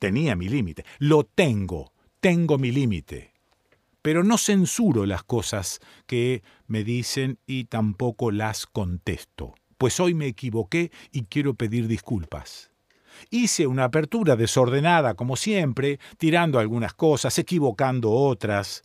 [0.00, 0.84] Tenía mi límite.
[0.98, 1.92] Lo tengo.
[2.20, 3.34] Tengo mi límite.
[4.02, 9.54] Pero no censuro las cosas que me dicen y tampoco las contesto.
[9.76, 12.70] Pues hoy me equivoqué y quiero pedir disculpas.
[13.28, 18.82] Hice una apertura desordenada, como siempre, tirando algunas cosas, equivocando otras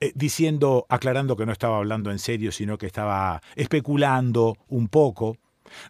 [0.00, 5.36] eh, diciendo, aclarando que no estaba hablando en serio, sino que estaba especulando un poco.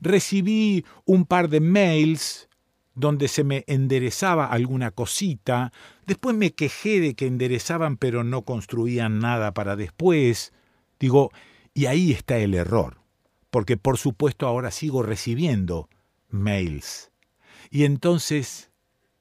[0.02, 2.50] Recibí un par de mails
[2.94, 5.72] donde se me enderezaba alguna cosita.
[6.06, 10.52] Después me quejé de que enderezaban pero no construían nada para después.
[10.98, 11.30] Digo,
[11.74, 13.00] y ahí está el error,
[13.50, 15.88] porque por supuesto ahora sigo recibiendo
[16.28, 17.10] mails.
[17.70, 18.70] Y entonces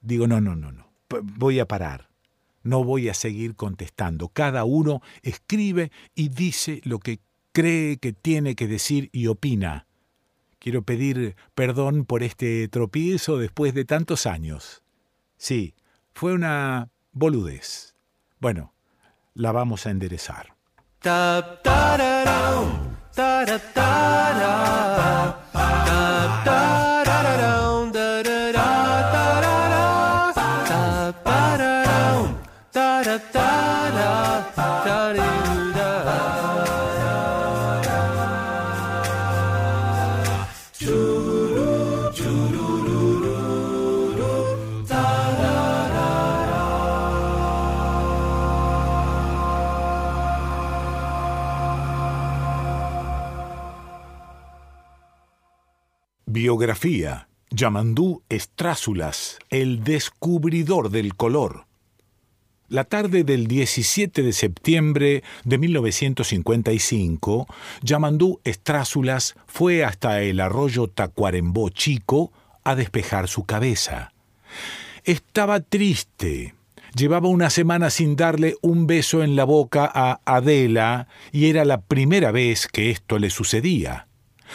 [0.01, 0.91] digo, no, no, no, no,
[1.21, 2.09] voy a parar.
[2.63, 4.29] No voy a seguir contestando.
[4.29, 7.19] Cada uno escribe y dice lo que
[7.51, 9.87] cree que tiene que decir y opina.
[10.61, 14.83] Quiero pedir perdón por este tropiezo después de tantos años.
[15.35, 15.73] Sí,
[16.13, 17.95] fue una boludez.
[18.39, 18.71] Bueno,
[19.33, 20.53] la vamos a enderezar.
[56.61, 57.27] Biografía.
[57.49, 61.65] Yamandú Estrázulas, el descubridor del color.
[62.67, 67.47] La tarde del 17 de septiembre de 1955,
[67.81, 72.31] Yamandú Estrázulas fue hasta el arroyo Tacuarembó Chico
[72.63, 74.13] a despejar su cabeza.
[75.03, 76.53] Estaba triste.
[76.95, 81.81] Llevaba una semana sin darle un beso en la boca a Adela y era la
[81.81, 84.05] primera vez que esto le sucedía.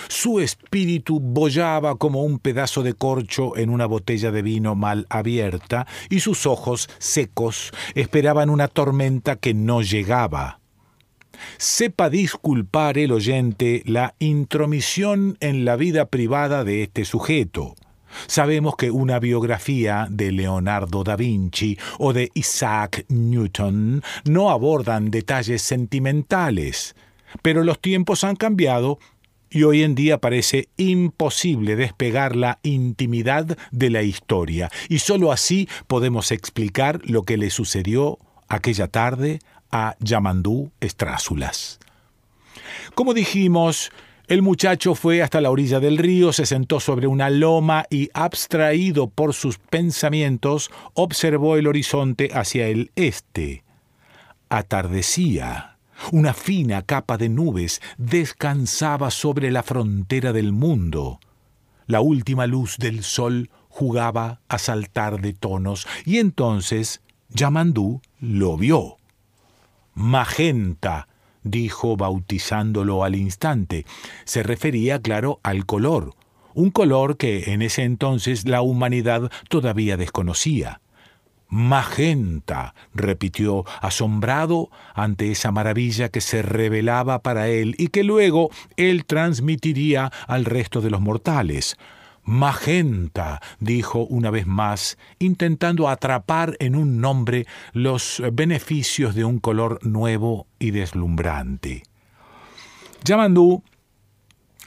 [0.09, 5.87] Su espíritu bollaba como un pedazo de corcho en una botella de vino mal abierta,
[6.11, 10.61] y sus ojos secos esperaban una tormenta que no llegaba.
[11.59, 17.75] Sepa disculpar el oyente la intromisión en la vida privada de este sujeto.
[18.27, 25.63] Sabemos que una biografía de Leonardo da Vinci o de Isaac Newton no abordan detalles
[25.63, 26.95] sentimentales,
[27.43, 28.99] pero los tiempos han cambiado
[29.51, 35.69] y hoy en día parece imposible despegar la intimidad de la historia, y sólo así
[35.87, 38.19] podemos explicar lo que le sucedió
[38.49, 39.41] aquella tarde
[39.71, 41.79] a Yamandú Estrázulas.
[42.95, 43.93] Como dijimos,
[44.29, 49.09] el muchacho fue hasta la orilla del río, se sentó sobre una loma y, abstraído
[49.09, 53.63] por sus pensamientos, observó el horizonte hacia el este.
[54.49, 55.76] Atardecía.
[56.13, 61.21] Una fina capa de nubes descansaba sobre la frontera del mundo.
[61.87, 68.97] La última luz del sol jugaba a saltar de tonos y entonces Yamandú lo vio.
[69.95, 71.09] Magenta,
[71.43, 73.87] dijo bautizándolo al instante.
[74.25, 76.15] Se refería, claro, al color,
[76.55, 80.81] un color que en ese entonces la humanidad todavía desconocía.
[81.49, 89.05] Magenta, repitió, asombrado ante esa maravilla que se revelaba para él y que luego él
[89.05, 91.77] transmitiría al resto de los mortales.
[92.25, 99.79] Magenta, dijo una vez más, intentando atrapar en un nombre los beneficios de un color
[99.87, 101.85] nuevo y deslumbrante.
[103.05, 103.63] Yamandú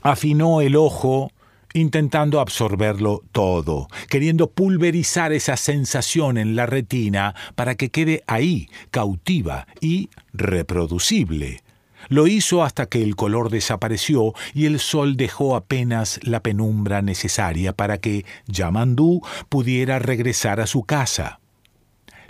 [0.02, 1.32] Afinó el ojo
[1.74, 9.68] intentando absorberlo todo, queriendo pulverizar esa sensación en la retina para que quede ahí, cautiva
[9.82, 11.62] y reproducible.
[12.08, 17.74] Lo hizo hasta que el color desapareció y el sol dejó apenas la penumbra necesaria
[17.74, 21.40] para que Yamandú pudiera regresar a su casa.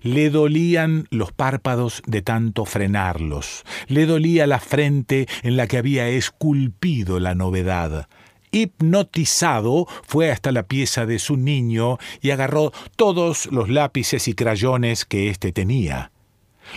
[0.02, 6.08] Le dolían los párpados de tanto frenarlos, le dolía la frente en la que había
[6.08, 8.08] esculpido la novedad.
[8.52, 15.06] Hipnotizado, fue hasta la pieza de su niño y agarró todos los lápices y crayones
[15.06, 16.12] que éste tenía.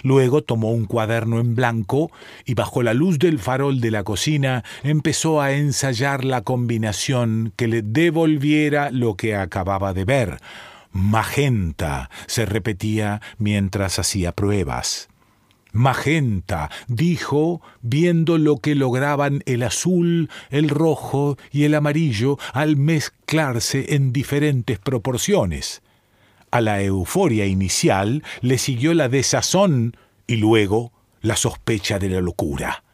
[0.03, 2.11] Luego tomó un cuaderno en blanco
[2.45, 7.69] y bajo la luz del farol de la cocina empezó a ensayar la combinación que
[7.69, 10.41] le devolviera lo que acababa de ver.
[10.93, 15.09] Magenta, se repetía mientras hacía pruebas.
[15.73, 23.95] Magenta, dijo, viendo lo que lograban el azul, el rojo y el amarillo al mezclarse
[23.95, 25.83] en diferentes proporciones.
[26.51, 29.97] A la euforia inicial le siguió la desazón
[30.27, 30.93] y luego
[31.23, 32.85] la sospecha de la locura.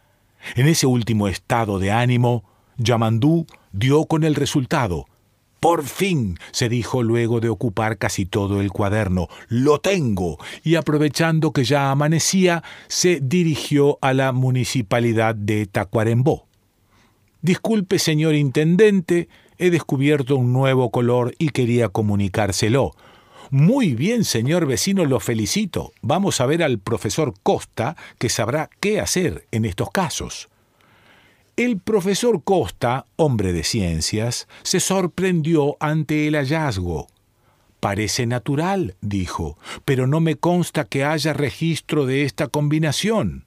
[0.55, 2.45] En ese último estado de ánimo,
[2.77, 5.07] Yamandú dio con el resultado.
[5.61, 11.53] Por fin, se dijo luego de ocupar casi todo el cuaderno, lo tengo, y aprovechando
[11.53, 16.47] que ya amanecía, se dirigió a la municipalidad de Tacuarembó.
[17.43, 19.29] Disculpe, señor intendente,
[19.59, 22.93] he descubierto un nuevo color y quería comunicárselo.
[23.51, 25.93] Muy bien, señor vecino, lo felicito.
[26.03, 30.49] Vamos a ver al profesor Costa, que sabrá qué hacer en estos casos.
[31.59, 37.09] El profesor Costa, hombre de ciencias, se sorprendió ante el hallazgo.
[37.81, 43.45] Parece natural, dijo, pero no me consta que haya registro de esta combinación.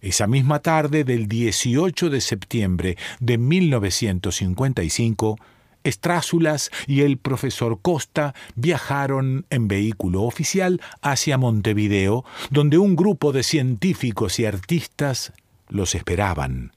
[0.00, 5.38] Esa misma tarde del 18 de septiembre de 1955,
[5.84, 13.44] Estrázulas y el profesor Costa viajaron en vehículo oficial hacia Montevideo, donde un grupo de
[13.44, 15.32] científicos y artistas
[15.68, 16.72] los esperaban.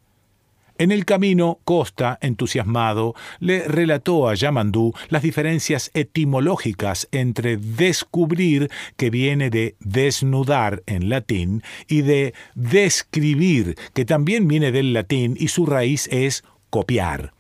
[0.77, 9.09] En el camino, Costa, entusiasmado, le relató a Yamandú las diferencias etimológicas entre descubrir, que
[9.09, 15.65] viene de desnudar en latín, y de describir, que también viene del latín y su
[15.65, 17.31] raíz es copiar.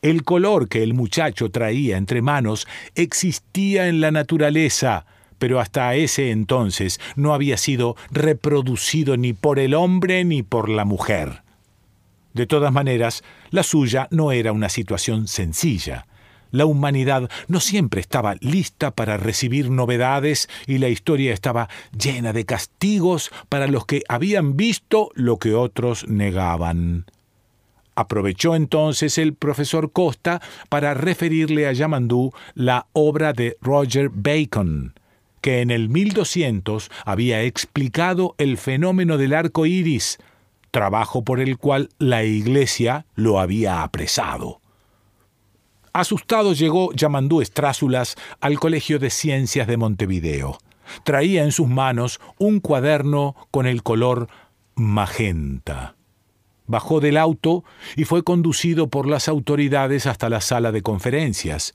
[0.00, 5.04] El color que el muchacho traía entre manos existía en la naturaleza,
[5.38, 10.86] pero hasta ese entonces no había sido reproducido ni por el hombre ni por la
[10.86, 11.42] mujer.
[12.34, 16.06] De todas maneras, la suya no era una situación sencilla.
[16.50, 22.46] La humanidad no siempre estaba lista para recibir novedades y la historia estaba llena de
[22.46, 27.06] castigos para los que habían visto lo que otros negaban.
[27.94, 34.94] Aprovechó entonces el profesor Costa para referirle a Yamandú la obra de Roger Bacon,
[35.40, 40.18] que en el 1200 había explicado el fenómeno del arco iris,
[40.70, 44.60] trabajo por el cual la Iglesia lo había apresado.
[45.92, 50.58] Asustado llegó Yamandú Estrázulas al Colegio de Ciencias de Montevideo.
[51.02, 54.28] Traía en sus manos un cuaderno con el color
[54.74, 55.96] magenta.
[56.66, 57.64] Bajó del auto
[57.96, 61.74] y fue conducido por las autoridades hasta la sala de conferencias.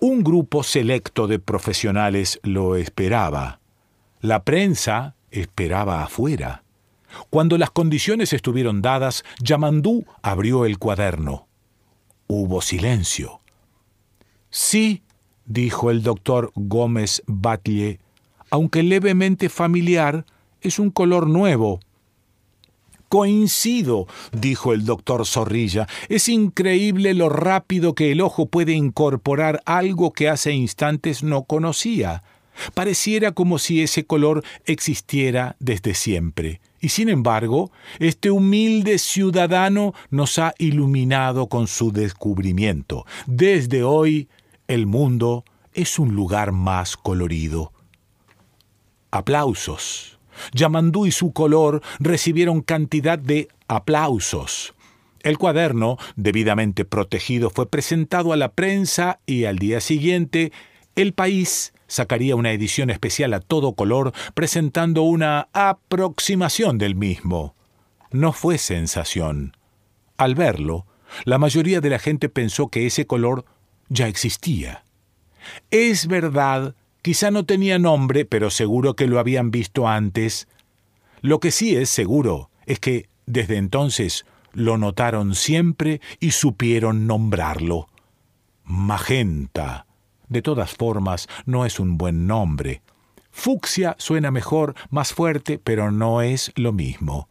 [0.00, 3.60] Un grupo selecto de profesionales lo esperaba.
[4.20, 6.65] La prensa esperaba afuera.
[7.30, 11.46] Cuando las condiciones estuvieron dadas, Yamandú abrió el cuaderno.
[12.26, 13.40] Hubo silencio.
[14.50, 15.02] Sí,
[15.44, 18.00] dijo el doctor Gómez Batlle,
[18.50, 20.24] aunque levemente familiar,
[20.60, 21.80] es un color nuevo.
[23.08, 25.86] Coincido, dijo el doctor Zorrilla.
[26.08, 32.24] Es increíble lo rápido que el ojo puede incorporar algo que hace instantes no conocía.
[32.74, 36.60] Pareciera como si ese color existiera desde siempre.
[36.86, 43.04] Y sin embargo, este humilde ciudadano nos ha iluminado con su descubrimiento.
[43.26, 44.28] Desde hoy,
[44.68, 45.44] el mundo
[45.74, 47.72] es un lugar más colorido.
[49.10, 50.20] Aplausos.
[50.52, 54.72] Yamandú y su color recibieron cantidad de aplausos.
[55.24, 60.52] El cuaderno, debidamente protegido, fue presentado a la prensa y al día siguiente
[60.94, 67.54] el país sacaría una edición especial a todo color presentando una aproximación del mismo.
[68.10, 69.56] No fue sensación.
[70.16, 70.86] Al verlo,
[71.24, 73.44] la mayoría de la gente pensó que ese color
[73.88, 74.84] ya existía.
[75.70, 80.48] Es verdad, quizá no tenía nombre, pero seguro que lo habían visto antes.
[81.20, 87.88] Lo que sí es seguro es que, desde entonces, lo notaron siempre y supieron nombrarlo.
[88.64, 89.85] Magenta.
[90.28, 92.82] De todas formas, no es un buen nombre.
[93.30, 97.28] Fucsia suena mejor, más fuerte, pero no es lo mismo.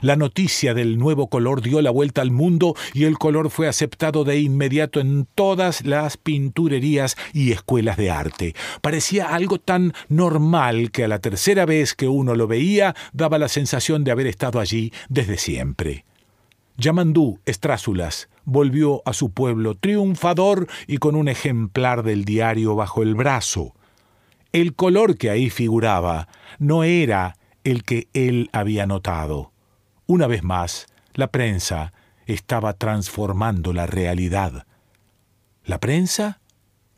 [0.00, 4.24] La noticia del nuevo color dio la vuelta al mundo y el color fue aceptado
[4.24, 8.54] de inmediato en todas las pinturerías y escuelas de arte.
[8.80, 13.48] Parecía algo tan normal que a la tercera vez que uno lo veía daba la
[13.48, 16.04] sensación de haber estado allí desde siempre.
[16.76, 23.14] Yamandú Estrázulas volvió a su pueblo triunfador y con un ejemplar del diario bajo el
[23.14, 23.74] brazo.
[24.52, 26.28] El color que ahí figuraba
[26.58, 29.52] no era el que él había notado.
[30.06, 31.92] Una vez más, la prensa
[32.26, 34.66] estaba transformando la realidad.
[35.64, 36.40] ¿La prensa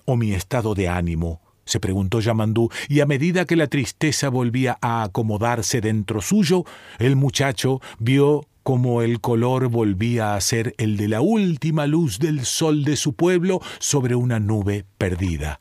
[0.04, 1.40] o mi estado de ánimo?
[1.66, 6.64] se preguntó Yamandú, y a medida que la tristeza volvía a acomodarse dentro suyo,
[6.98, 12.46] el muchacho vio como el color volvía a ser el de la última luz del
[12.46, 15.60] sol de su pueblo sobre una nube perdida.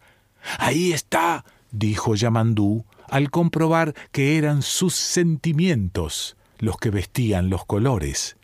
[0.57, 8.37] Ahí está, dijo Yamandú, al comprobar que eran sus sentimientos los que vestían los colores.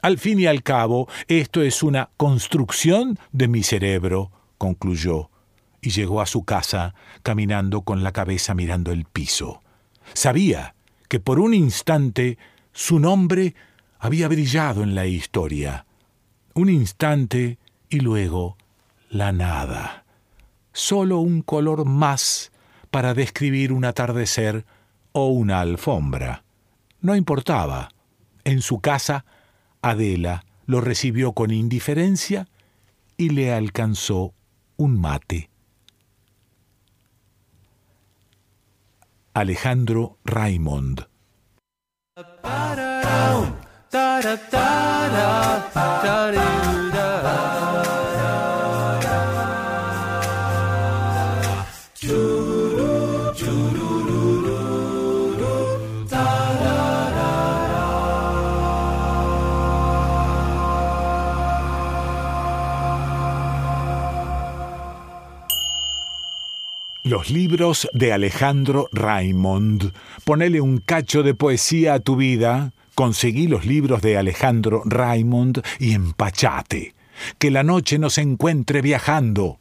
[0.00, 5.28] Al fin y al cabo, esto es una construcción de mi cerebro, concluyó,
[5.80, 6.94] y llegó a su casa
[7.24, 9.60] caminando con la cabeza mirando el piso.
[10.12, 10.76] Sabía
[11.08, 12.38] que por un instante
[12.72, 13.54] su nombre
[14.02, 15.86] había brillado en la historia.
[16.54, 17.58] Un instante
[17.88, 18.56] y luego
[19.08, 20.04] la nada.
[20.72, 22.50] Solo un color más
[22.90, 24.66] para describir un atardecer
[25.12, 26.42] o una alfombra.
[27.00, 27.90] No importaba.
[28.42, 29.24] En su casa,
[29.82, 32.48] Adela lo recibió con indiferencia
[33.16, 34.34] y le alcanzó
[34.78, 35.48] un mate.
[39.32, 41.06] Alejandro Raimond.
[67.04, 69.92] Los libros de Alejandro Raimond.
[70.24, 72.72] Ponele un cacho de poesía a tu vida.
[72.94, 76.94] Conseguí los libros de Alejandro Raimond y empachate.
[77.38, 79.58] Que la noche nos encuentre viajando.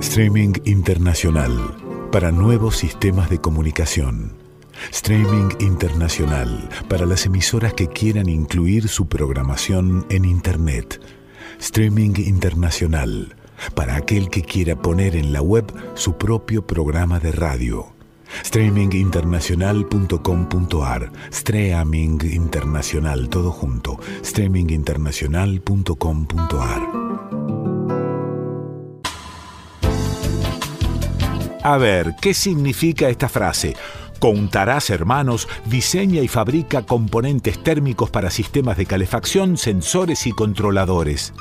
[0.00, 1.76] Streaming internacional
[2.10, 4.32] para nuevos sistemas de comunicación.
[4.90, 11.00] Streaming internacional para las emisoras que quieran incluir su programación en Internet.
[11.60, 13.34] Streaming internacional
[13.74, 17.95] para aquel que quiera poner en la web su propio programa de radio.
[18.44, 23.98] Streaminginternacional.com.ar Streaming Internacional, todo junto.
[24.22, 27.06] Streaminginternacional.com.ar
[31.62, 33.74] A ver, ¿qué significa esta frase?
[34.20, 41.32] Contarás Hermanos diseña y fabrica componentes térmicos para sistemas de calefacción, sensores y controladores.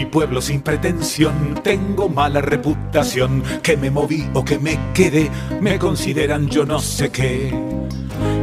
[0.06, 6.48] pueblo sin pretensión, tengo mala reputación, que me moví o que me quedé, me consideran
[6.48, 7.52] yo no sé qué.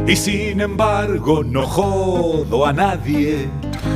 [0.06, 3.48] Y sin embargo no jodo a nadie,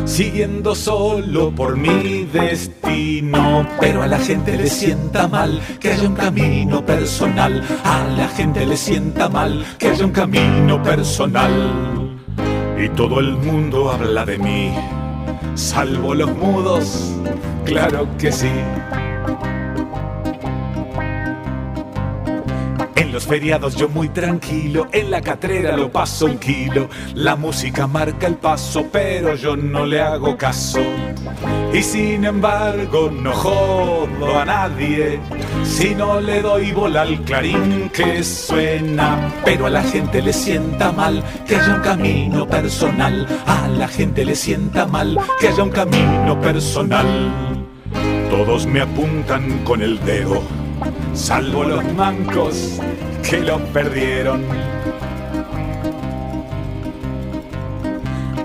[0.05, 3.67] siguiendo solo por mi destino.
[3.81, 8.67] Pero a la gente le sienta mal que haya un camino personal, a la gente
[8.67, 12.19] le sienta mal que haya un camino personal.
[12.79, 14.73] Y todo el mundo habla de mí,
[15.55, 17.13] salvo los mudos,
[17.65, 18.51] claro que sí.
[23.13, 26.89] En los feriados yo muy tranquilo, en la catrera lo paso un kilo.
[27.15, 30.81] La música marca el paso, pero yo no le hago caso.
[31.75, 35.21] Y sin embargo no jodo a nadie,
[35.63, 39.31] si no le doy bola al clarín que suena.
[39.45, 43.29] Pero a la gente le sienta mal que haya un camino personal.
[43.47, 47.61] A la gente le sienta mal que haya un camino personal.
[48.31, 50.62] Todos me apuntan con el dedo
[51.15, 52.79] salvo los mancos
[53.29, 54.43] que lo perdieron.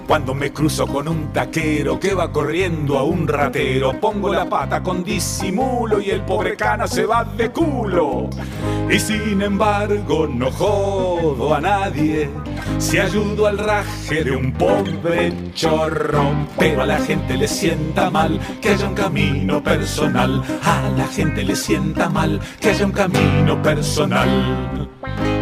[0.08, 4.82] Cuando me cruzo con un taquero que va corriendo a un ratero, pongo la pata
[4.82, 8.30] con disimulo y el pobre cana se va de culo.
[8.90, 12.30] Y sin embargo no jodo a nadie
[12.78, 16.32] si ayudo al raje de un pobre chorro.
[16.58, 20.42] Pero a la gente le sienta mal que haya un camino personal.
[20.64, 24.90] A la gente le sienta mal que haya un camino personal.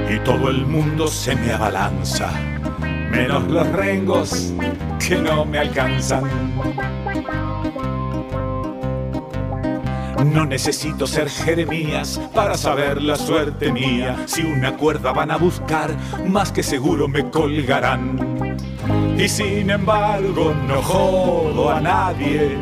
[0.10, 2.32] Y todo el mundo se me abalanza
[3.16, 4.54] menos los rengos
[5.06, 6.24] que no me alcanzan.
[10.34, 14.18] No necesito ser Jeremías para saber la suerte mía.
[14.26, 15.96] Si una cuerda van a buscar,
[16.28, 18.58] más que seguro me colgarán.
[19.18, 22.58] Y sin embargo no jodo a nadie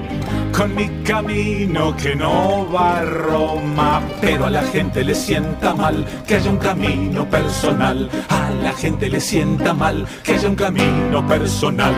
[0.55, 4.01] con mi camino que no va a Roma.
[4.21, 8.09] Pero a la gente le sienta mal que haya un camino personal.
[8.29, 11.95] A la gente le sienta mal que haya un camino personal.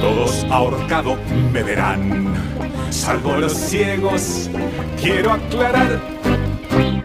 [0.00, 1.16] Todos ahorcado
[1.52, 2.34] me verán,
[2.90, 4.50] salvo los ciegos.
[5.00, 6.13] Quiero aclarar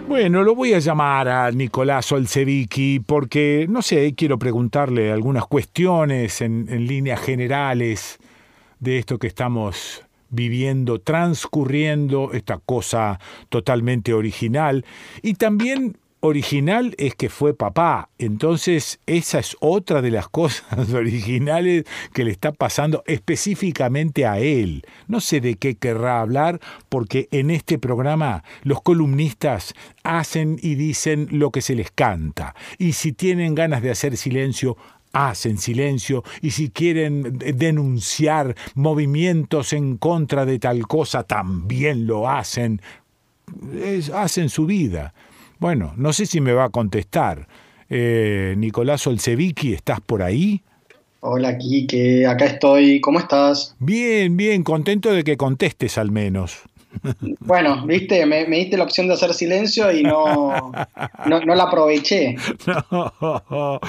[0.10, 6.42] bueno, lo voy a llamar a Nicolás Olsevicki porque, no sé, quiero preguntarle algunas cuestiones
[6.42, 8.18] en, en, líneas generales
[8.80, 13.20] de esto que estamos viviendo, transcurriendo, esta cosa
[13.50, 14.84] totalmente original.
[15.22, 18.10] Y también original es que fue papá.
[18.18, 24.84] Entonces, esa es otra de las cosas originales que le está pasando específicamente a él.
[25.08, 26.60] No sé de qué querrá hablar,
[26.90, 29.74] porque en este programa los columnistas
[30.04, 32.56] hacen y dicen lo que se les canta.
[32.78, 34.78] Y si tienen ganas de hacer silencio,
[35.12, 42.82] hacen silencio y si quieren denunciar movimientos en contra de tal cosa, también lo hacen.
[43.82, 45.14] Es, hacen su vida.
[45.60, 47.48] Bueno, no sé si me va a contestar.
[47.90, 50.64] Eh, Nicolás Olsevicki, ¿estás por ahí?
[51.20, 53.02] Hola, Quique, acá estoy.
[53.02, 53.76] ¿Cómo estás?
[53.80, 56.62] Bien, bien, contento de que contestes al menos.
[57.40, 60.72] Bueno, viste, me, diste la opción de hacer silencio y no,
[61.26, 62.36] no, la aproveché.
[62.92, 63.80] No.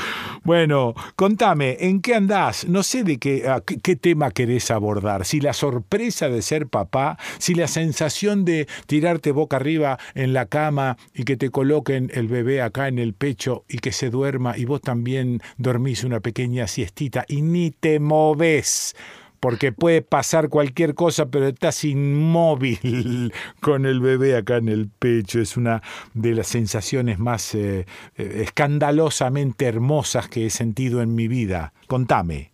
[0.42, 2.66] Bueno, contame, ¿en qué andás?
[2.66, 5.24] No sé de qué, qué, qué, tema querés abordar.
[5.24, 10.46] Si la sorpresa de ser papá, si la sensación de tirarte boca arriba en la
[10.46, 14.56] cama y que te coloquen el bebé acá en el pecho y que se duerma
[14.56, 18.94] y vos también dormís una pequeña siestita y ni te moves
[19.40, 25.40] porque puede pasar cualquier cosa, pero estás inmóvil con el bebé acá en el pecho.
[25.40, 27.86] Es una de las sensaciones más eh,
[28.16, 31.72] escandalosamente hermosas que he sentido en mi vida.
[31.86, 32.50] Contame.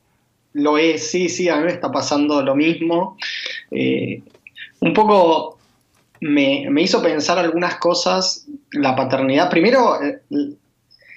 [0.53, 3.19] Lo es, sí, sí, a mí me está pasando lo mismo.
[3.71, 4.23] Eh,
[4.81, 5.59] un poco
[6.21, 9.51] me, me, hizo pensar algunas cosas la paternidad.
[9.51, 9.99] Primero,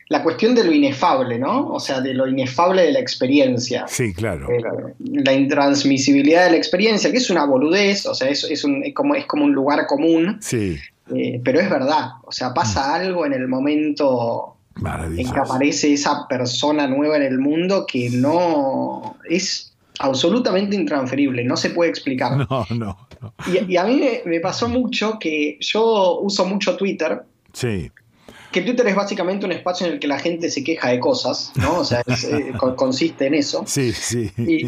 [0.10, 1.68] la cuestión de lo inefable, ¿no?
[1.70, 3.86] O sea, de lo inefable de la experiencia.
[3.88, 4.50] Sí, claro.
[4.50, 4.64] Eh,
[5.00, 8.94] la intransmisibilidad de la experiencia, que es una boludez, o sea, es, es, un, es
[8.96, 10.40] como, es como un lugar común.
[10.42, 10.78] Sí.
[11.16, 12.92] Eh, pero es verdad, o sea, pasa mm.
[13.02, 14.56] algo en el momento
[15.18, 21.56] en que aparece esa persona nueva en el mundo que no es absolutamente intransferible, no
[21.56, 22.32] se puede explicar.
[22.50, 22.98] No, no.
[23.22, 23.34] no.
[23.48, 27.22] Y, y, a mí me, me pasó mucho que yo uso mucho Twitter.
[27.54, 27.92] Sí
[28.52, 31.52] que Twitter es básicamente un espacio en el que la gente se queja de cosas,
[31.56, 31.80] ¿no?
[31.80, 33.64] O sea, es, eh, consiste en eso.
[33.68, 34.32] Sí, sí.
[34.38, 34.68] Y,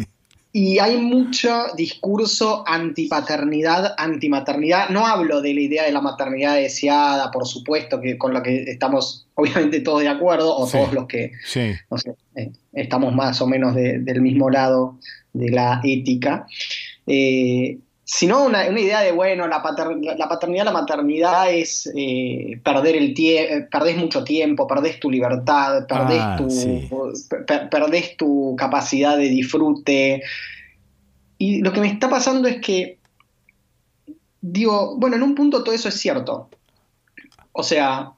[0.52, 4.90] y, hay mucho discurso antipaternidad, antimaternidad.
[4.90, 8.64] No hablo de la idea de la maternidad deseada, por supuesto, que con lo que
[8.64, 11.72] estamos obviamente todos de acuerdo, o sí, todos los que sí.
[11.90, 14.98] no sé, eh, estamos más o menos de, del mismo lado
[15.32, 16.46] de la ética.
[17.06, 17.78] Eh,
[18.14, 22.94] sino una, una idea de, bueno, la, pater- la paternidad, la maternidad es eh, perder
[22.96, 26.90] el tiempo, perdés mucho tiempo, perdés tu libertad, perdés, Ah, tu, sí.
[27.46, 30.22] per- perdés tu capacidad de disfrute.
[31.38, 32.98] Y lo que me está pasando es que,
[34.42, 36.50] digo, bueno, en un punto todo eso es cierto.
[37.52, 38.12] O sea,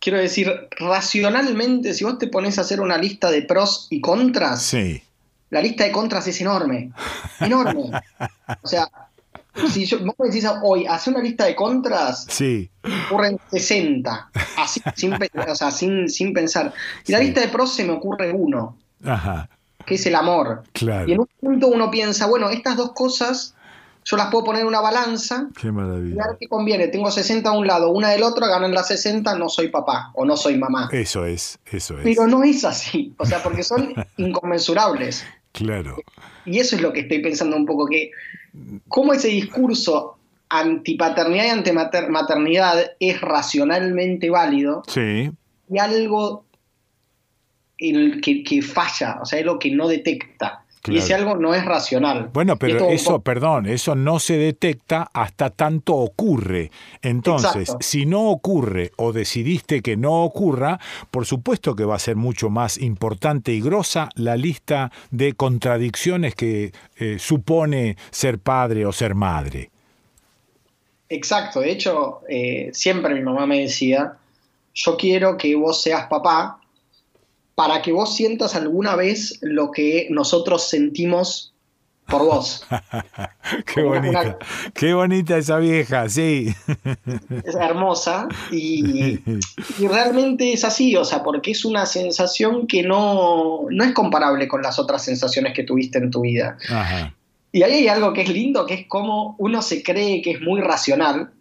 [0.00, 4.62] quiero decir, racionalmente, si vos te pones a hacer una lista de pros y contras,
[4.62, 5.02] Sí.
[5.50, 6.90] la lista de contras es enorme.
[7.40, 7.92] Enorme.
[8.62, 8.88] O sea,
[9.72, 12.70] si yo, vos me decís hoy, hace una lista de contras, Sí.
[13.08, 14.30] ocurren 60.
[14.56, 16.72] Así, sin, pe- o sea, sin, sin pensar.
[17.06, 19.48] Y la lista de pros se me ocurre uno, Ajá.
[19.84, 20.62] que es el amor.
[20.72, 21.08] Claro.
[21.08, 23.54] Y en un punto uno piensa, bueno, estas dos cosas
[24.08, 26.14] yo las puedo poner en una balanza Qué y maravilla.
[26.28, 26.86] ver qué conviene.
[26.86, 30.24] Tengo 60 a un lado, una del otro, ganan las 60, no soy papá o
[30.24, 30.88] no soy mamá.
[30.92, 32.04] Eso es, eso es.
[32.04, 35.24] Pero no es así, o sea, porque son inconmensurables.
[35.50, 35.96] Claro.
[36.44, 38.10] Y eso es lo que estoy pensando un poco, que
[38.88, 40.18] cómo ese discurso
[40.48, 45.30] antipaternidad y antimaternidad es racionalmente válido Sí.
[45.70, 46.44] y algo
[47.78, 50.64] el que, que falla, o sea, algo que no detecta.
[50.88, 52.30] Y ese algo no es racional.
[52.32, 56.70] Bueno, pero eso, perdón, eso no se detecta hasta tanto ocurre.
[57.02, 57.78] Entonces, Exacto.
[57.86, 60.78] si no ocurre o decidiste que no ocurra,
[61.10, 66.34] por supuesto que va a ser mucho más importante y grosa la lista de contradicciones
[66.34, 69.70] que eh, supone ser padre o ser madre.
[71.08, 74.14] Exacto, de hecho, eh, siempre mi mamá me decía,
[74.74, 76.60] yo quiero que vos seas papá
[77.56, 81.52] para que vos sientas alguna vez lo que nosotros sentimos
[82.06, 82.64] por vos.
[83.74, 84.38] Qué Una- bonita, una-
[84.74, 86.54] qué bonita esa vieja, sí.
[87.44, 89.18] Es hermosa y,
[89.80, 94.46] y realmente es así, o sea, porque es una sensación que no, no es comparable
[94.46, 96.56] con las otras sensaciones que tuviste en tu vida.
[96.68, 97.12] Ajá.
[97.52, 100.40] Y ahí hay algo que es lindo, que es como uno se cree que es
[100.40, 101.32] muy racional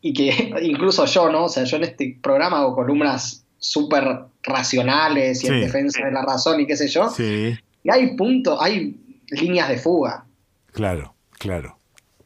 [0.00, 1.44] y que incluso yo, ¿no?
[1.46, 5.60] O sea, yo en este programa hago columnas súper racionales y en Sí.
[5.60, 7.08] defensa de la razón y qué sé yo.
[7.10, 8.96] Sí, Y hay puntos, hay
[9.30, 10.24] líneas de fuga.
[10.72, 11.78] claro, claro.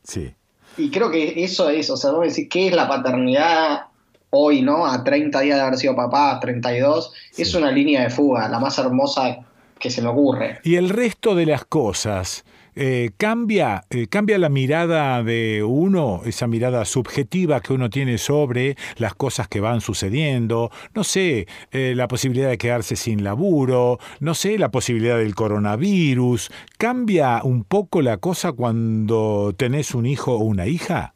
[0.03, 0.35] Sí.
[0.77, 3.83] Y creo que eso es, o sea, vos decís, ¿qué es la paternidad
[4.31, 4.87] hoy, no?
[4.87, 8.59] A 30 días de haber sido papá, a 32, es una línea de fuga, la
[8.59, 9.39] más hermosa
[9.79, 10.59] que se me ocurre.
[10.65, 12.45] Y el resto de las cosas,
[12.77, 18.77] eh, cambia, eh, cambia la mirada de uno, esa mirada subjetiva que uno tiene sobre
[18.97, 24.35] las cosas que van sucediendo, no sé, eh, la posibilidad de quedarse sin laburo, no
[24.35, 30.45] sé, la posibilidad del coronavirus, cambia un poco la cosa cuando tenés un hijo o
[30.45, 31.15] una hija.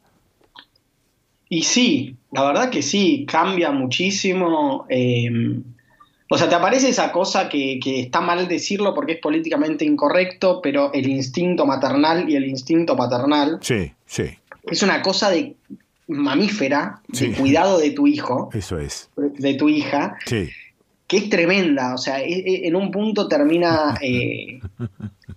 [1.49, 4.85] Y sí, la verdad que sí, cambia muchísimo.
[4.89, 5.29] eh,
[6.29, 10.61] o sea, te aparece esa cosa que, que está mal decirlo porque es políticamente incorrecto,
[10.61, 14.23] pero el instinto maternal y el instinto paternal Sí, sí,
[14.63, 15.55] es una cosa de
[16.07, 17.27] mamífera, Sí.
[17.27, 19.09] de cuidado de tu hijo, eso es.
[19.15, 20.49] de tu hija, Sí,
[21.07, 21.93] que es tremenda.
[21.93, 24.59] O sea, e- e- en un punto termina, eh,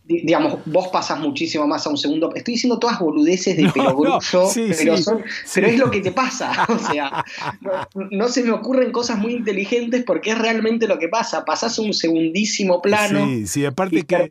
[0.05, 2.33] digamos, vos pasas muchísimo más a un segundo.
[2.35, 5.53] Estoy diciendo todas boludeces de No, perogrullo, no, sí, pero, sí, son- sí.
[5.55, 6.53] pero es lo que te pasa.
[6.73, 7.25] O sea,
[7.61, 11.45] no, no se me ocurren cosas muy inteligentes porque es realmente lo que pasa.
[11.45, 13.27] Pasás a un segundísimo plano.
[13.27, 14.31] Sí, sí, aparte que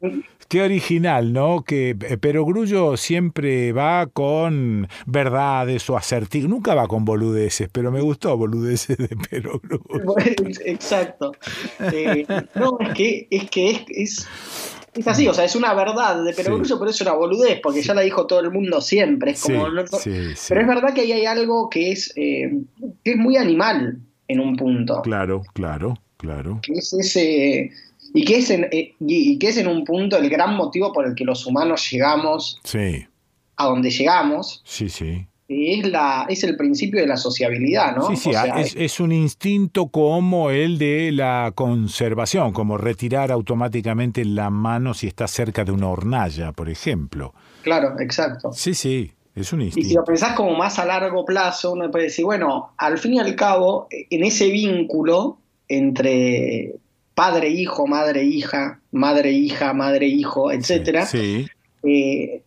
[0.52, 1.64] qué original, ¿no?
[1.64, 8.02] Que eh, Perogrullo siempre va con verdades o acertijos, nunca va con boludeces, pero me
[8.02, 10.16] gustó boludeces de Perogrullo.
[10.66, 11.32] Exacto.
[11.80, 12.26] Eh,
[12.56, 14.28] no, es que es, que es, es,
[14.94, 17.94] es así, o sea, es una verdad de perogrullo, pero es una boludez, porque ya
[17.94, 19.32] la dijo todo el mundo siempre.
[19.32, 20.46] Es como, Sí, sí, sí.
[20.50, 22.52] Pero es verdad que ahí hay algo que es, eh,
[23.04, 25.02] que es muy animal en un punto.
[25.02, 26.60] Claro, claro, claro.
[26.62, 27.72] Que es ese.
[28.14, 30.92] Y que es, en, eh, y, y que es en un punto el gran motivo
[30.92, 33.06] por el que los humanos llegamos Sí,
[33.56, 35.26] a donde llegamos, sí, sí.
[35.52, 38.08] Es, la, es el principio de la sociabilidad, ¿no?
[38.08, 43.32] Sí, sí, O sea, es, es un instinto como el de la conservación, como retirar
[43.32, 47.34] automáticamente la mano si está cerca de una hornalla, por ejemplo.
[47.64, 48.52] Claro, exacto.
[48.54, 50.04] Sí, sí, es un Y si lo instinto.
[50.06, 53.88] pensás como más a largo plazo, uno puede decir, bueno, al fin y al cabo,
[53.92, 55.38] en ese vínculo
[55.68, 56.74] entre
[57.16, 61.48] padre-hijo, madre-hija, madre-hija, madre-hijo, etcétera, Sí,
[61.84, 62.42] eh,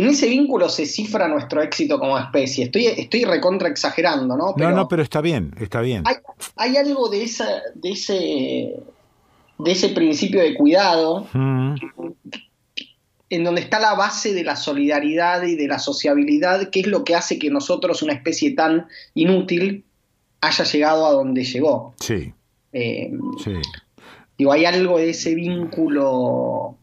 [0.00, 2.64] en ese vínculo se cifra nuestro éxito como especie.
[2.64, 4.54] Estoy, estoy recontra exagerando, ¿no?
[4.56, 6.02] no, no, pero está bien, está bien.
[6.06, 6.16] hay,
[6.56, 8.76] hay algo de, esa, de, ese,
[9.58, 11.74] de ese principio de cuidado Mm,
[13.30, 17.04] en donde está la base de la solidaridad y de la sociabilidad, que es lo
[17.04, 19.84] que hace que nosotros, una especie tan inútil,
[20.40, 21.94] haya llegado a donde llegó.
[22.00, 22.32] Sí,
[22.72, 23.10] Eh,
[23.44, 23.52] sí.
[24.38, 26.77] digo, hay algo de ese vínculo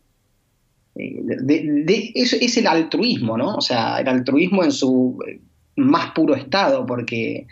[0.96, 3.56] es, el altruismo, ¿no?
[3.56, 5.40] O sea, el altruismo en su eh,
[5.76, 7.48] más puro estado, porque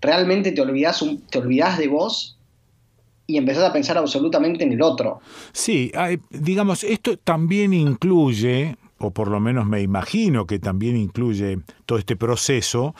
[0.00, 2.38] realmente te olvidas, te olvidas de vos
[3.26, 5.20] y empezás a pensar absolutamente en el otro.
[5.52, 5.92] Sí,
[6.30, 12.16] digamos, esto también incluye, o por lo menos me imagino que también incluye todo este
[12.16, 12.94] proceso,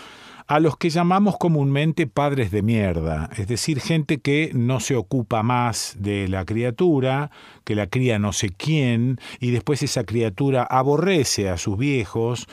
[0.51, 5.45] a los que llamamos comúnmente padres de mierda, es decir, gente que no se ocupa
[5.45, 7.31] más de la criatura,
[7.71, 12.49] que la cría no sé quién, y después esa criatura aborrece a sus viejos.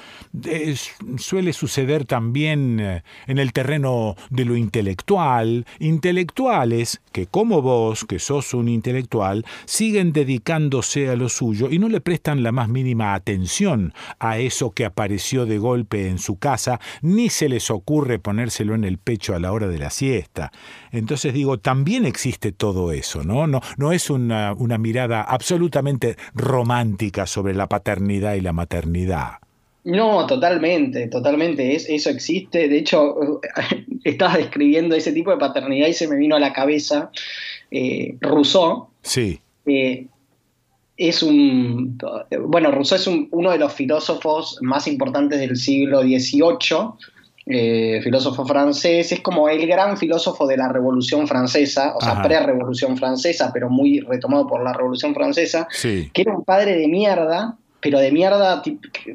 [1.18, 8.20] Suele suceder también eh, en el terreno de lo intelectual, intelectuales que como vos, que
[8.20, 13.16] sos un intelectual, siguen dedicándose a lo suyo y no le prestan la más mínima
[13.16, 18.76] atención a eso que apareció de golpe en su casa, ni se les ocurre ponérselo
[18.76, 20.52] en el pecho a la hora de la siesta.
[20.98, 23.48] Entonces digo, también existe todo eso, ¿no?
[23.48, 29.34] No, no es una, una mirada absolutamente romántica sobre la paternidad y la maternidad.
[29.84, 32.68] No, totalmente, totalmente, es, eso existe.
[32.68, 33.16] De hecho,
[34.04, 37.10] estabas describiendo ese tipo de paternidad y se me vino a la cabeza
[37.72, 38.88] eh, Rousseau.
[39.02, 39.40] Sí.
[39.66, 40.08] eh,
[40.98, 41.96] es un,
[42.48, 46.96] bueno, Rousseau es un- uno de los filósofos más importantes del siglo XVIII,
[47.50, 52.98] eh, filósofo francés, es como el gran filósofo de la Revolución Francesa, o sea, pre-Revolución
[52.98, 56.10] Francesa, pero muy retomado por la Revolución Francesa, Sí.
[56.14, 58.62] que era un padre de mierda, pero de mierda,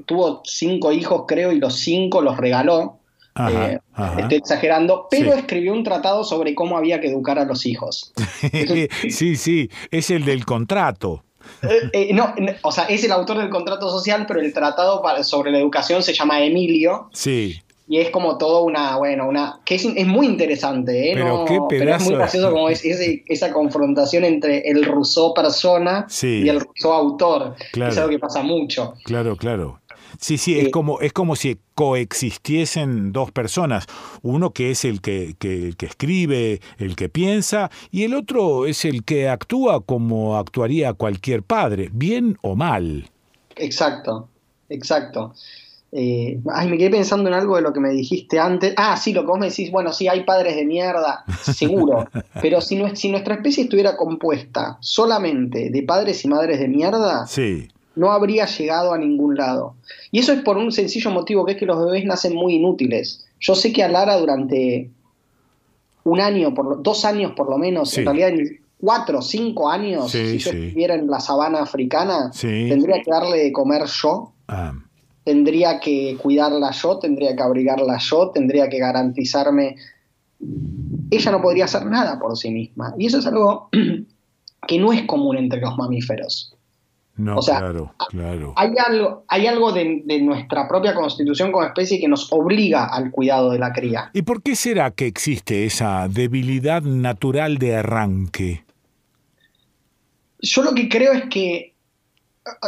[0.07, 2.99] tuvo cinco hijos, creo, y los cinco los regaló.
[3.35, 4.21] Ajá, Eh, ajá.
[4.21, 5.39] Estoy exagerando, pero Sí.
[5.39, 8.13] escribió un tratado sobre cómo había que educar a los hijos.
[9.11, 11.25] sí, sí, es el del contrato.
[11.63, 15.03] Eh, eh, no, no, o sea, es el autor del contrato social, pero el tratado
[15.03, 17.61] para- sobre la educación se llama Emilio Sí.
[17.89, 21.15] Y es como todo una, bueno, una, que es, es muy interesante, ¿eh?
[21.15, 26.07] Pero No, qué pero es muy gracioso como es esa confrontación entre el Rousseau persona
[26.09, 26.43] Sí.
[26.45, 27.55] y el Rousseau autor.
[27.73, 27.93] Claro.
[27.93, 28.95] Es algo que pasa mucho.
[29.05, 29.81] Claro, claro.
[30.21, 33.87] Sí, sí, es como, es como si coexistiesen dos personas.
[34.23, 38.67] Uno que es el que, que- el que escribe, el que piensa, y el otro
[38.67, 43.11] es el que actúa como actuaría cualquier padre, bien o mal.
[43.57, 44.29] Exacto,
[44.69, 45.35] exacto.
[45.95, 48.73] Eh, ay, me quedé pensando en algo de lo que me dijiste antes.
[48.79, 52.09] Ah, sí, lo que vos me decís, bueno, sí, hay padres de mierda, seguro.
[52.41, 57.27] pero si, nue- si nuestra especie estuviera compuesta solamente de padres y madres de mierda,
[57.27, 59.75] Sí, no habría llegado a ningún lado.
[60.11, 63.27] Y eso es por un sencillo motivo, que es que los bebés nacen muy inútiles.
[63.39, 64.89] Yo sé que a Lara durante
[66.05, 68.01] un año, por lo- dos años por lo menos, Sí.
[68.01, 72.31] en realidad en cuatro o cinco años, Sí, si yo estuviera en la sabana africana,
[72.41, 74.73] tendría que darle de comer yo, ah,
[75.25, 79.77] tendría que cuidarla yo, tendría que abrigarla yo, tendría que garantizarme.
[81.11, 82.95] Ella no podría hacer nada por sí misma.
[82.99, 83.69] Y eso es algo
[84.67, 86.55] que no es común entre los mamíferos.
[87.17, 88.55] no, O sea, claro, claro.
[88.57, 93.11] Hay algo, hay algo de, de nuestra propia constitución como especie que nos obliga al
[93.11, 94.11] cuidado de la cría.
[94.13, 98.65] ¿Y por qué será que existe esa debilidad natural de arranque?
[100.41, 101.72] Yo lo que creo es que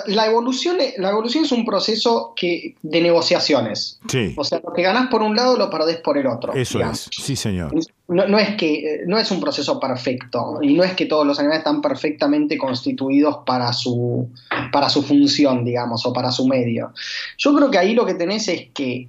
[0.07, 3.99] la evolución, la evolución es un proceso que, de negociaciones.
[4.09, 6.53] Sí, O sea, lo que ganás por un lado lo perdés por el otro.
[6.53, 7.09] eso digamos.
[7.09, 7.75] es, sí señor.
[8.07, 11.27] No, no es que eh, no es un proceso perfecto y no es que todos
[11.27, 14.29] los animales están perfectamente constituidos para su
[14.73, 16.93] para su función, digamos, o para su medio.
[17.39, 19.09] Yo creo que ahí lo que tenés es que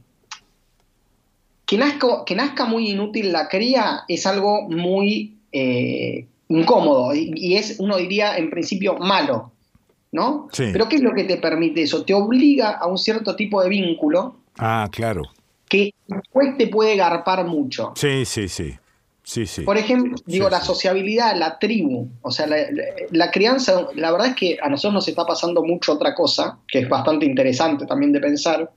[1.66, 7.56] que nazca, que nazca muy inútil la cría es algo muy eh, incómodo y, y
[7.58, 9.52] es, uno diría, en principio malo,
[10.16, 10.48] ¿no?
[10.52, 10.70] Sí.
[10.74, 12.04] Pero ¿qué es lo que te permite eso?
[12.06, 15.22] Te obliga a un cierto tipo de vínculo Ah, claro.
[15.70, 17.92] que después te puede garpar mucho.
[17.96, 18.76] Sí, sí, sí.
[19.28, 19.64] Sí, sí.
[19.64, 22.58] Por ejemplo, digo, Sí, la sociabilidad, la tribu, o sea, la,
[23.10, 26.80] la- crianza, la verdad es que a nosotros nos está pasando mucho otra cosa, que
[26.82, 28.72] es bastante interesante también de pensar,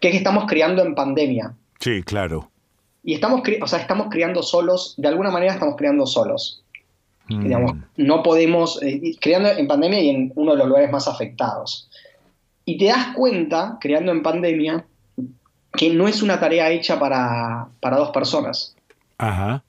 [0.00, 1.54] que es que estamos criando en pandemia.
[1.78, 2.50] Sí, claro.
[3.02, 6.63] Y estamos, o sea, estamos criando solos, de alguna manera estamos criando solos.
[7.28, 10.90] Mm, Digamos, no podemos, eh, y criando en pandemia y en uno de los lugares
[10.90, 11.88] más afectados.
[12.66, 14.86] Y te das cuenta, creando en pandemia,
[15.72, 18.74] que no es una tarea hecha para, para dos personas.
[19.18, 19.62] Ajá.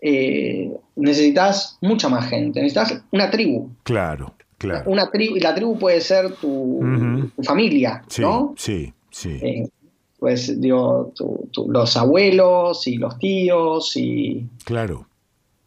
[0.00, 3.70] eh, necesitas mucha más gente, necesitas una tribu.
[3.82, 4.90] Claro, claro.
[4.90, 8.54] Una tribu, y la tribu puede ser tu, familia, Sí, ¿no?
[8.56, 9.38] sí, sí.
[9.42, 9.68] Eh,
[10.18, 14.46] pues digo, tu- tu- los abuelos y los tíos y...
[14.64, 15.06] Claro,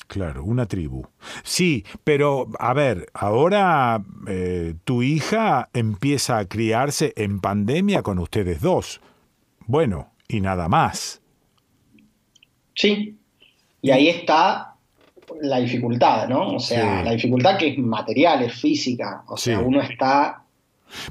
[0.10, 1.06] claro, una tribu.
[1.44, 8.60] Sí, pero a ver, ahora eh, tu hija empieza a criarse en pandemia con ustedes
[8.60, 9.00] dos.
[9.68, 11.22] Bueno, y nada más.
[12.76, 13.18] Sí.
[13.82, 14.76] Y ahí está
[15.42, 16.56] la dificultad, ¿no?
[16.56, 17.06] O sea, Sí.
[17.06, 19.24] la dificultad que es material, es física.
[19.28, 19.64] O sea, Sí.
[19.66, 20.44] uno está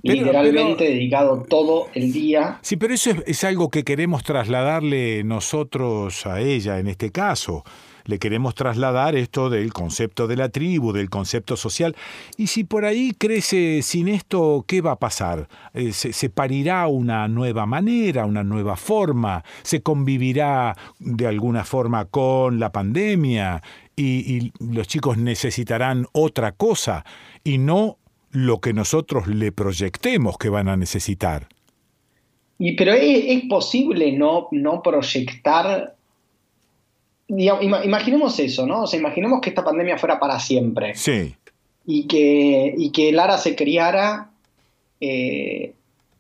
[0.03, 2.59] Pero- literalmente dedicado todo el día.
[2.63, 7.63] Sí, pero eso es, es algo que queremos trasladarle nosotros a ella en este caso.
[8.09, 11.95] Le queremos trasladar esto del concepto de la tribu, del concepto social.
[12.39, 15.47] Y si por ahí crece sin esto, ¿qué va a pasar?
[15.75, 22.59] Eh, se, parirá una nueva manera, una nueva forma, se convivirá de alguna forma con
[22.59, 23.63] la pandemia
[23.95, 27.05] y, y los chicos necesitarán otra cosa
[27.45, 27.99] y no
[28.31, 31.47] lo que nosotros le proyectemos que van a necesitar.
[32.59, 35.98] Y, pero es, es posible no, no proyectar.
[37.29, 38.83] Digamos, imaginemos eso, ¿no?
[38.83, 40.95] O sea, imaginemos que esta pandemia fuera para siempre.
[40.97, 41.35] Sí.
[41.91, 44.31] y que, y que Lara se criara
[45.01, 45.73] eh,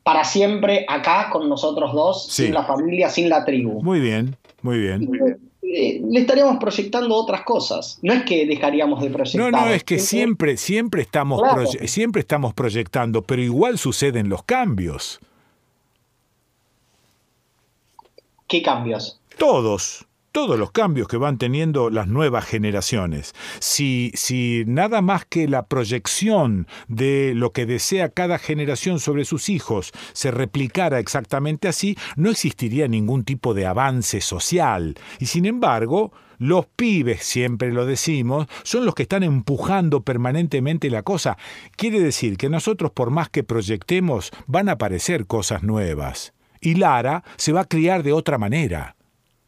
[0.02, 2.44] para siempre acá con nosotros dos, Sí.
[2.44, 3.82] sin la familia, sin la tribu.
[3.82, 5.38] Muy bien, muy bien.
[5.62, 7.98] Eh, le estaríamos proyectando otras cosas.
[8.00, 9.50] No es que dejaríamos de No, proyectar.
[9.52, 11.66] no, es que siempre, siempre estamos, Claro.
[11.66, 15.20] siempre estamos proyectando, pero igual suceden los cambios.
[18.48, 19.20] ¿Qué cambios?
[19.36, 20.06] Todos,
[20.38, 23.34] todos los cambios que van teniendo las nuevas generaciones.
[23.58, 29.48] Si, si nada más que la proyección de lo que desea cada generación sobre sus
[29.48, 34.94] hijos se replicara exactamente así, no existiría ningún tipo de avance social.
[35.18, 41.02] Y sin embargo, los pibes, siempre lo decimos, son los que están empujando permanentemente la
[41.02, 41.36] cosa.
[41.74, 46.32] Quiere decir que nosotros, por más que proyectemos, van a aparecer cosas nuevas.
[46.60, 48.94] Y Lara se va a criar de otra manera.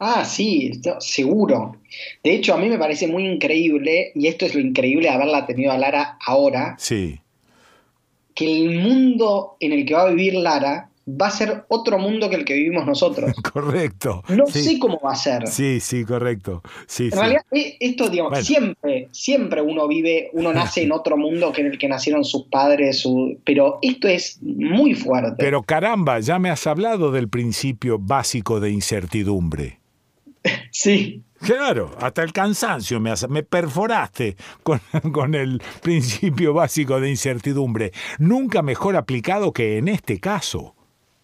[0.00, 1.76] Ah, sí, seguro.
[2.24, 5.46] De hecho, a mí me parece muy increíble, y esto es lo increíble de haberla
[5.46, 7.20] tenido a Lara ahora, Sí.
[8.34, 12.30] que el mundo en el que va a vivir Lara va a ser otro mundo
[12.30, 13.32] que el que vivimos nosotros.
[13.52, 14.22] Correcto.
[14.28, 14.62] No Sí.
[14.62, 15.46] sé cómo va a ser.
[15.48, 16.62] Sí, sí, correcto.
[16.86, 17.16] Sí, En sí.
[17.18, 18.44] realidad, eh, esto, digamos, Bueno.
[18.44, 22.44] siempre, siempre uno vive, uno nace en otro mundo que en el que nacieron sus
[22.44, 25.34] padres, su- pero esto es muy fuerte.
[25.38, 29.79] Pero caramba, ya me has hablado del principio básico de incertidumbre.
[30.72, 31.22] Sí.
[31.40, 34.80] Claro, hasta el cansancio me, has- me perforaste con,
[35.12, 37.92] con el principio básico de incertidumbre.
[38.18, 40.74] Nunca mejor aplicado que en este caso.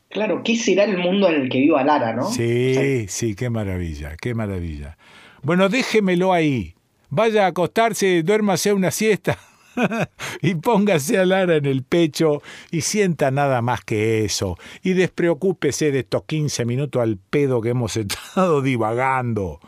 [0.09, 2.31] Claro, ¿qué será el mundo en el que viva Lara, no?
[2.31, 4.97] Sí, sí, qué maravilla, qué maravilla.
[5.43, 6.75] Bueno, déjemelo ahí.
[7.11, 9.39] Vaya a acostarse, duérmase una siesta
[10.43, 14.59] y póngase a Lara en el pecho y sienta nada más que eso.
[14.83, 19.61] Y despreocúpese de estos 15 minutos al pedo que hemos estado divagando.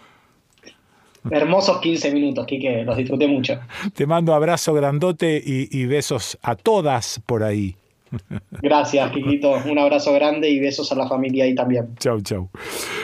[1.31, 3.61] Hermosos 15 minutos, Quique, los disfruté mucho.
[3.95, 7.77] Te mando abrazo grandote y, y besos a todas por ahí.
[8.63, 9.55] Gracias, Quiquito.
[9.67, 11.95] Un abrazo grande y besos a la familia ahí también.
[11.99, 12.49] Chau, chau.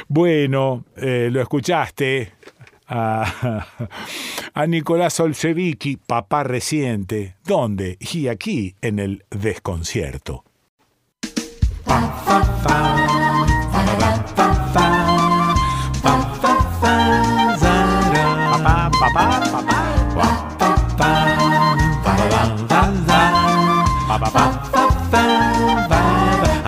[0.08, 2.32] Bueno, eh, lo escuchaste
[2.88, 7.36] a, Nicolás Olsevicki, papá reciente.
[7.44, 7.96] ¿Dónde?
[8.00, 10.44] Y aquí, en el desconcierto.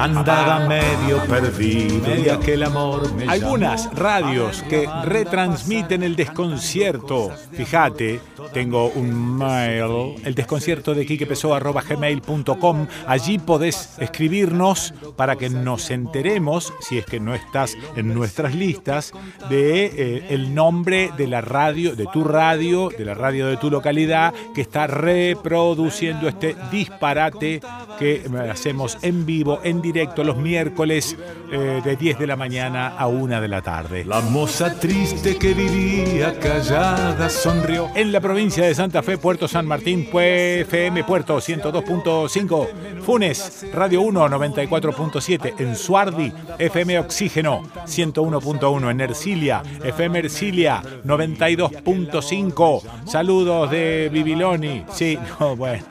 [0.07, 7.33] Andaba medio perdido y aquel amor me Algunas radios que retransmiten el desconcierto.
[7.51, 8.20] Fíjate,
[8.53, 16.99] tengo un mail, el desconcierto de gmail.com Allí podés escribirnos para que nos enteremos, si
[16.99, 19.12] es que no estás en nuestras listas,
[19.51, 23.70] de eh, el nombre de la radio, de tu radio, de la radio de tu
[23.70, 27.61] localidad, que está reproduciendo este disparate
[27.99, 31.16] que hacemos en vivo, en directo, los miércoles
[31.51, 34.05] eh, de 10 de la mañana a 1 de la tarde.
[34.05, 37.89] La moza triste que vivía callada sonrió.
[37.94, 44.28] En la provincia de Santa Fe, Puerto San Martín, FM Puerto 102.5, Funes, Radio 1
[44.28, 52.82] 94.7, en Suardi, FM Oxígeno 101.1, en Ercilia, FM Ercilia 92.5.
[53.06, 54.85] Saludos de Bibiloni.
[54.93, 55.85] Sí, no, bueno.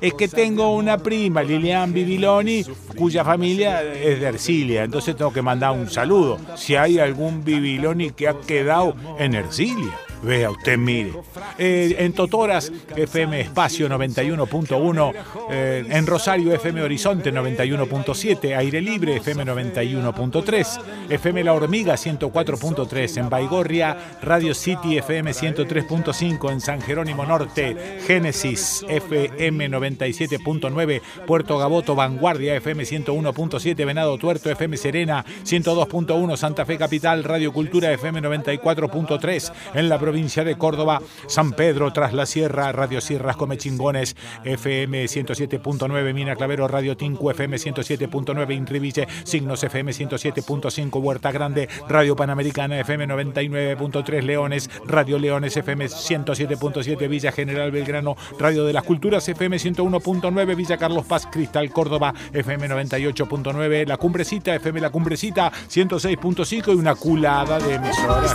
[0.00, 2.64] Es que tengo una prima, Lilian Bibiloni,
[2.96, 6.38] cuya familia es de Ercilia, entonces tengo que mandar un saludo.
[6.56, 9.92] Si hay algún Bibiloni que ha quedado en Ercilia.
[10.22, 11.12] Vea usted, mire.
[11.58, 15.12] Eh, en Totoras, FM Espacio 91.1.
[15.50, 18.56] eh, en Rosario, FM Horizonte 91.7.
[18.56, 20.80] Aire Libre, FM 91.3.
[21.10, 23.16] FM La Hormiga 104.3.
[23.18, 26.52] En Baigorria, Radio City, FM 103.5.
[26.52, 31.00] En San Jerónimo Norte, Génesis, FM 97.9.
[31.26, 33.84] Puerto Gaboto, Vanguardia, FM 101.7.
[33.84, 36.36] Venado Tuerto, FM Serena 102.1.
[36.36, 39.52] Santa Fe Capital, Radio Cultura, FM 94.3.
[39.74, 44.14] En la provincia provincia de Córdoba, San Pedro, Tras la Sierra, Radio Sierras, Come Chingones,
[44.44, 52.14] FM 107.9, Mina Clavero, Radio Tinku, FM 107.9, Intriviche, Signos FM 107.5, Huerta Grande, Radio
[52.14, 59.26] Panamericana, FM 99.3, Leones, Radio Leones, FM 107.7, Villa General Belgrano, Radio de las Culturas,
[59.26, 66.74] FM 101.9, Villa Carlos Paz, Cristal, Córdoba, FM 98.9, La Cumbrecita, FM La Cumbrecita, 106.5
[66.74, 68.34] y una culada de emisoras.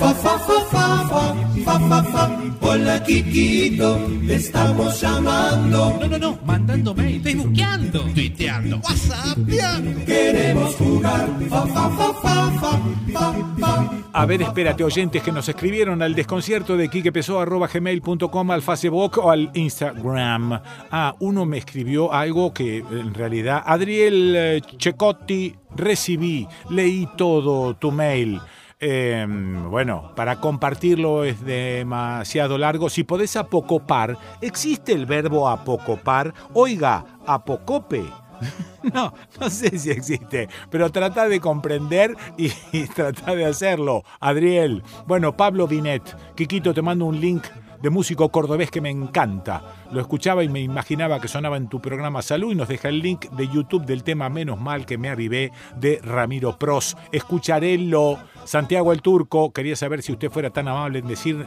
[0.00, 1.22] Fa, fa, fa, fa, fa,
[1.62, 2.30] fa, fa, fa.
[2.62, 5.98] Hola, Kikito, te estamos llamando.
[6.00, 10.04] No, no, no, mandando mail, facebookeando, tuiteando, whatsappeando.
[10.06, 11.28] Queremos jugar.
[11.50, 12.80] Fa, fa, fa, fa, fa,
[13.12, 13.90] fa, fa.
[14.14, 19.50] A ver, espérate, oyentes que nos escribieron al desconcierto de quiquepeso.gmail.com, al Facebook o al
[19.52, 20.62] Instagram.
[20.90, 27.92] Ah, uno me escribió algo que en realidad, Adriel eh, Checotti, recibí, leí todo tu
[27.92, 28.40] mail.
[28.82, 29.26] Eh,
[29.68, 32.88] bueno, para compartirlo es demasiado largo.
[32.88, 36.32] Si podés apocopar, ¿existe el verbo apocopar?
[36.54, 38.04] Oiga, apocope.
[38.94, 44.04] No, no sé si existe, pero trata de comprender y, y trata de hacerlo.
[44.20, 47.44] Adriel, bueno, Pablo Binet, Quiquito, te mando un link
[47.82, 49.62] de músico cordobés que me encanta.
[49.92, 53.00] Lo escuchaba y me imaginaba que sonaba en tu programa Salud y nos deja el
[53.00, 56.96] link de YouTube del tema Menos mal que me arribé de Ramiro Pros.
[57.12, 58.18] Escucharélo.
[58.44, 61.46] Santiago el Turco, quería saber si usted fuera tan amable en decir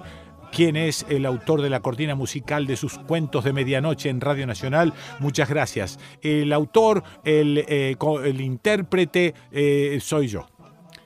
[0.53, 4.45] quién es el autor de la cortina musical de sus cuentos de medianoche en Radio
[4.45, 4.93] Nacional.
[5.19, 5.99] Muchas gracias.
[6.22, 10.47] El autor, el, eh, el intérprete, eh, soy yo.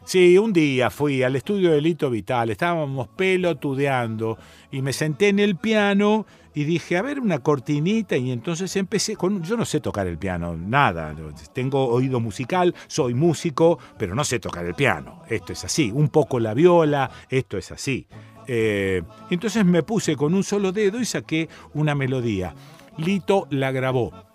[0.08, 4.38] Sí, un día fui al estudio de Lito Vital, estábamos pelotudeando
[4.72, 6.26] y me senté en el piano
[6.56, 10.18] y dije, a ver, una cortinita y entonces empecé con, yo no sé tocar el
[10.18, 11.14] piano, nada,
[11.52, 16.08] tengo oído musical, soy músico, pero no sé tocar el piano, esto es así, un
[16.08, 18.08] poco la viola, esto es así.
[18.48, 22.56] Eh, entonces me puse con un solo dedo y saqué una melodía.
[22.98, 24.27] Lito la grabó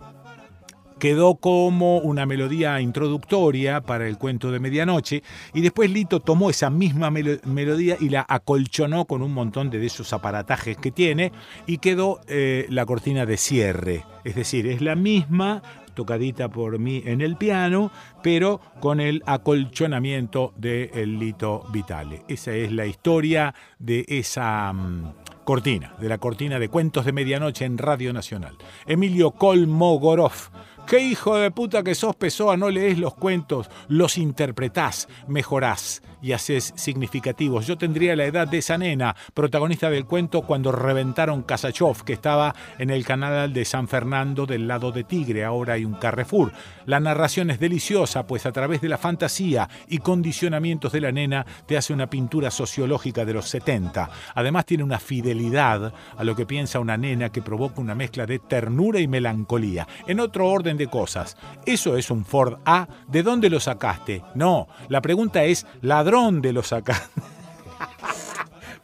[1.03, 6.71] quedó como una melodía introductoria para el cuento de medianoche y después Lito tomó esa
[6.71, 11.33] misma melo- melodía y la acolchonó con un montón de esos aparatajes que tiene
[11.67, 14.05] y quedó eh, la cortina de cierre.
[14.23, 15.61] Es decir, es la misma
[15.95, 17.91] tocadita por mí en el piano,
[18.23, 22.23] pero con el acolchonamiento de Lito Vitale.
[22.29, 25.15] Esa es la historia de esa mm,
[25.45, 28.57] cortina, de la cortina de cuentos de medianoche en Radio Nacional.
[28.87, 30.51] Emilio Kolmogorov.
[30.87, 32.57] ¿Qué hijo de puta que sos, Pessoa?
[32.57, 37.67] No lees los cuentos, los interpretás, mejorás y haces significativos.
[37.67, 42.55] Yo tendría la edad de esa nena, protagonista del cuento cuando reventaron Kasachov, que estaba
[42.79, 46.53] en el canal de San Fernando del lado de Tigre, ahora hay un Carrefour.
[46.87, 51.47] La narración es deliciosa, pues a través de la fantasía y condicionamientos de la nena
[51.67, 54.11] te hace una pintura sociológica de los 70.
[54.35, 58.39] Además tiene una fidelidad a lo que piensa una nena que provoca una mezcla de
[58.39, 59.89] ternura y melancolía.
[60.07, 61.37] En otro orden de cosas,
[61.67, 62.89] ¿eso es un Ford A?
[63.09, 64.23] ¿De dónde lo sacaste?
[64.35, 67.21] No, la pregunta es, ¿ladrón de lo sacaste?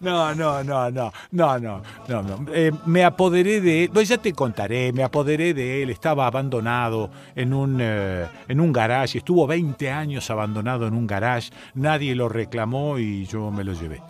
[0.01, 2.47] No, no, no, no, no, no, no.
[2.53, 7.11] Eh, me apoderé de él, pues ya te contaré, me apoderé de él, estaba abandonado
[7.35, 12.29] en un, eh, en un garage, estuvo 20 años abandonado en un garage, nadie lo
[12.29, 14.01] reclamó y yo me lo llevé.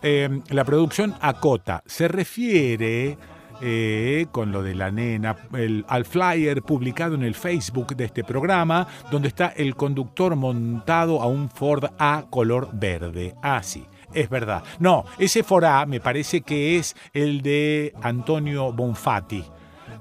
[0.00, 3.18] Eh, la producción acota, se refiere
[3.62, 8.24] eh, con lo de la nena, el- al flyer publicado en el Facebook de este
[8.24, 13.34] programa, donde está el conductor montado a un Ford A color verde.
[13.42, 13.86] Ah, sí.
[14.14, 14.62] Es verdad.
[14.78, 19.42] No, ese Ford A me parece que es el de Antonio Bonfatti.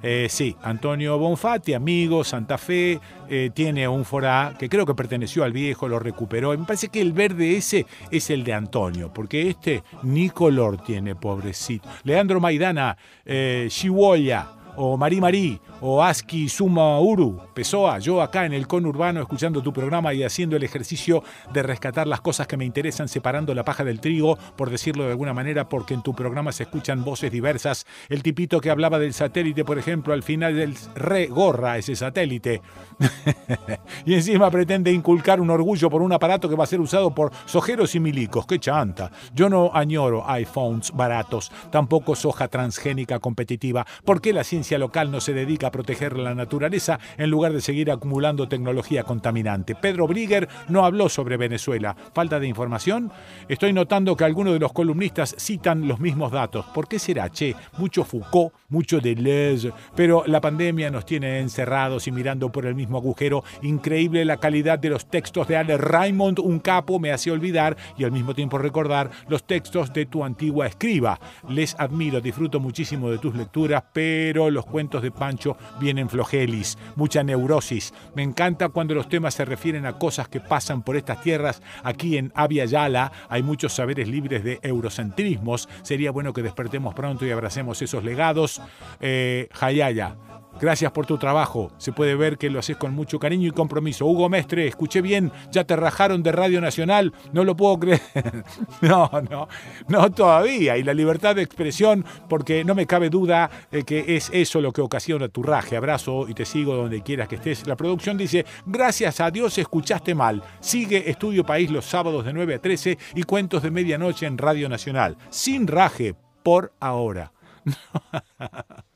[0.04, 3.00] Eh, sí, Antonio Bonfatti, amigo, Santa Fe,
[3.30, 6.58] eh, tiene un Ford A que creo que perteneció al viejo, lo recuperó.
[6.58, 11.16] Me parece que el verde ese es el de Antonio, porque este ni color tiene,
[11.16, 11.88] pobrecito.
[12.04, 18.54] Leandro Maidana, eh, Chihuahua, o Marí Marí, o Aski Suma Uru, Pessoa, yo acá en
[18.54, 21.24] el conurbano escuchando tu programa y haciendo el ejercicio
[21.54, 25.12] de rescatar las cosas que me interesan, separando la paja del trigo, por decirlo de
[25.12, 27.86] alguna manera, porque en tu programa se escuchan voces diversas.
[28.10, 32.62] El tipito que hablaba del satélite, por ejemplo, al final del re gorra ese satélite.
[34.06, 37.32] y encima pretende inculcar un orgullo por un aparato que va a ser usado por
[37.46, 38.46] sojeros y milicos.
[38.46, 39.12] ¡Qué chanta!
[39.34, 43.86] Yo no añoro iPhones baratos, tampoco soja transgénica competitiva.
[44.06, 47.62] ¿Por qué la ciencia local no se dedica a proteger la naturaleza en lugar de
[47.62, 49.76] seguir acumulando tecnología contaminante.
[49.76, 51.96] Pedro Brigger no habló sobre Venezuela.
[52.14, 53.12] ¿Falta de información?
[53.48, 56.66] Estoy notando que algunos de los columnistas citan los mismos datos.
[56.74, 57.30] ¿Por qué será?
[57.30, 62.76] Che, mucho Foucault, mucho Deleuze, pero la pandemia nos tiene encerrados y mirando por el
[62.76, 63.44] mismo agujero.
[63.62, 68.04] Increíble la calidad de los textos de Ale Raymond, un capo, me hace olvidar y
[68.04, 71.20] al mismo tiempo recordar los textos de tu antigua escriba.
[71.50, 77.24] Les admiro, disfruto muchísimo de tus lecturas, pero los cuentos de Pancho vienen flojelis, mucha
[77.24, 77.94] neurosis.
[78.16, 81.62] Me encanta cuando los temas se refieren a cosas que pasan por estas tierras.
[81.84, 85.70] Aquí en Avia Yala hay muchos saberes libres de eurocentrismos.
[85.84, 88.62] Sería bueno que despertemos pronto y abracemos esos legados.
[89.00, 90.16] Eh, Hayaya.
[90.62, 91.72] Gracias por tu trabajo.
[91.80, 94.06] Se puede ver que lo haces con mucho cariño y compromiso.
[94.06, 97.14] Hugo Mestre, escuché bien, ya te rajaron de Radio Nacional.
[97.34, 98.02] No lo puedo creer.
[98.82, 99.48] No, no,
[99.88, 100.78] no todavía.
[100.78, 104.72] Y la libertad de expresión, porque no me cabe duda de que es eso lo
[104.72, 105.78] que ocasiona tu raje.
[105.78, 107.66] Abrazo y te sigo donde quieras que estés.
[107.66, 110.44] La producción dice, gracias a Dios escuchaste mal.
[110.60, 114.70] Sigue Estudio País los sábados de 9 a 13 y cuentos de medianoche en Radio
[114.70, 115.18] Nacional.
[115.30, 116.14] Sin raje,
[116.44, 117.32] por ahora.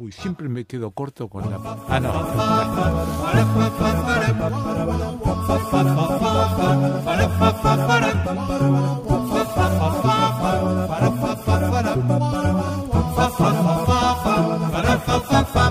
[0.00, 1.60] Uy, siempre me quedo corto con la...
[1.86, 2.10] Ah, no.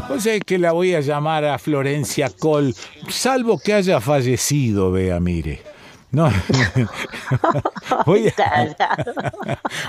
[0.08, 2.76] Pues es que la voy a llamar a Florencia Col,
[3.10, 5.64] salvo que haya fallecido, vea, mire.
[6.12, 6.30] No,
[8.06, 8.68] Voy a-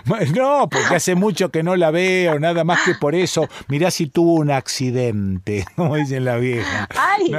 [0.34, 3.48] no, porque hace mucho que no la veo, nada más que por eso.
[3.68, 6.88] Mirá si tuvo un accidente, como dice la vieja.
[6.96, 7.32] ¡Ay!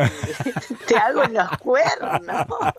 [0.92, 2.22] Te hago los cuernos.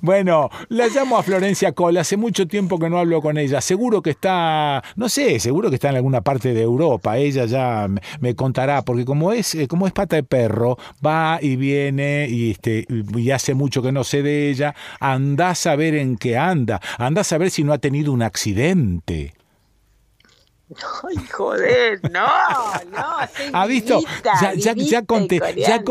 [0.00, 3.60] Bueno, la llamo a Florencia Cole, hace mucho tiempo que no hablo con ella.
[3.60, 7.16] Seguro que está, no sé, seguro que está en alguna parte de Europa.
[7.16, 7.88] Ella ya
[8.20, 12.52] me, contará, porque como es, eh, como es pata de perro, va y viene y,
[12.52, 14.74] este, y hace mucho que no sé de ella.
[15.00, 16.80] Anda a saber en qué anda.
[16.98, 19.35] Anda a saber si no ha tenido un accidente.
[21.08, 22.26] Ay, joder, no,
[22.90, 23.16] no.
[23.52, 24.00] ¿Ha visto?
[24.24, 25.02] Ya, ya, ya,
[25.54, 25.84] ya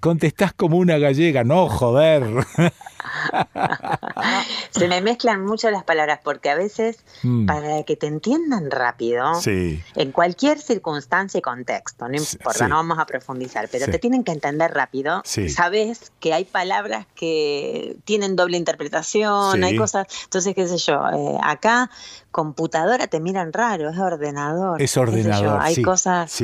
[0.00, 1.44] contestás como una gallega.
[1.44, 2.24] No, joder.
[4.70, 7.46] Se me mezclan mucho las palabras porque a veces, Mm.
[7.46, 9.82] para que te entiendan rápido, Sí.
[9.96, 12.68] en cualquier circunstancia y contexto, no importa, sí.
[12.68, 13.92] no vamos a profundizar, pero Sí.
[13.92, 15.22] te tienen que entender rápido.
[15.24, 21.38] Sabes que hay palabras que tienen doble interpretación, hay cosas, entonces, qué sé yo, eh,
[21.42, 21.90] acá
[22.30, 24.80] computadora te miran raro, es ordenador.
[24.80, 25.58] Es ordenador.
[25.60, 26.40] hay cosas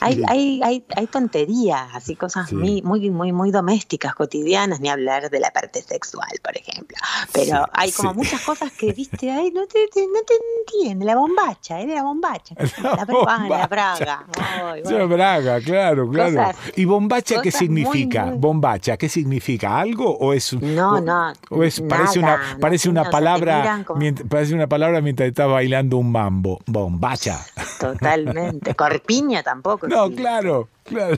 [0.00, 5.28] hay, hay, hay, hay tonterías, así cosas muy, muy, muy, muy domésticas, cotidianas, ni hablar
[5.30, 5.95] de la parte sexual,
[6.42, 6.96] por ejemplo.
[7.32, 8.16] Pero Sí, hay como sí.
[8.18, 11.04] muchas cosas que, viste, ay, no te, te- no te entiende.
[11.04, 12.54] La bombacha, era la bombacha.
[12.82, 14.24] La, bra- ah, la braga.
[14.38, 15.04] Ay, Eso bueno.
[15.04, 16.36] es Braga, claro, claro.
[16.36, 18.24] Cosas- ¿Y bombacha qué muy, significa?
[18.26, 19.78] muy- Bombacha, ¿qué significa?
[19.78, 24.28] ¿Algo o es No, no, o es parece una parece una palabra miran como- mient-
[24.28, 27.44] parece una palabra mientras estás bailando un mambo, bombacha.
[27.80, 28.74] Totalmente.
[28.74, 29.86] Corpiña tampoco.
[29.96, 31.16] No, claro, claro.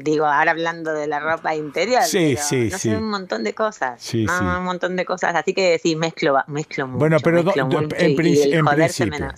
[0.00, 2.02] Digo, ahora hablando de la ropa interior.
[2.02, 2.90] Sí, pero sí, no sí.
[2.90, 4.00] sé, un montón de cosas.
[4.02, 4.44] Sí, no, sí.
[4.44, 5.34] un montón de cosas.
[5.34, 6.98] Así que sí, mezclo, va- mezclo mucho.
[6.98, 8.58] Bueno, pero do- mezclo do- mucho en, y- en me principio,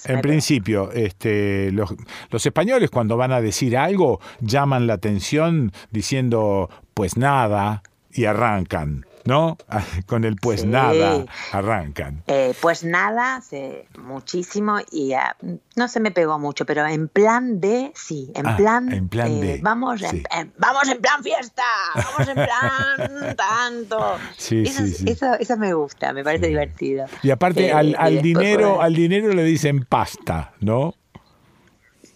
[0.05, 1.93] en me- principio, este, los,
[2.31, 7.83] los españoles cuando van a decir algo llaman la atención diciendo pues nada
[8.13, 9.57] y arrancan, ¿no?
[10.07, 10.67] Con el pues Sí.
[10.67, 12.23] nada arrancan.
[12.27, 15.37] Eh, pues nada, sé muchísimo y ah,
[15.77, 19.29] no se me pegó mucho, pero en plan de, sí, en Ah, plan, en plan
[19.29, 20.23] eh, de, vamos, en- sí.
[20.37, 21.63] en- vamos en plan fiesta,
[21.95, 24.19] vamos en plan tanto.
[24.37, 25.05] Sí, eso, sí, sí.
[25.09, 27.07] Eso, eso me gusta, me parece divertido.
[27.23, 30.95] Y aparte al, al dinero, al dinero le dicen pasta, ¿no?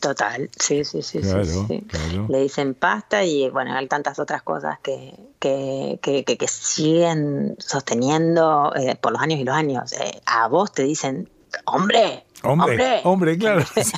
[0.01, 1.85] Total, sí, sí, sí, sí, Claro, sí.
[1.89, 2.27] claro.
[2.29, 7.57] Le dicen pasta y bueno, hay tantas otras cosas que, que, que, que- que siguen
[7.59, 9.93] sosteniendo eh, por los años y los años.
[9.95, 11.29] Eh, a vos te dicen,
[11.65, 13.65] hombre, Hombre, hombre, claro.
[13.75, 13.91] sí.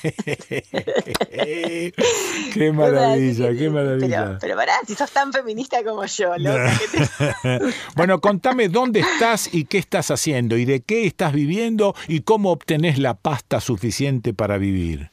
[2.54, 4.38] qué maravilla, qué Pero, maravilla.
[4.40, 7.60] pero pará, si sos tan feminista como yo, loca, te-
[7.96, 12.50] bueno, contame dónde estás y qué estás haciendo y de qué estás viviendo y cómo
[12.52, 15.10] obtenés la pasta suficiente para vivir.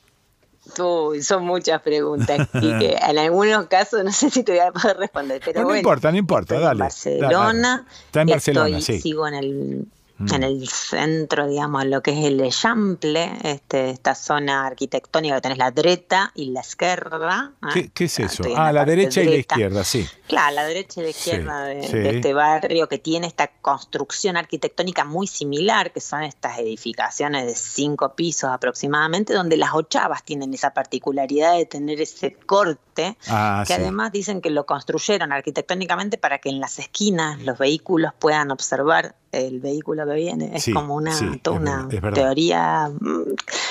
[0.79, 4.71] Uy, son muchas preguntas y que en algunos casos no sé si te voy a
[4.71, 5.79] poder responder, pero No, no bueno.
[5.79, 6.71] importa, no importa, dale.
[6.73, 7.83] En Barcelona, dale, dale.
[8.05, 9.01] Está en Barcelona, estoy- sí.
[9.01, 9.85] Sigo en el
[10.17, 10.33] Mm.
[10.33, 15.57] en el centro, digamos, lo que es el Eixample, este, esta zona arquitectónica que tenés
[15.57, 17.51] la derecha y la izquierda.
[17.63, 17.69] ¿eh?
[17.73, 18.43] ¿Qué, qué es eso?
[18.43, 20.07] estoy en Ah, la derecha y la izquierda, sí.
[20.27, 21.97] Claro, la derecha y la izquierda de, sí.
[21.97, 27.55] de este barrio que tiene esta construcción arquitectónica muy similar, que son estas edificaciones de
[27.55, 33.73] cinco pisos aproximadamente, donde las ochavas tienen esa particularidad de tener ese corte, Ah, que
[33.75, 33.81] sí.
[33.81, 39.15] además dicen que lo construyeron arquitectónicamente para que en las esquinas los vehículos puedan observar
[39.35, 40.51] el vehículo que viene.
[40.55, 42.89] Es Sí, como una, sí, toda es una es teoría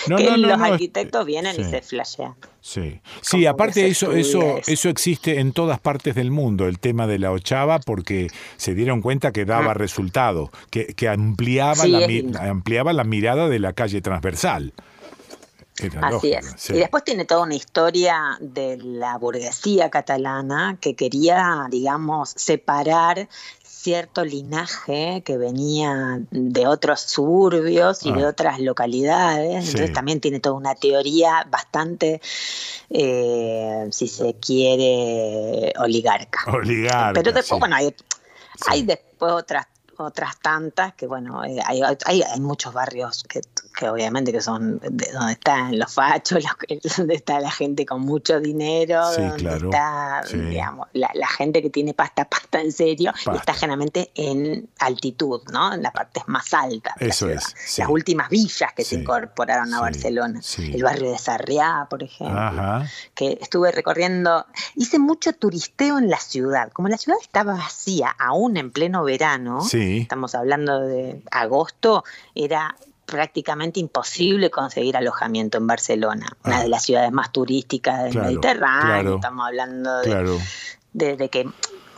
[0.09, 2.35] No, que no, no, los arquitectos vienen y se flashean.
[2.61, 4.61] Sí, sí aparte eso, eso, eso.
[4.67, 9.03] eso existe en todas partes del mundo, el tema de la ochava, porque se dieron
[9.03, 9.75] cuenta que daba Ah.
[9.75, 12.07] resultado, que, que ampliaba, la,
[12.51, 14.73] ampliaba la mirada de la calle transversal.
[15.83, 16.55] Era Así lógico, es.
[16.57, 16.73] sí.
[16.75, 23.29] Y después tiene toda una historia de la burguesía catalana que quería, digamos, separar
[23.85, 28.29] cierto linaje que venía de otros suburbios y de Ah.
[28.29, 29.63] otras localidades.
[29.65, 29.71] Sí.
[29.73, 32.23] Entonces también tiene toda una teoría bastante,
[32.89, 36.41] eh, si se quiere, oligarca.
[36.51, 37.61] Oligarca, Pero después, sí.
[37.61, 37.95] bueno, hay,
[38.69, 39.67] hay después otras
[39.99, 43.41] otras tantas que bueno eh, hay, hay, hay muchos barrios que,
[43.79, 47.85] que obviamente que son de donde están los fachos los que- donde está la gente
[47.87, 50.39] con mucho dinero Sí, donde claro, está sí.
[50.39, 55.43] digamos la, la gente que tiene pasta pasta en serio y está generalmente en altitud
[55.53, 57.81] no en las partes más altas la Eso es, sí.
[57.81, 62.87] las últimas villas que se incorporaron a Barcelona el barrio de Sarriá por ejemplo Ajá.
[63.15, 64.47] que estuve recorriendo,
[64.77, 66.71] hice mucho turisteo en la ciudad.
[66.73, 69.84] Como la ciudad estaba vacía, aún en pleno verano, Sí.
[70.03, 72.05] Estamos hablando de agosto,
[72.35, 72.75] era
[73.07, 76.63] prácticamente imposible conseguir alojamiento en Barcelona, una Ah.
[76.63, 78.87] de las ciudades más turísticas del Claro, Mediterráneo.
[78.87, 79.15] claro.
[79.17, 80.39] Estamos hablando de, Claro.
[80.95, 81.49] de- de que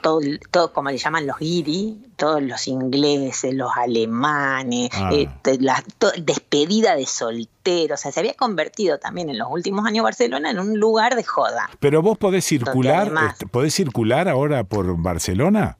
[0.02, 0.20] todo,
[0.52, 5.10] todo, como le llaman los guiri, todos los ingleses, los alemanes, Ah.
[5.12, 9.48] eh, de la to- despedida de solteros, o sea, se había convertido también en los
[9.50, 11.68] últimos años Barcelona en un lugar de joda.
[11.80, 15.78] Pero vos podés circular, además- este, podés circular ahora por Barcelona.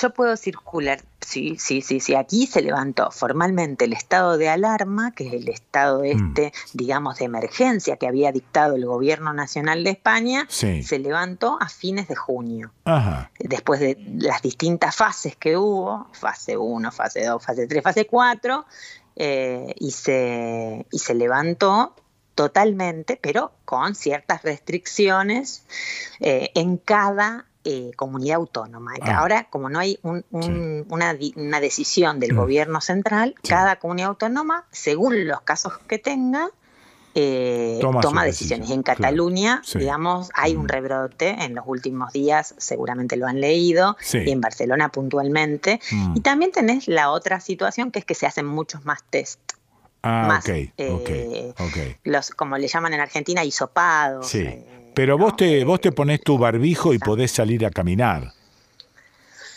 [0.00, 2.14] Yo puedo circular, sí, sí, sí, sí.
[2.14, 7.26] Aquí se levantó formalmente el estado de alarma, que es el estado este, digamos, de
[7.26, 10.46] emergencia que había dictado el gobierno nacional de España.
[10.48, 10.82] Sí.
[10.82, 12.72] Se levantó a fines de junio.
[12.84, 13.30] Ajá.
[13.38, 18.64] Después de las distintas fases que hubo, fase 1, fase 2, fase 3, fase 4,
[19.16, 21.94] eh, y, se, y se levantó
[22.34, 25.64] totalmente, pero con ciertas restricciones
[26.20, 28.92] eh, en cada eh, comunidad autónoma.
[29.02, 29.18] Ah.
[29.18, 32.36] Ahora, como no hay un- un- una, di- una decisión del Mm.
[32.36, 36.50] gobierno central, cada comunidad autónoma, según los casos que tenga,
[37.14, 38.26] eh, Toma decisiones.
[38.26, 38.82] decisiones, En.
[38.82, 39.78] Cataluña, Sí.
[39.80, 44.18] digamos, hay un rebrote en los últimos días, seguramente lo han leído, Sí.
[44.18, 45.78] y en Barcelona puntualmente.
[45.90, 46.16] Mm.
[46.16, 49.38] Y también tenés la otra situación, que es que se hacen muchos más test.
[50.02, 51.54] Ah, Más, eh.
[52.02, 54.26] Los, como le llaman en Argentina, hisopados.
[54.26, 54.48] Sí.
[54.94, 58.32] Pero vos te, vos te pones tu barbijo y podés salir a caminar.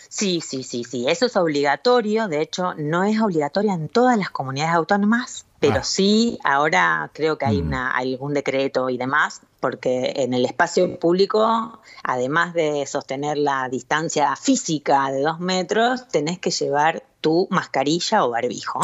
[0.09, 1.05] Sí, sí, sí, sí.
[1.09, 2.29] Eso es obligatorio.
[2.29, 5.83] De hecho, no es obligatorio en todas las comunidades autónomas, pero Ah.
[5.83, 7.67] sí, ahora creo que hay Mm.
[7.67, 14.35] una, algún decreto y demás, porque en el espacio público, además de sostener la distancia
[14.35, 18.79] física de dos metros, tenés que llevar tu mascarilla o barbijo.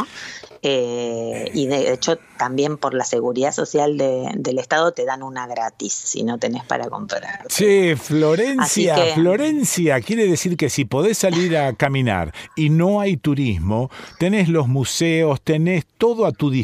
[0.64, 5.45] Eh, y de hecho, también por la seguridad social de- del Estado te dan una
[5.48, 7.45] gratis si no tenés para comprar.
[7.48, 13.17] Che, Florencia, que- Florencia, quiere decir que si podés salir a caminar y no hay
[13.17, 16.60] turismo, tenés los museos, tenés todo a tu disposición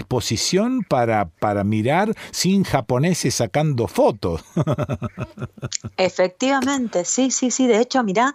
[0.88, 4.42] para, para mirar sin japoneses sacando fotos.
[5.98, 7.68] Efectivamente, sí, sí, sí.
[7.68, 8.34] De hecho, mira,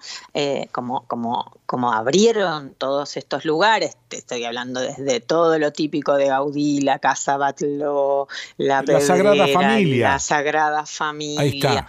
[0.73, 6.26] como, como, como abrieron todos estos lugares, te estoy hablando desde todo lo típico de
[6.26, 10.08] Gaudí, la Casa Batlló, la, La Sagrada Familia.
[10.10, 11.86] la Sagrada Familia, Ahí está.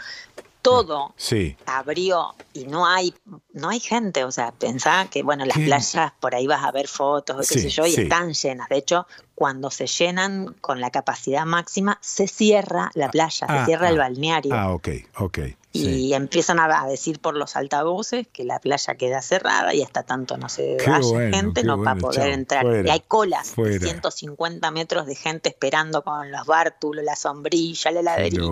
[0.64, 1.56] Todo Sí.
[1.68, 3.14] abrió y no hay
[3.54, 5.66] no hay gente, o sea, pensá que bueno, las ¿Qué?
[5.66, 8.02] playas por ahí vas a ver fotos, qué Sí, sé yo, y sí.
[8.04, 8.68] están llenas.
[8.70, 13.66] De hecho, cuando se llenan con la capacidad máxima, se cierra la playa, Ah, se
[13.66, 14.04] cierra el ah.
[14.06, 14.56] balneario.
[14.56, 14.88] Ah, ok,
[15.20, 15.40] ok.
[15.76, 20.38] Y empiezan a, decir por los altavoces que la playa queda cerrada y hasta tanto
[20.38, 22.62] no se Qué vaya bueno, gente, qué no va a bueno, poder chao, entrar.
[22.64, 23.80] fuera, y hay colas de fuera.
[23.80, 28.44] 150 metros de gente esperando con los bártulos, la sombrilla, la heladerita,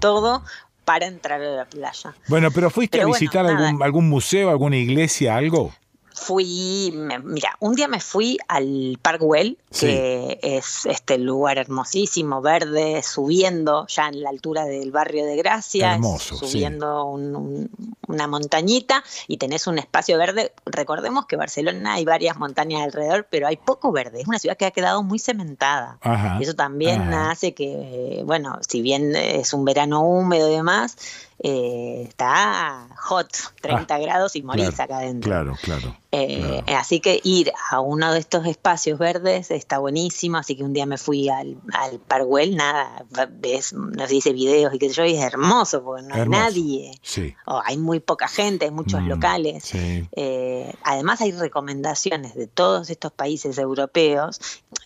[0.00, 0.42] todo
[0.84, 2.14] para entrar a la playa.
[2.28, 5.72] Bueno, pero fuiste Pero a visitar algún, algún museo, alguna iglesia, algo.
[6.14, 13.02] Fui, me- mira, un día me fui al Parkwell, que es este lugar hermosísimo, verde,
[13.02, 16.36] subiendo ya en la altura del barrio de Gracia, sí.
[16.36, 17.70] subiendo un- un-
[18.06, 20.52] una montañita y tenés un espacio verde.
[20.66, 24.20] Recordemos que Barcelona hay varias montañas alrededor, pero hay poco verde.
[24.20, 25.98] Es una ciudad que ha quedado muy cementada.
[26.00, 27.32] Ajá, Y eso también ajá.
[27.32, 30.96] hace que, bueno, si bien es un verano húmedo y demás,
[31.40, 33.28] eh, está hot,
[33.60, 35.30] 30 grados y morís Ah, Claro, acá adentro.
[35.30, 35.96] Claro, claro.
[36.12, 40.38] Eh, Así que ir a uno de estos espacios verdes está buenísimo.
[40.38, 44.72] Así que un día me fui al, al Parkwell, nada, ves, no sé, hice videos
[44.72, 46.98] y qué sé yo, y es hermoso porque no hay nadie.
[47.02, 47.34] Sí.
[47.46, 49.64] o hay muy poca gente, hay muchos Mm, locales.
[49.64, 50.08] Sí.
[50.12, 54.40] Eh, además hay recomendaciones de todos estos países europeos,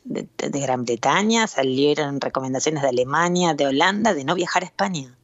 [0.05, 5.15] de, de Gran Bretaña, salieron recomendaciones de Alemania, de Holanda, de no viajar a España.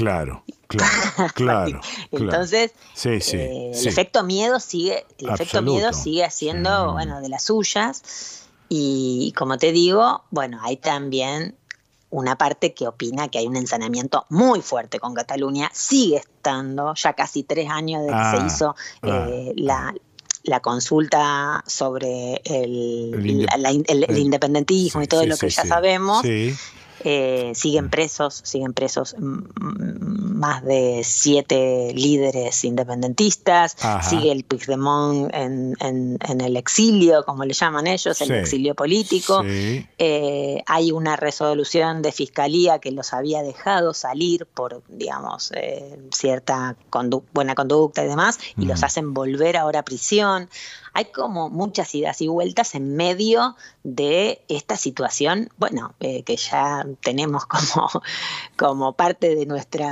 [0.00, 1.80] Claro, claro, claro.
[2.10, 3.80] Entonces, sí, sí, eh, sí.
[3.82, 8.02] el efecto miedo sigue, el efecto miedo sigue haciendo, bueno, de las suyas.
[8.68, 11.56] Y como te digo, bueno, hay también
[12.10, 15.70] una parte que opina que hay un ensanamiento muy fuerte con Cataluña.
[15.72, 19.94] Sigue estando, ya casi tres años de que Ah, se hizo eh, la,
[20.44, 25.26] la consulta sobre el, El inde- la- la- el- el el- independentismo y todo Sí,
[25.28, 25.68] lo sí, que ya sí.
[25.68, 26.22] sabemos.
[27.02, 34.02] Eh, siguen presos, siguen presos mm, mm, más de siete líderes independentistas, Ajá.
[34.02, 38.32] sigue el Puigdemont en, en- en el exilio, como le llaman ellos, el Sí.
[38.34, 39.42] exilio político.
[39.42, 39.86] Sí.
[39.98, 46.76] Eh, hay una resolución de fiscalía que los había dejado salir por, digamos, eh, cierta
[46.90, 50.48] condu- buena conducta y demás, y los hacen volver ahora a prisión.
[50.92, 56.84] Hay como muchas idas y vueltas en medio de esta situación, bueno, eh, que ya
[57.02, 57.88] tenemos como,
[58.56, 59.84] como parte de nuestro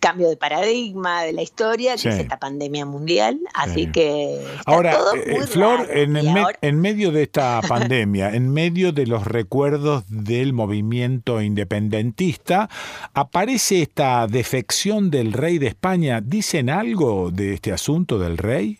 [0.00, 2.08] cambio de paradigma de la historia, que Sí.
[2.08, 3.38] es esta pandemia mundial.
[3.54, 3.92] Así Sí.
[3.92, 5.92] que Ahora, todo eh, muy Flor, raro.
[5.92, 10.04] en, Y en me- ahora- en medio de esta pandemia, en medio de los recuerdos
[10.08, 12.68] del movimiento independentista,
[13.14, 16.20] aparece esta defección del rey de España.
[16.20, 18.79] ¿Dicen algo de este asunto del rey?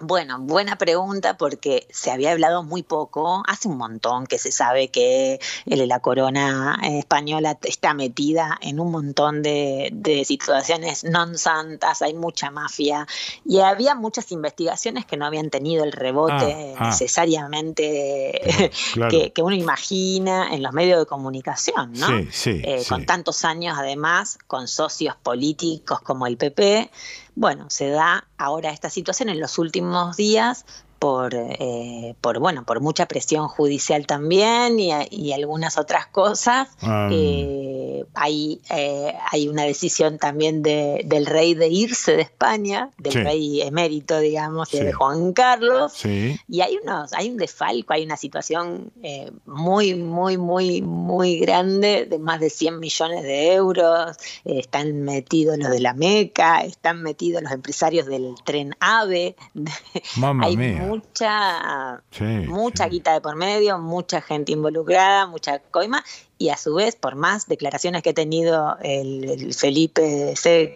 [0.00, 4.88] Bueno, buena pregunta porque se había hablado muy poco, hace un montón que se sabe
[4.88, 12.02] que el- la corona española está metida en un montón de, de situaciones non santas,
[12.02, 13.06] hay mucha mafia
[13.44, 16.86] y había muchas investigaciones que no habían tenido el rebote Ah, ah.
[16.90, 19.10] necesariamente claro.
[19.10, 22.06] que, que uno imagina en los medios de comunicación, ¿no?
[22.08, 22.88] Sí, sí, Eh, sí.
[22.88, 26.90] Con tantos años además, con socios políticos como el PP,
[27.36, 30.64] bueno, se da ahora esta situación en los últimos días
[30.98, 36.68] por, eh, por bueno, por mucha presión judicial también y, y algunas otras cosas.
[36.82, 37.08] Ah.
[37.12, 43.12] Eh, hay, eh, hay una decisión también de- del rey de irse de España, del
[43.12, 43.18] Sí.
[43.22, 44.78] rey emérito, digamos, Sí.
[44.80, 45.92] de Juan Carlos.
[45.94, 46.38] Sí.
[46.48, 52.06] Y hay unos, hay un desfalco, hay una situación eh, muy, muy, muy, muy grande
[52.06, 54.16] de más de 100 millones de euros.
[54.44, 59.36] Están metidos los de la Meca, están metidos los empresarios del tren AVE.
[60.16, 60.85] Mamma mía.
[60.86, 66.04] Mucha, Sí, mucha guita de por medio, mucha gente involucrada, mucha coima.
[66.38, 70.74] Y a su vez, por más declaraciones que ha tenido el, el Felipe VI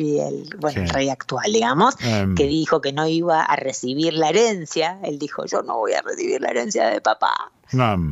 [0.00, 2.34] y el, bueno, el rey actual, digamos, Em.
[2.34, 6.02] que dijo que no iba a recibir la herencia, él dijo, yo no voy a
[6.02, 7.52] recibir la herencia de papá.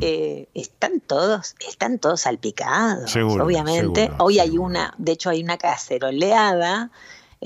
[0.00, 4.02] Eh, están todos, están todos salpicados, Seguro, obviamente.
[4.06, 6.90] seguro, Hoy hay una, de hecho hay una caceroleada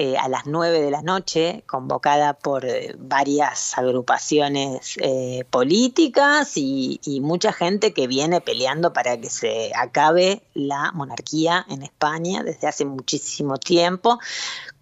[0.00, 7.00] eh, a las 9 de la noche, convocada por eh, varias agrupaciones eh, políticas y,
[7.04, 12.68] y mucha gente que viene peleando para que se acabe la monarquía en España desde
[12.68, 14.20] hace muchísimo tiempo,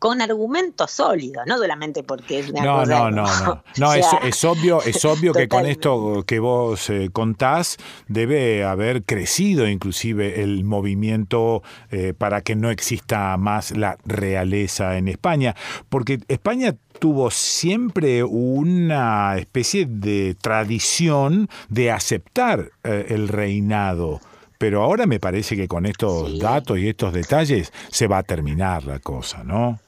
[0.07, 3.25] con argumentos sólidos, no solamente porque es una No, cosa no, no,
[3.79, 3.93] no.
[3.93, 7.77] es, sea, es obvio, es obvio que con esto que vos eh, contás
[8.07, 15.09] debe haber crecido inclusive el movimiento eh, para que no exista más la realeza en
[15.09, 15.57] España,
[15.89, 24.21] porque España tuvo siempre una especie de tradición de aceptar eh, el reinado.
[24.59, 28.85] Pero ahora me parece que con estos datos y estos detalles se va a terminar
[28.85, 29.81] la cosa, ¿no?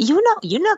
[0.00, 0.70] Y uno, y uno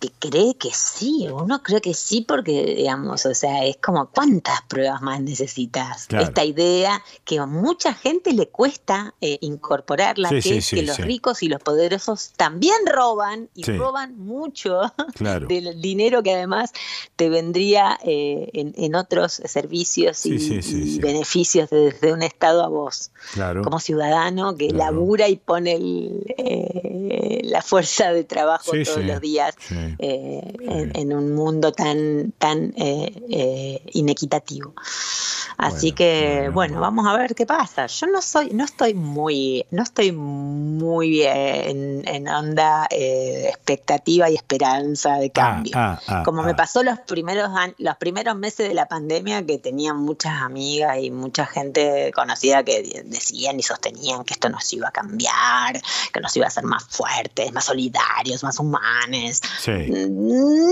[0.00, 4.62] que cree que sí, uno cree que sí porque, digamos, o sea, es como cuántas
[4.62, 6.06] pruebas más necesitas.
[6.06, 6.24] Claro.
[6.24, 10.76] Esta idea que a mucha gente le cuesta eh, incorporarla, Sí, que sí, es sí,
[10.76, 14.80] que los ricos y los poderosos también roban y roban mucho
[15.14, 15.46] Claro.
[15.46, 16.72] del dinero que además
[17.16, 23.10] te vendría eh, en, en otros servicios y, y beneficios desde un Estado a vos
[23.34, 23.62] Claro.
[23.62, 29.54] como ciudadano que labura y pone el, eh, la fuerza de trabajo todos los días.
[29.90, 29.96] Sí.
[29.98, 34.74] eh, en, en un mundo tan, tan eh, eh, inequitativo.
[35.56, 37.86] Así que, bueno, vamos a ver qué pasa.
[37.86, 44.36] Yo no soy, no estoy muy, no estoy muy bien en onda eh, expectativa y
[44.36, 45.72] esperanza de cambio.
[45.74, 46.56] ah, ah, Como me ah.
[46.56, 51.44] pasó los primeros los primeros meses de la pandemia que tenía muchas amigas y mucha
[51.44, 55.78] gente conocida que de- decían y sostenían que esto nos iba a cambiar,
[56.12, 59.42] que nos iba a hacer más fuertes, más solidarios, más humanes.
[59.60, 59.72] Sí.
[59.88, 60.70] Mm,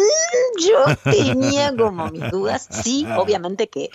[0.60, 2.68] Yo tenía como mis dudas.
[2.82, 3.90] Sí, obviamente que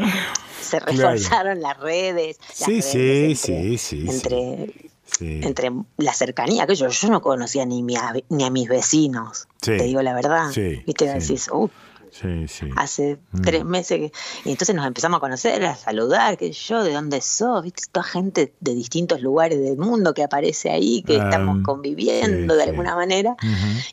[0.61, 0.85] se Claro.
[1.11, 2.37] reforzaron las redes.
[2.47, 4.73] las Sí, redes sí, entre- sí, entre,
[5.05, 5.39] Sí.
[5.43, 9.47] entre la cercanía, que yo, yo no conocía ni, mi a- ni a mis vecinos,
[9.61, 9.77] Sí.
[9.77, 10.49] te digo la verdad.
[10.51, 11.69] Sí, Viste, decís, "Uh,
[12.13, 12.69] Sí, sí.
[12.77, 13.41] hace Mm.
[13.41, 14.11] tres meses que...
[14.45, 18.03] Y entonces nos empezamos a conocer, a saludar, que yo, de dónde sos, viste, toda
[18.05, 22.69] gente de distintos lugares del mundo que aparece ahí, que estamos conviviendo sí, de sí.
[22.69, 23.35] alguna manera,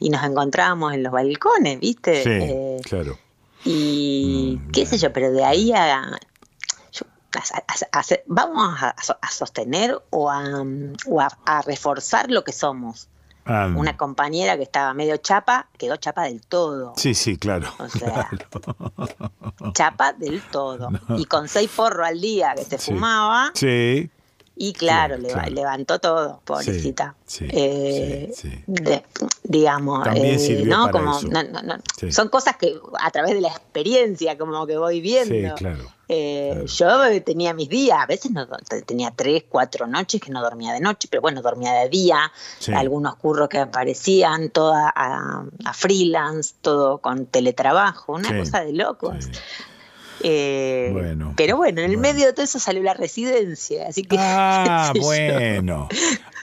[0.00, 2.22] y nos encontrábamos en los balcones, viste.
[2.22, 3.18] Sí, Eh, claro.
[3.64, 6.10] y qué sé yo, pero de ahí a...
[6.92, 8.94] yo- a- a- a- a- vamos a,
[9.30, 10.44] sostener o, a,
[11.06, 13.08] o a reforzar lo que somos.
[13.52, 16.92] Ah, Una compañera que estaba medio chapa, quedó chapa del todo.
[16.96, 17.68] Sí, sí, claro.
[17.80, 19.72] O sea, claro.
[19.72, 20.88] chapa del todo.
[21.08, 21.18] No.
[21.18, 22.92] Y con seis porros al día que se Sí.
[22.92, 24.08] fumaba, Sí,
[24.56, 25.54] y claro, Claro, leva- claro.
[25.54, 27.14] levantó todo, pobrecita.
[27.26, 28.32] sí, Eh,
[28.66, 29.04] de-
[29.42, 30.86] digamos, También eh, sirvió ¿no?
[30.90, 31.28] para Como, eso.
[31.28, 32.12] no, no.
[32.12, 35.34] Son cosas que a través de la experiencia como que voy viendo.
[35.34, 35.84] sí, claro.
[36.12, 38.44] Eh, Yo eh, tenía mis días, a veces no,
[38.84, 42.72] tenía tres, cuatro noches que no dormía de noche, pero bueno, dormía de día, Sí.
[42.72, 48.72] algunos curros que aparecían, toda a, a freelance, todo con teletrabajo, una Sí, cosa de
[48.72, 49.28] locos.
[50.22, 54.16] Eh, Bueno, pero bueno, en el medio de todo eso salió la residencia, así que...
[54.20, 55.88] Ah, bueno.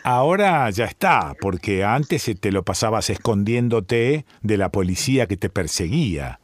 [0.03, 6.39] Ahora ya está, porque antes te lo pasabas escondiéndote de la policía que te perseguía.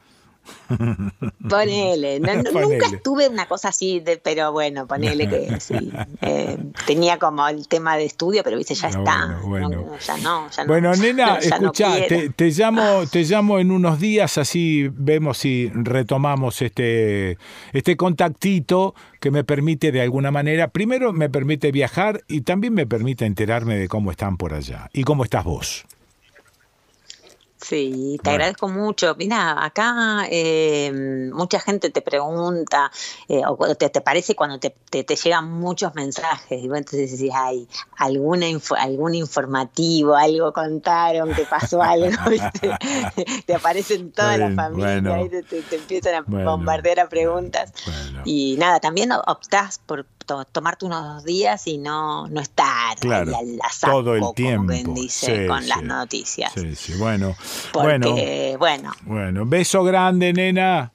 [1.50, 2.76] Ponele, no- no- Ponele.
[2.80, 5.92] nunca estuve una cosa así, de, pero bueno, ponele que sí.
[6.22, 9.40] eh, tenía como el tema de estudio, pero viste, ya No, está.
[9.44, 9.70] bueno, bueno.
[9.70, 10.68] no, no, ya no, ya no.
[10.68, 16.62] Bueno, nena, escucha, te, te llamo, te llamo en unos días, así vemos si retomamos
[16.62, 17.38] este,
[17.74, 22.86] este contactito que me permite de alguna manera, primero me permite viajar y también me
[22.86, 25.86] permite enterarme de cómo están por allá y cómo estás vos.
[27.64, 29.16] Sí, te agradezco mucho.
[29.17, 30.92] Mira, acá eh,
[31.33, 32.92] mucha gente te pregunta,
[33.30, 37.11] eh, o te, te parece cuando te, te, te llegan muchos mensajes, y vos entonces
[37.11, 37.67] decís, ay,
[37.98, 42.09] alguna info- algún informativo, algo contaron, te pasó algo,
[43.45, 45.25] te aparecen toda la familia bueno.
[45.25, 47.72] y te, empiezan a bombardear a preguntas.
[48.25, 53.59] Y nada, también optás por to- tomarte unos días y no, no estar Claro, ahí
[53.59, 54.67] al todo el como tiempo.
[54.67, 56.53] bien dice, Sí, con las noticias.
[56.53, 57.35] Sí, sí, bueno.
[57.73, 60.91] Bueno, Porque, bueno, bueno, beso grande, nena.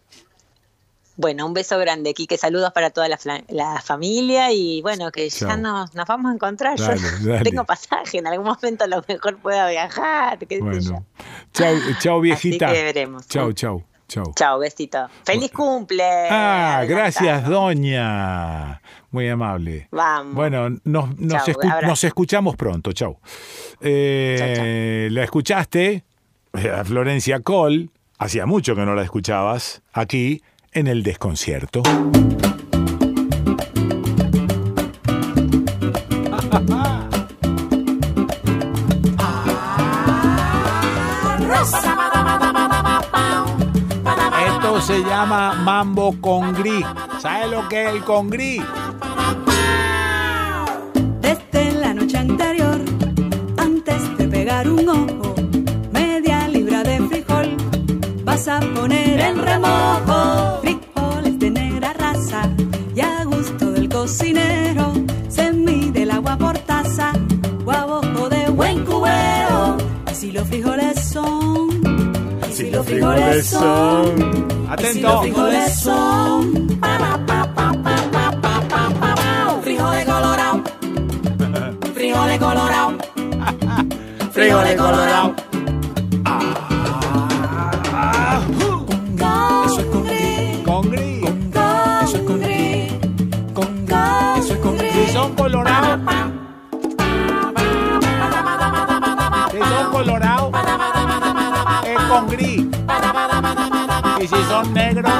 [1.16, 2.36] bueno, un beso grande, Quique.
[2.38, 6.76] Saludos para toda la, la familia y bueno, que ya nos, nos vamos a encontrar.
[6.78, 6.86] Yo
[7.22, 10.38] Dale, tengo pasaje, en algún momento a lo mejor pueda viajar.
[10.38, 10.64] qué sé yo.
[10.64, 11.04] Bueno,
[11.52, 12.66] chau, chau viejita.
[12.66, 13.26] Así que veremos.
[13.26, 14.32] Chau, chau, chau.
[14.36, 15.08] Chao, besito.
[15.24, 16.04] Feliz cumple.
[16.30, 18.80] Ah, gracias, doña.
[19.10, 19.88] Muy amable.
[19.90, 20.34] Vamos.
[20.34, 21.86] Bueno, nos, nos, Chau, escu- abrazo.
[21.86, 22.92] nos escuchamos pronto.
[22.92, 23.18] Chau.
[23.80, 26.04] Eh, ¿La escuchaste?
[26.52, 27.90] A Florencia Cole.
[28.18, 29.82] Hacía mucho que no la escuchabas.
[29.92, 31.82] Aquí, en el desconcierto.
[44.46, 46.84] Esto se llama mambo con gris.
[47.20, 48.30] ¿Sabes lo que es el con
[58.58, 60.60] a poner en remojo.
[60.62, 62.50] Frijoles de negra raza
[62.94, 64.92] y a gusto del cocinero,
[65.28, 67.12] se mide el agua por taza
[67.64, 69.76] o a bojo de buen cubero.
[70.12, 71.68] Si los frijoles son,
[72.50, 75.08] si los frijoles son, Atento.
[75.08, 76.68] los frijoles son,
[79.62, 80.60] frijoles colorados.
[81.94, 82.94] Frijoles colorados.
[84.32, 85.27] Frijoles colorados.
[102.08, 102.66] Con gris.
[104.20, 105.12] Y si son negros.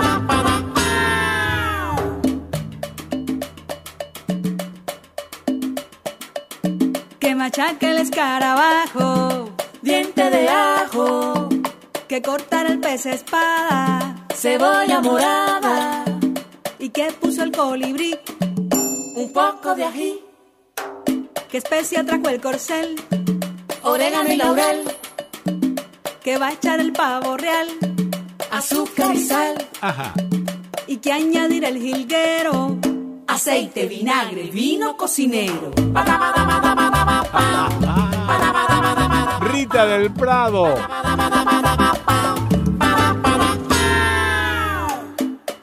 [7.19, 9.51] Que machaque el escarabajo.
[9.83, 11.49] Diente de ajo.
[12.09, 16.05] Que cortar el pez espada, Cebolla morada,
[16.79, 18.19] y que puso el colibrí,
[19.15, 20.25] un poco de ají,
[21.51, 22.97] que especia trajo el corcel,
[23.83, 24.85] orégano y laurel,
[26.29, 27.69] que va a echar el pavo real,
[28.51, 30.13] azúcar y sal, Ajá.
[30.87, 32.77] y que añadir el jilguero,
[33.27, 35.71] aceite, vinagre, vino cocinero.
[39.41, 40.75] Rita del Prado.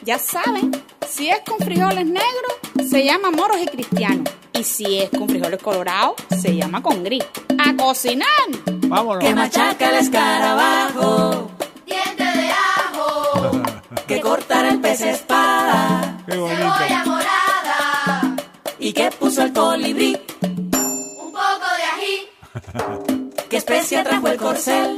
[0.02, 0.72] Ya saben,
[1.08, 4.34] si es con frijoles negros, se llama moros y cristianos.
[4.52, 7.24] Y si es con frijoles colorados, se llama con gris.
[7.60, 8.75] ¡A cocinar!
[8.88, 9.24] Vámonos.
[9.24, 11.52] Que machaca el escarabajo,
[11.86, 13.52] Diente de ajo,
[14.08, 16.62] que cortar el pez espada, Qué bonito.
[16.62, 18.36] cebolla morada,
[18.80, 24.98] y que puso el colibrí, un poco de ají, que especia trajo el corcel,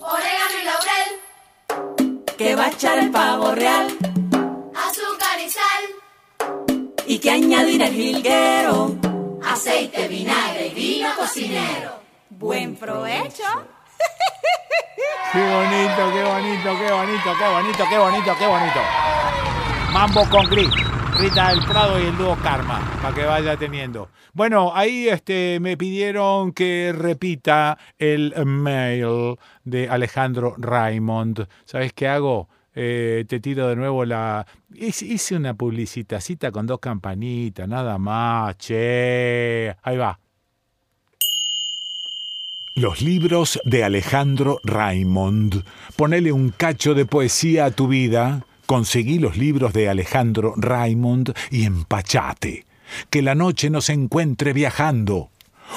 [0.00, 3.86] orégano y laurel, que va a echar el pavo real,
[4.74, 5.84] azúcar y sal,
[7.06, 8.96] y que añadir el jilguero.
[9.46, 12.03] aceite, vinagre y vino cocinero.
[12.38, 13.44] ¡Buen provecho!
[15.32, 18.80] Qué bonito, qué bonito, qué bonito, qué bonito, qué bonito, qué bonito.
[19.92, 20.70] Mambo con gris.
[21.18, 24.08] Rita del Prado y el dúo Karma, para que vaya teniendo.
[24.32, 31.46] Bueno, ahí este, me pidieron que repita el mail de Alejandro Raymond.
[31.64, 32.48] ¿Sabes qué hago?
[32.74, 34.44] Eh, te tiro de nuevo la...
[34.74, 39.76] Hice hice una publicitacita con dos campanitas, nada más, che.
[39.82, 40.18] Ahí va.
[42.76, 45.62] Los libros de Alejandro Raymond.
[45.94, 48.44] Ponele un cacho de poesía a tu vida.
[48.66, 52.66] Conseguí los libros de Alejandro Raymond y empachate.
[53.10, 55.30] Que la noche nos encuentre viajando.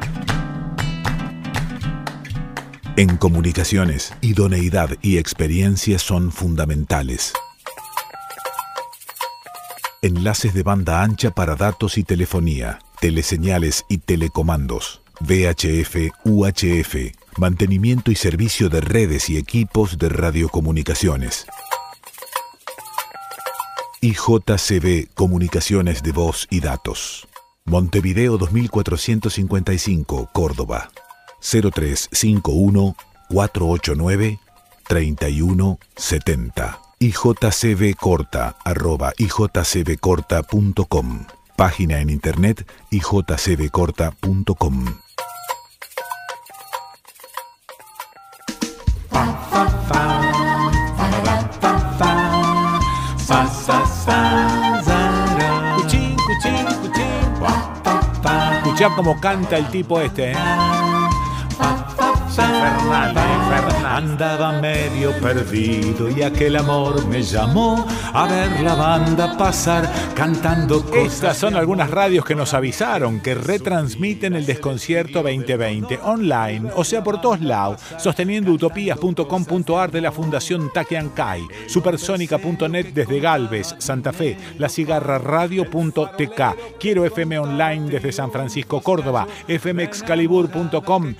[2.97, 7.31] En comunicaciones, idoneidad y experiencia son fundamentales.
[10.01, 18.15] Enlaces de banda ancha para datos y telefonía, teleseñales y telecomandos, VHF, UHF, mantenimiento y
[18.15, 21.47] servicio de redes y equipos de radiocomunicaciones.
[24.01, 27.29] IJCB Comunicaciones de Voz y Datos.
[27.63, 30.91] Montevideo 2455, Córdoba.
[31.41, 32.95] 0351
[33.29, 34.39] 489
[34.87, 36.79] 3170.
[36.99, 41.25] IJCB Corta arroba ijcbcorta.com.
[41.55, 42.67] Página en internet
[55.75, 56.15] cuchín.
[58.57, 60.31] Escuchá cómo canta el tipo este.
[60.31, 60.35] ¿eh?
[62.65, 63.85] Infernal.
[63.85, 71.13] Andaba medio perdido y aquel amor me llamó a ver la banda pasar cantando cosas.
[71.13, 77.03] Estas son algunas radios que nos avisaron que retransmiten el desconcierto 2020 online, o sea,
[77.03, 84.69] por todos lados, sosteniendo utopías.com.ar de la Fundación Takeankai, supersónica.net desde Galvez, Santa Fe, la
[84.69, 91.15] cigarra radio.tk, quiero FM online desde San Francisco, Córdoba, fmexcalibur.com,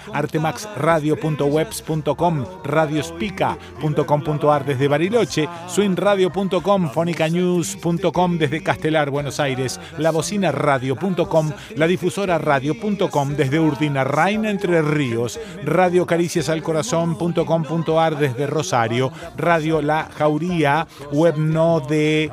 [1.31, 13.59] artemaxradio.webs.com, radiospica.com.ar desde Bariloche, swingradio.com, fonicanews.com desde Castelar, Buenos Aires, labocinaradio.com, la difusora radio.com desde
[13.59, 22.31] Urdina, Raina, Entre Ríos, Radio Caricias al Corazón.com.ar desde Rosario, Radio La Jauría, webnode.es,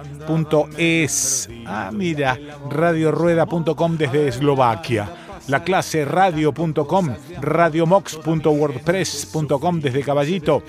[1.67, 2.39] ah mira,
[2.71, 10.63] radiorueda.com desde Eslovaquia la clase radio.com, radiomox.wordpress.com desde Caballito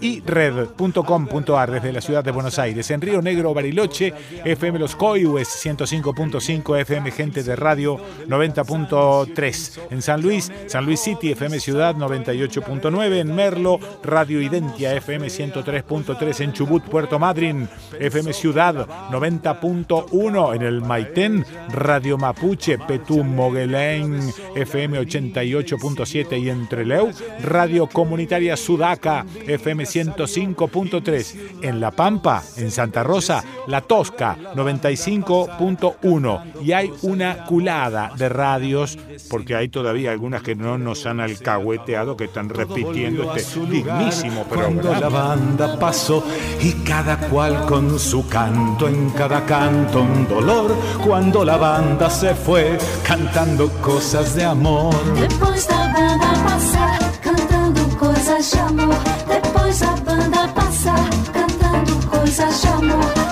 [0.00, 2.90] y red.com.ar desde la ciudad de Buenos Aires.
[2.90, 4.14] En Río Negro, Bariloche,
[4.44, 9.80] FM Los Coihues 105.5, FM Gente de Radio 90.3.
[9.90, 13.20] En San Luis, San Luis City, FM Ciudad 98.9.
[13.20, 16.40] En Merlo, Radio Identia, FM 103.3.
[16.40, 20.54] En Chubut, Puerto Madryn, FM Ciudad 90.1.
[20.54, 26.40] En el Maitén, Radio Mapuche, Petú Moguelén, FM 88.7.
[26.40, 27.10] Y en Treleu,
[27.42, 31.62] Radio Comunitaria Sudaca, FM 105.3.
[31.62, 36.62] En La Pampa, en Santa Rosa, La Tosca 95.1.
[36.62, 42.16] Y hay una culada de radios, porque hay todavía algunas que no nos han alcahueteado,
[42.16, 45.28] que están repitiendo este dignísimo Cuando la programa.
[45.28, 46.24] banda pasó
[46.60, 50.74] y cada cual con su canto, en cada canto un dolor.
[51.04, 54.94] Cuando la banda se fue cantando cosas de amor.
[55.14, 58.94] Depois da banda passar, cantando coisas de amor.
[59.28, 59.59] Depois
[62.30, 62.62] coisas.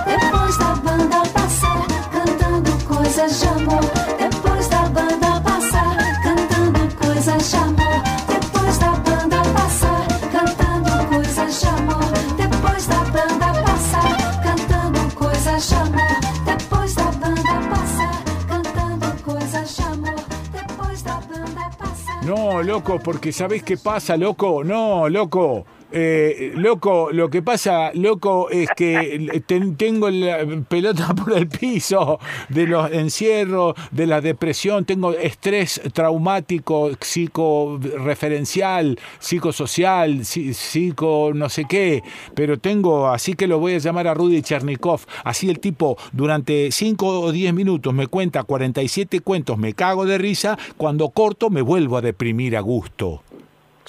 [0.06, 3.80] Depois da banda passar, cantando coisas de amor.
[4.18, 8.02] Depois da banda passar, cantando coisas de amor.
[8.26, 12.10] Depois da banda passar, cantando coisas de amor.
[12.36, 16.20] Depois da banda passar, cantando coisas de amor.
[16.44, 20.24] Depois da banda passar, cantando coisas de amor.
[20.52, 22.24] Depois da banda passar.
[22.24, 24.64] No, loco, porque ¿sabés qué pasa, loco?
[24.64, 25.64] No, loco.
[25.90, 32.18] Eh, loco, lo que pasa, loco, es que ten- tengo la pelota por el piso
[32.50, 41.64] de los encierros, de la depresión, tengo estrés traumático, psicoreferencial, psicosocial, psi- psico no sé
[41.66, 42.02] qué,
[42.34, 46.70] pero tengo, así que lo voy a llamar a Rudy Chernikov, así el tipo durante
[46.70, 51.62] 5 o 10 minutos me cuenta 47 cuentos, me cago de risa, cuando corto me
[51.62, 53.22] vuelvo a deprimir a gusto.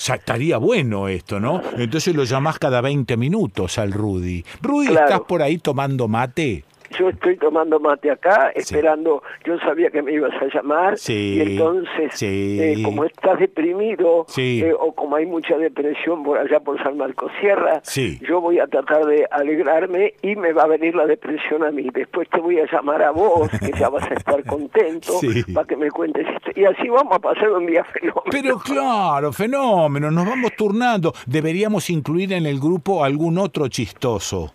[0.07, 1.61] Estaría bueno esto, ¿no?
[1.77, 4.43] Entonces lo llamás cada 20 minutos al Rudy.
[4.61, 5.05] Rudy, Claro.
[5.07, 6.63] ¿estás por ahí tomando mate?
[6.97, 11.41] Yo estoy tomando mate acá, esperando, yo sabía que me ibas a llamar, Sí, y
[11.41, 12.57] entonces, sí.
[12.59, 17.31] eh, como estás deprimido, eh, o como hay mucha depresión por allá por San Marcos
[17.39, 17.81] Sierra,
[18.27, 21.89] yo voy a tratar de alegrarme y me va a venir la depresión a mí.
[21.93, 25.13] Después te voy a llamar a vos, que ya vas a estar contento,
[25.53, 26.51] para que me cuentes esto.
[26.59, 28.23] Y así vamos a pasar un día fenómeno.
[28.31, 31.13] Pero claro, fenómeno, nos vamos turnando.
[31.25, 34.51] Deberíamos incluir en el grupo algún otro chistoso.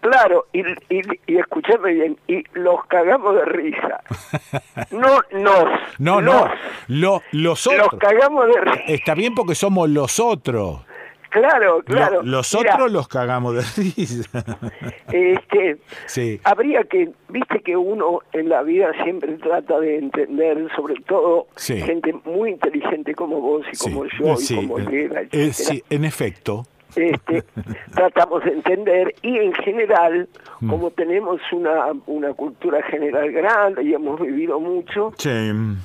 [0.00, 4.00] Claro, y, y, y escúchame bien, y los cagamos de risa.
[4.90, 5.64] No nos.
[5.98, 6.34] No, los.
[6.34, 6.50] no,
[6.88, 7.92] lo- los otros.
[7.92, 8.82] Los cagamos de risa.
[8.88, 10.80] Está bien porque somos los otros.
[11.28, 12.22] Claro, claro.
[12.22, 14.44] Lo- los Mira, otros los cagamos de risa.
[15.12, 16.40] Este, Sí.
[16.44, 21.80] habría que, viste que uno en la vida siempre trata de entender, sobre todo Sí.
[21.82, 25.52] gente muy inteligente como vos y como yo y como eh, Elena, eh, etcétera.
[25.74, 26.66] sí, en efecto.
[26.96, 27.42] Este,
[27.94, 30.28] tratamos de entender y en general,
[30.62, 30.68] Mm.
[30.70, 35.12] como tenemos una, una cultura general grande y hemos vivido mucho,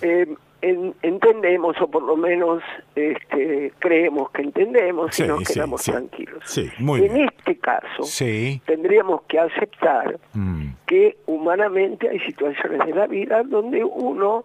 [0.01, 0.27] eh,
[0.61, 2.61] en- entendemos o por lo menos
[2.95, 5.91] este, creemos que entendemos Sí, y nos quedamos sí.
[5.91, 6.43] tranquilos.
[6.79, 7.29] Muy en bien.
[7.37, 8.03] este caso,
[8.65, 10.69] tendríamos que aceptar Mm.
[10.87, 14.43] que humanamente hay situaciones de la vida donde uno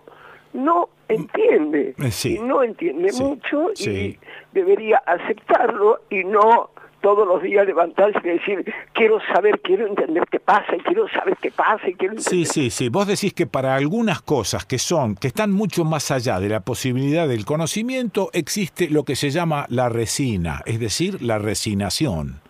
[0.53, 2.37] no entiende, Eh, sí.
[2.37, 3.91] y no entiende Sí, mucho sí.
[3.91, 4.19] y
[4.53, 6.71] debería aceptarlo y no
[7.01, 11.35] todos los días levantarse y decir quiero saber, quiero entender qué pasa y quiero saber
[11.41, 12.89] qué pasa y quiero Sí, sí, sí.
[12.91, 16.61] Vos decís que para algunas cosas que son, que están mucho más allá de la
[16.61, 22.41] posibilidad del conocimiento, existe lo que se llama la resina, es decir, la resignación.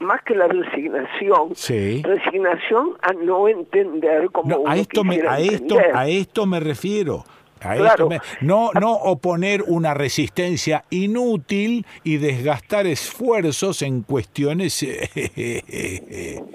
[0.00, 2.02] Más que la resignación, Sí.
[2.02, 6.60] resignación a no entender como No, uno a esto me, a esto, a esto me
[6.60, 7.24] refiero.
[7.62, 7.86] A Claro.
[7.88, 14.82] esto me- no, no oponer una resistencia inútil y desgastar esfuerzos en cuestiones.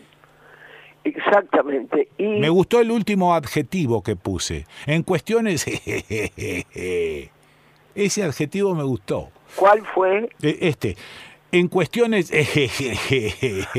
[1.04, 2.08] Exactamente.
[2.18, 4.66] Y Me gustó el último adjetivo que puse.
[4.88, 5.66] En cuestiones.
[7.96, 9.30] Ese adjetivo me gustó.
[9.56, 10.30] ¿cuál fue?
[10.42, 10.96] Eh, Este.
[11.52, 12.32] En cuestiones.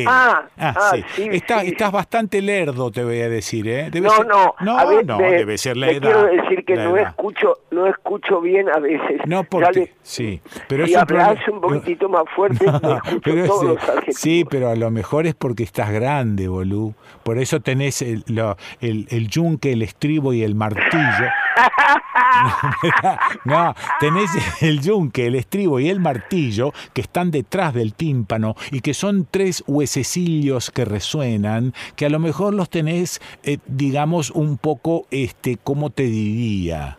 [0.06, 3.90] Ah, ah, sí, Está- sí, estás bastante lerdo, te voy a decir, ¿eh?
[3.90, 6.00] Debe no, ser- no, No, a ver, no, debe ser la edad.
[6.00, 7.08] quiero decir que no edad.
[7.08, 9.20] escucho, no escucho bien a veces.
[9.26, 9.80] No, porque.
[9.80, 13.64] le- Sí, pero si es un problema- un poquitito más fuerte, me escucho Pero todos
[13.64, 14.20] los adjetivos.
[14.20, 16.94] sí, pero a lo mejor es porque estás grande, bolú.
[17.24, 21.26] Por eso tenés el, lo- el, el yunque, el estribo y el martillo.
[23.44, 24.30] no, tenés
[24.62, 29.26] el yunque, el estribo y el martillo que están detrás del tímpano y que son
[29.30, 35.56] tres huesecillos que resuenan, que a lo mejor los tenés, eh, digamos, un poco, este,
[35.56, 36.98] ¿cómo te diría?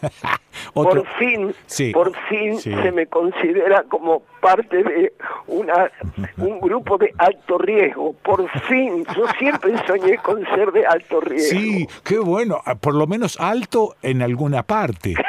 [0.72, 2.72] Por fin, Sí, por fin sí.
[2.74, 5.12] se me considera como parte de
[5.46, 5.90] una
[6.38, 8.14] un grupo de alto riesgo.
[8.22, 11.60] Por fin, yo siempre soñé con ser de alto riesgo.
[11.60, 12.60] Sí, qué bueno.
[12.80, 15.14] Por lo menos alto en alguna parte.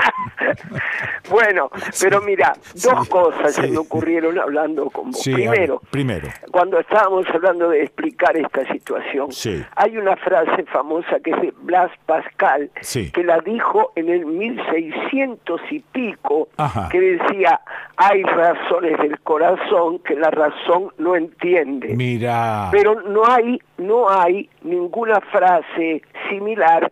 [1.30, 1.70] Bueno,
[2.00, 5.22] pero mira, dos cosas se me ocurrieron hablando con vos.
[5.22, 6.28] Primero, primero.
[6.50, 9.64] cuando estábamos hablando de explicar esta situación, Sí.
[9.76, 13.12] hay una frase famosa que es de Blas Pascal, Sí.
[13.12, 16.88] que la dijo en el 1600 y pico, Ajá.
[16.90, 17.60] que decía,
[17.96, 21.94] hay razones del corazón que la razón no entiende.
[21.94, 22.68] Mira.
[22.72, 26.90] Pero no hay, no hay ninguna frase similar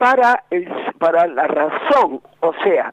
[0.00, 0.66] para, el,
[0.98, 2.22] para la razón.
[2.40, 2.90] O sea,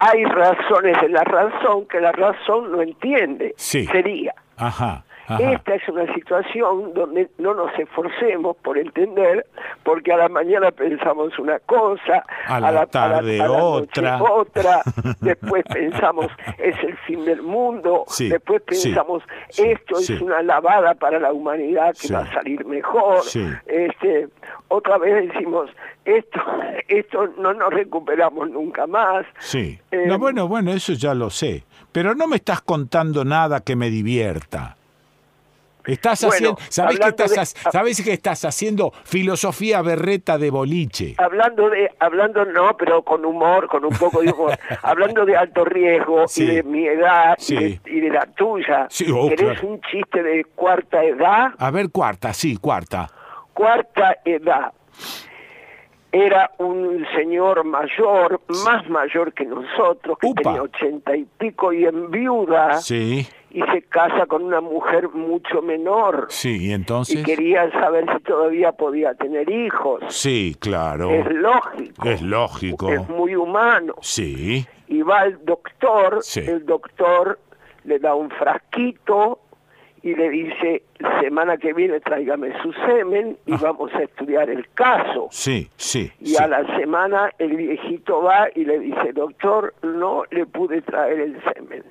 [0.00, 3.54] hay razones de la razón que la razón no entiende.
[3.56, 3.86] Sí.
[3.86, 4.34] Sería.
[4.56, 5.04] Ajá.
[5.34, 5.52] Ajá.
[5.52, 9.46] Esta es una situación donde no nos esforcemos por entender,
[9.82, 14.22] porque a la mañana pensamos una cosa, A la tarde a la noche otra.
[14.22, 14.82] otra,
[15.20, 16.26] después pensamos
[16.58, 19.22] es el fin del mundo, Sí, después sí, pensamos
[19.56, 20.14] esto sí.
[20.14, 23.20] es una lavada para la humanidad que va a salir mejor,
[23.66, 24.28] este,
[24.68, 25.70] otra vez decimos
[26.04, 26.40] esto,
[26.88, 29.26] esto no nos recuperamos nunca más.
[29.38, 29.78] Sí.
[29.90, 31.64] Eh, No, bueno, bueno, eso ya lo sé.
[31.92, 34.76] Pero no me estás contando nada que me divierta.
[35.86, 40.50] Estás Bueno, haciendo, ¿sabés que estás, de- ha- sabés que estás haciendo filosofía berreta de
[40.50, 41.14] boliche?
[41.18, 45.64] Hablando de, hablando no, pero con humor, con un poco de humor, hablando de alto
[45.64, 46.44] riesgo Sí.
[46.44, 49.68] y de mi edad y, de, y de la tuya, Sí, oh, ¿querés claro.
[49.68, 51.48] un chiste de cuarta edad?
[51.58, 53.08] A ver, cuarta, sí, cuarta.
[53.54, 54.72] Cuarta edad.
[56.12, 60.42] Era un señor mayor, más mayor que nosotros, que Upa.
[60.42, 65.60] tenía ochenta y pico y en viuda, Sí, y se casa con una mujer mucho
[65.62, 66.26] menor.
[66.30, 67.24] sí, y Y entonces.
[67.24, 70.02] quería saber si todavía podía tener hijos.
[70.08, 71.10] Sí, claro.
[71.10, 72.08] Es lógico.
[72.08, 72.92] Es lógico.
[72.92, 73.94] es muy humano.
[74.02, 76.40] Sí, Y va al doctor, Sí.
[76.40, 77.38] el doctor
[77.84, 79.38] le da un frasquito
[80.02, 80.82] y le dice,
[81.20, 85.28] semana que viene tráigame su semen y vamos a estudiar el caso.
[85.30, 86.10] sí, sí.
[86.20, 86.38] Y Ah.
[86.38, 86.42] sí.
[86.44, 91.36] a la semana el viejito va y le dice, doctor, no le pude traer el
[91.54, 91.84] semen.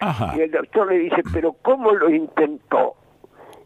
[0.00, 0.34] Ajá.
[0.36, 2.94] Y el doctor le dice, pero ¿cómo lo intentó?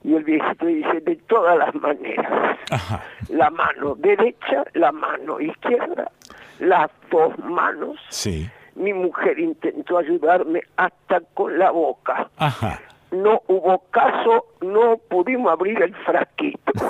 [0.02, 2.58] Y el viejito dice, de todas las maneras.
[2.70, 3.04] Ajá.
[3.28, 6.10] La mano derecha, la mano izquierda,
[6.58, 7.98] las dos manos.
[8.08, 8.48] Sí.
[8.76, 12.30] Mi mujer intentó ayudarme hasta con la boca.
[12.38, 12.80] Ajá.
[13.10, 16.72] No hubo caso, no pudimos abrir el frasquito.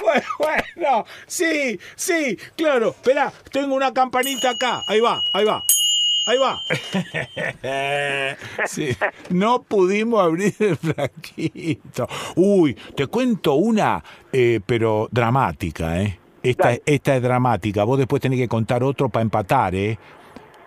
[0.00, 2.90] Bueno, bueno, sí, sí, claro.
[2.90, 4.80] Espera, tengo una campanita acá.
[4.88, 5.62] Ahí va, ahí va.
[6.28, 6.62] Ahí va.
[8.66, 8.90] Sí,
[9.30, 12.06] no pudimos abrir el flaquito.
[12.36, 16.18] Uy, te cuento una, eh, pero dramática, ¿eh?
[16.42, 17.84] Esta, esta es dramática.
[17.84, 19.98] Vos después tenés que contar otro para empatar, ¿eh?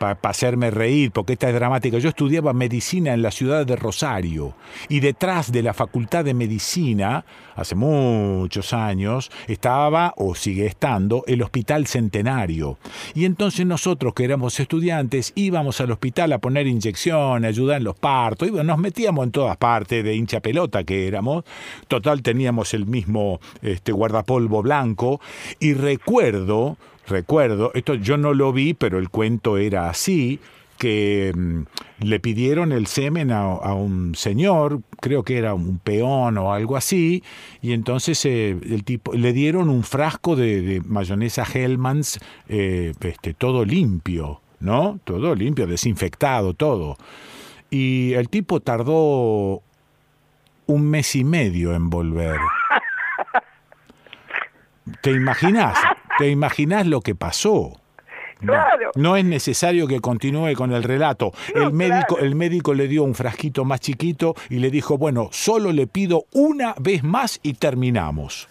[0.01, 1.99] Para hacerme reír, porque esta es dramática.
[1.99, 4.55] Yo estudiaba medicina en la ciudad de Rosario
[4.89, 7.23] y detrás de la Facultad de Medicina,
[7.55, 12.79] hace muchos años, estaba o sigue estando el Hospital Centenario.
[13.13, 17.95] Y entonces nosotros que éramos estudiantes íbamos al hospital a poner inyección, ayudar en los
[17.95, 21.43] partos, iba- nos metíamos en todas partes de hincha pelota que éramos.
[21.87, 25.21] Total teníamos el mismo este, guardapolvo blanco
[25.59, 30.39] y recuerdo recuerdo, esto yo no lo vi, pero el cuento era así,
[30.81, 31.61] que mm,
[31.99, 36.75] le pidieron el semen a, a un señor, creo que era un peón o algo
[36.75, 37.23] así,
[37.61, 43.35] y entonces eh, el tipo le dieron un frasco de, de mayonesa Hellmann's, eh, este,
[43.35, 44.99] todo limpio, ¿no?
[45.03, 46.97] Todo limpio, desinfectado, todo.
[47.69, 49.61] Y el tipo tardó
[50.65, 52.39] un mes y medio en volver.
[55.01, 55.77] ¿Te imaginás?
[56.21, 57.73] ¿Te imaginás lo que pasó?
[58.41, 58.91] No, Claro.
[58.95, 61.31] no es necesario que continúe con el relato.
[61.53, 65.71] el, médico, el médico le dio un frasquito más chiquito y le dijo, bueno, solo
[65.71, 68.47] le pido una vez más y terminamos.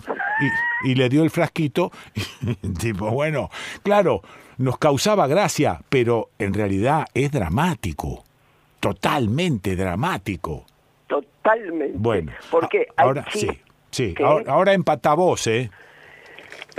[0.85, 3.51] Y, y le dio el frasquito, y, tipo, bueno,
[3.83, 4.23] claro,
[4.59, 8.25] nos causaba gracia, pero en realidad es dramático,
[8.79, 10.65] totalmente dramático.
[11.07, 11.95] Totalmente.
[11.97, 13.49] Bueno, Porque ahora sí,
[13.91, 15.71] sí, ahora, ahora empata vos, ¿eh?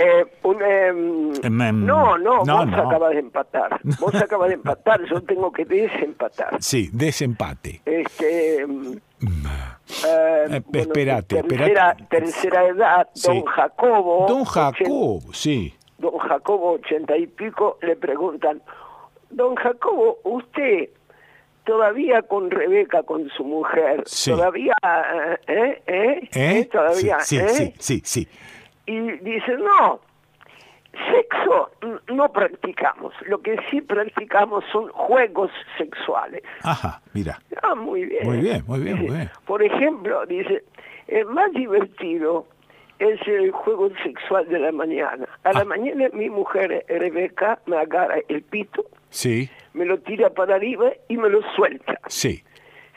[0.04, 2.88] Eh, un, em, no, no, no, vos no.
[2.88, 3.80] acabas de empatar.
[4.00, 6.56] Vos acabas de empatar, yo tengo que desempatar.
[6.60, 7.82] Sí, desempate.
[7.84, 8.66] Este, eh,
[10.04, 12.04] Eh, bueno, espérate, tercera, espérate.
[12.10, 13.28] tercera edad, Sí.
[13.28, 14.26] don Jacobo.
[14.28, 15.74] Don ochen- Jacob, sí.
[15.98, 18.60] don Jacobo, ochenta y pico, le preguntan,
[19.30, 20.88] don Jacobo, usted
[21.64, 24.30] todavía con Rebeca, con su mujer, Sí.
[24.32, 26.58] todavía, eh, eh, eh, ¿Eh?
[26.60, 27.48] eh, todavía, Sí, eh?
[27.48, 28.28] sí, sí, sí.
[28.92, 30.00] Y dice, no,
[31.10, 31.70] sexo
[32.08, 36.42] no practicamos, lo que sí practicamos son juegos sexuales.
[36.62, 37.38] Ajá, mira.
[37.62, 38.24] Ah, muy bien.
[38.26, 39.30] Muy bien, muy bien, muy bien.
[39.46, 40.64] Por ejemplo, dice,
[41.08, 42.46] el más divertido
[42.98, 45.26] es el juego sexual de la mañana.
[45.44, 45.52] A Ah.
[45.54, 50.90] la mañana mi mujer Rebeca me agarra el pito, Sí, me lo tira para arriba
[51.08, 51.98] y me lo suelta.
[52.08, 52.42] sí.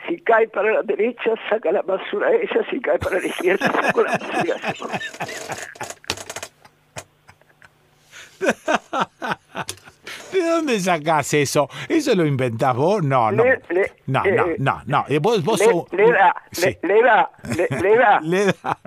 [0.06, 4.02] Si cae para la derecha, saca la basura ella, si cae para la izquierda, saca
[4.02, 5.56] la basura esa.
[10.36, 11.68] ¿De dónde sacás eso?
[11.88, 13.02] ¿Eso lo inventás vos?
[13.02, 13.44] No, no.
[13.44, 15.04] Le- le- No, eh, no, no, no.
[15.08, 15.84] Eh, Vos, vos Le, sos...
[15.92, 16.76] le da, Sí.
[16.82, 17.30] le, da,
[17.80, 18.20] le, da.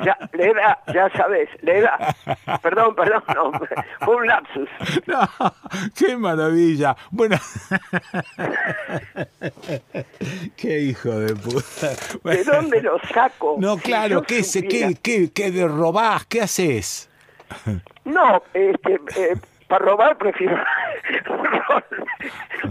[0.04, 2.16] Ya, le da, ya sabes, le da.
[2.62, 3.52] Perdón, perdón, no,
[4.06, 4.70] fue un lapsus.
[5.08, 5.20] No,
[5.96, 6.96] qué maravilla.
[7.12, 7.38] Bueno.
[10.56, 11.92] qué hijo de puta.
[12.24, 13.56] ¿De dónde lo saco?
[13.60, 16.26] No, claro, ¿qué, se, qué, qué, qué de robás?
[16.26, 17.10] ¿Qué haces?
[18.06, 19.36] No, este, eh,
[19.70, 20.58] para robar prefiero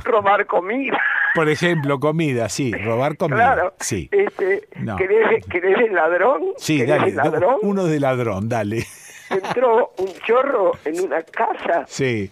[0.05, 0.99] robar comida.
[1.35, 3.37] Por ejemplo, comida, sí, robar comida.
[3.55, 3.75] Claro.
[3.81, 4.09] Sí.
[4.13, 4.97] Este, No.
[4.97, 6.43] ¿querés, querés el ladrón?
[6.57, 7.11] Sí, ¿Querés dale.
[7.11, 7.57] el ladrón?
[7.63, 8.85] Uno de ladrón, dale.
[9.31, 12.31] Entró un chorro en una casa Sí,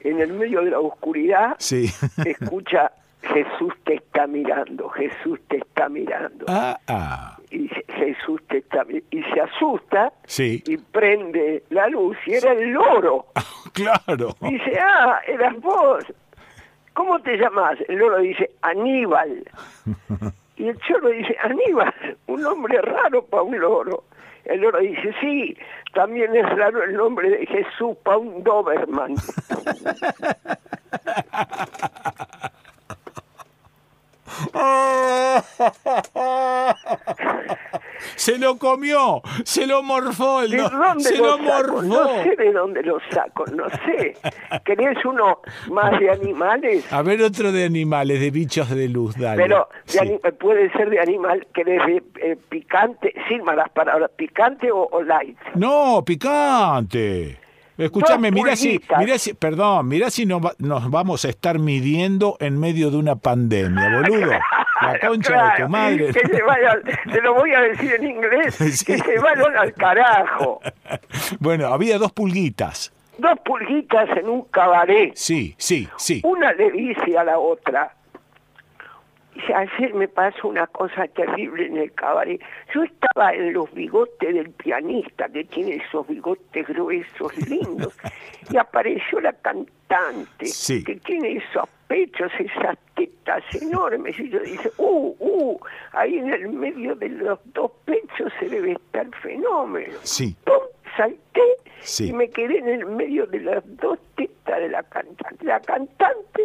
[0.00, 1.54] en el medio de la oscuridad.
[1.58, 1.88] sí.
[2.24, 2.90] Escucha,
[3.32, 6.46] Jesús te está mirando, Jesús te está mirando.
[6.48, 7.36] Ah, ah.
[7.50, 12.70] Y Jesús te está y se asusta Sí, y prende la luz y era el
[12.72, 13.26] loro.
[13.72, 14.34] claro.
[14.40, 16.04] Dice, ah, eras vos.
[16.94, 17.78] ¿Cómo te llamas?
[17.88, 19.44] El loro dice, Aníbal.
[20.56, 24.04] Y el chorro dice, Aníbal, un nombre raro para un loro.
[24.46, 25.56] El loro dice, sí,
[25.92, 29.14] también es raro el nombre de Jesús para un Doberman.
[38.16, 41.82] Se lo comió, se lo morfó, el ¿De dónde se lo lo morfó.
[41.82, 44.16] No sé de dónde lo saco, no sé.
[44.64, 45.40] ¿Querés uno
[45.70, 46.90] más de animales?
[46.92, 49.42] A ver otro de animales, de bichos de luz, dale.
[49.42, 50.20] Pero de Sí.
[50.38, 53.14] puede ser de animal, ¿querés de eh, picante?
[53.28, 55.36] Sí, malas palabras, picante o, o light.
[55.54, 57.38] No, picante.
[57.78, 62.58] Escúchame, mira si, mira si, perdón, mira si no nos vamos a estar midiendo en
[62.58, 64.32] medio de una pandemia, boludo.
[64.82, 66.06] La concha de tu madre.
[66.08, 68.84] Que se te lo voy a decir en inglés, Sí.
[68.84, 70.60] que se vayan al carajo.
[71.40, 72.92] Bueno, había dos pulguitas.
[73.18, 75.12] Dos pulguitas en un cabaret.
[75.14, 76.20] Sí, sí, sí.
[76.24, 77.94] Una le dice a la otra,
[79.54, 82.40] ayer me pasó una cosa terrible en el cabaret.
[82.74, 87.96] Yo estaba en los bigotes del pianista, que tiene esos bigotes gruesos, lindos,
[88.50, 90.82] y apareció la cantante, Sí.
[90.82, 95.58] que tiene esos pechos, esas tetas enormes, y yo dice, uh, uh,
[95.92, 99.94] ahí en el medio de los dos pechos se debe estar fenómeno.
[100.02, 100.36] Sí.
[100.44, 100.54] ¡Pum!
[100.96, 101.42] Salté
[101.80, 102.08] Sí.
[102.08, 105.44] y me quedé en el medio de las dos tetas de la cantante.
[105.44, 106.42] La cantante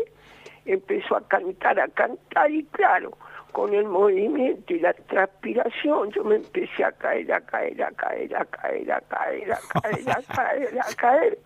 [0.66, 3.12] empezó a cantar, a cantar y claro,
[3.52, 8.36] con el movimiento y la transpiración yo me empecé a caer, a caer, a caer,
[8.36, 11.40] a caer, a caer, a caer, a caer, a caer,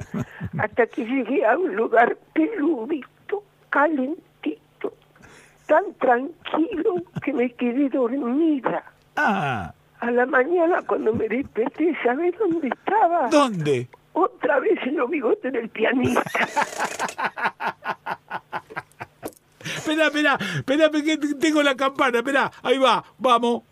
[0.60, 4.94] hasta que llegué a un lugar peludito, calentito,
[5.66, 8.84] tan tranquilo que me quedé dormida.
[9.16, 13.30] Ah, A la mañana cuando me desperté, ¿sabés dónde estaba?
[13.30, 13.88] ¿dónde?
[14.14, 16.22] Otra vez en los bigotes del pianista.
[19.66, 23.64] Espera, espera, espera, que tengo la campana, espera, ahí va, vamos.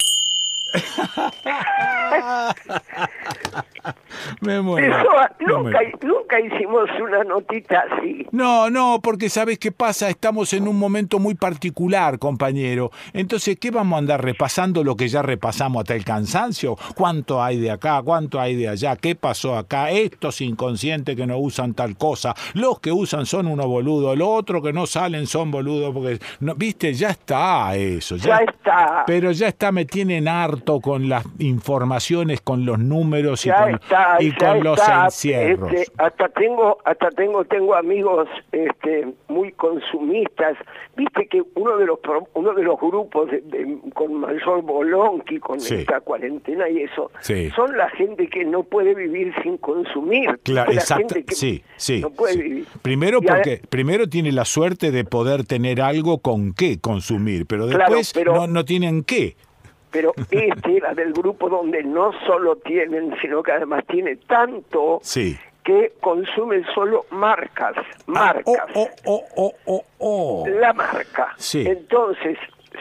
[4.41, 5.05] Me muero.
[5.39, 8.25] Me nunca hicimos una notita así.
[8.31, 10.09] No, no, porque ¿sabes qué pasa?
[10.09, 12.91] Estamos en un momento muy particular, compañero.
[13.13, 16.77] Entonces, ¿qué vamos a andar repasando lo que ya repasamos hasta el cansancio?
[16.95, 18.01] ¿Cuánto hay de acá?
[18.03, 18.95] ¿Cuánto hay de allá?
[18.95, 19.91] ¿Qué pasó acá?
[19.91, 22.33] Estos inconscientes que no usan tal cosa.
[22.53, 24.17] Los que usan son unos boludos.
[24.17, 26.19] Los otros que no salen son boludos porque...
[26.39, 28.15] No, Viste, ya está eso.
[28.15, 29.03] Ya está.
[29.05, 33.75] Pero ya está, me tienen harto con las informaciones, con los números y Ya con,
[33.75, 35.71] está, y con los encierros.
[35.73, 40.57] Este, hasta tengo, hasta tengo, tengo amigos este, muy consumistas.
[40.95, 41.99] Viste que uno de los
[42.33, 45.75] uno de los grupos de- de- con mayor bolonqui con Sí.
[45.75, 47.49] esta cuarentena y eso Sí.
[47.55, 50.39] son la gente que no puede vivir sin consumir.
[50.43, 51.15] Claro, la exacto.
[51.15, 52.01] gente que Sí, sí.
[52.01, 52.41] no puede sí.
[52.41, 52.65] vivir.
[52.81, 57.45] Primero Y a- porque primero tiene la suerte de poder tener algo con qué consumir,
[57.47, 59.35] pero Claro, después pero- no, no tienen qué.
[59.93, 65.37] Pero este era del grupo donde no solo tienen, sino que además tiene tanto Sí.
[65.63, 67.75] que consumen solo marcas,
[68.07, 68.45] marcas.
[68.73, 70.43] Oh, oh, oh, oh, oh.
[70.49, 71.33] La marca.
[71.37, 71.63] Sí.
[71.65, 72.37] Entonces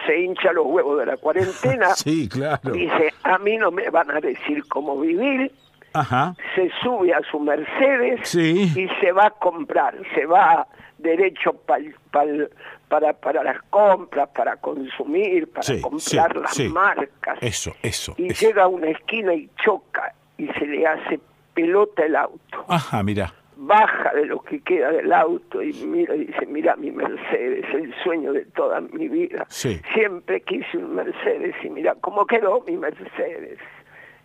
[0.07, 1.91] se hincha los huevos de la cuarentena.
[1.95, 2.73] Sí, claro.
[2.73, 5.53] Dice, a mí no me van a decir cómo vivir.
[5.95, 6.35] Ajá.
[6.55, 8.73] Se sube a su Mercedes Sí.
[8.75, 10.67] y se va a comprar, se va
[10.97, 12.49] derecho pal- pal-
[12.93, 16.69] para, para las compras, para consumir, para Sí, comprar sí, las sí.
[16.69, 17.39] marcas.
[17.41, 18.15] Eso, eso.
[18.19, 18.47] y eso.
[18.47, 21.19] llega a una esquina y choca y se le hace
[21.55, 22.67] pelota el auto.
[22.69, 23.33] Ajá, mira.
[23.57, 27.95] Baja de lo que queda del auto y mira y dice, mira mi Mercedes, el
[28.05, 29.47] sueño de toda mi vida.
[29.49, 29.81] Sí.
[29.95, 33.59] Siempre quise un Mercedes y mira cómo quedó mi Mercedes.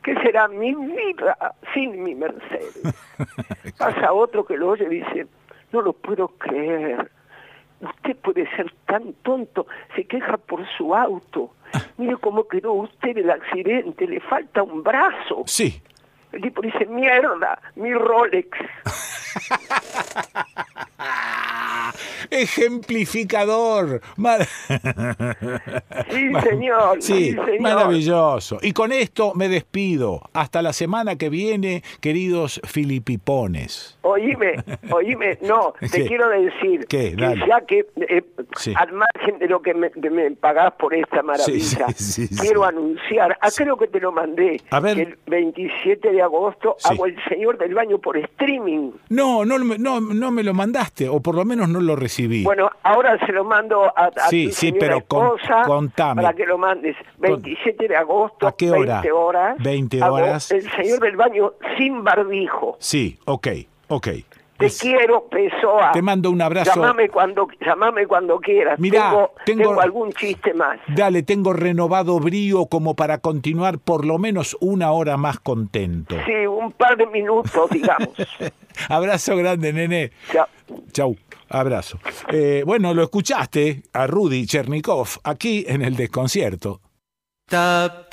[0.04, 1.38] ¿Qué será mi vida
[1.74, 2.82] sin mi Mercedes?
[3.80, 5.28] Pasa otro que lo oye y dice,
[5.72, 7.10] no lo puedo creer.
[7.80, 11.52] Usted puede ser tan tonto, se queja por su auto.
[11.98, 15.44] Mire cómo quedó usted del accidente, le falta un brazo.
[15.46, 15.82] Sí.
[16.32, 18.50] El tipo dice, mierda, mi Rolex.
[22.30, 24.02] Ejemplificador.
[24.18, 24.48] Mar-
[26.10, 27.62] Sí, señor, Sí, sí, señor.
[27.62, 28.58] maravilloso.
[28.62, 30.22] Y con esto me despido.
[30.34, 33.98] Hasta la semana que viene, queridos filipipones.
[34.02, 34.56] Oíme,
[34.92, 36.06] oíme, no, te ¿Qué?
[36.08, 37.16] quiero decir ¿Qué?
[37.16, 38.24] que ya que, eh,
[38.56, 38.74] Sí.
[38.76, 43.50] al margen de lo que me, me pagás por esta maravilla, sí, quiero anunciar, ah,
[43.56, 44.96] creo que te lo mandé, A ver.
[44.96, 48.92] que el 27 de agosto hago el Señor del Baño por streaming.
[49.10, 52.17] No, no, no, no me lo mandaste, o por lo menos no lo recibí.
[52.44, 55.32] Bueno, ahora se lo mando a, a Sí, tu sí, pero con-
[55.66, 56.24] contame.
[56.24, 56.96] para que lo mandes.
[57.20, 59.02] 27 de agosto, ¿A qué hora?
[59.02, 59.56] 20 horas.
[59.60, 60.52] 20 hago horas.
[60.52, 62.78] El Señor del Baño sin barbijo.
[62.80, 63.48] Sí, ok,
[63.90, 64.08] ok.
[64.58, 65.92] Te quiero, Pessoa.
[65.92, 66.72] Te mando un abrazo.
[66.74, 68.80] Llámame cuando, llámame cuando quieras.
[68.80, 70.80] Mirá, tengo, tengo- tengo algún chiste más.
[70.88, 76.16] Dale, tengo renovado brío como para continuar por lo menos una hora más contento.
[76.26, 78.10] Sí, un par de minutos, digamos.
[78.90, 80.12] Abrazo grande, nene.
[80.32, 80.48] Chao.
[80.92, 81.16] Chau,
[81.50, 82.00] abrazo.
[82.32, 86.82] Eh, bueno, lo escuchaste a Rudy Chernikov aquí en el desconcierto.
[87.48, 88.08] Ta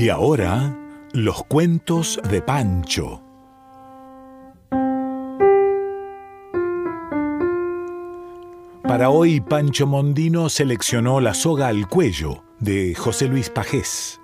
[0.00, 0.78] Y ahora,
[1.12, 3.20] los cuentos de Pancho.
[8.84, 14.20] Para hoy, Pancho Mondino seleccionó La soga al cuello de José Luis Pajés.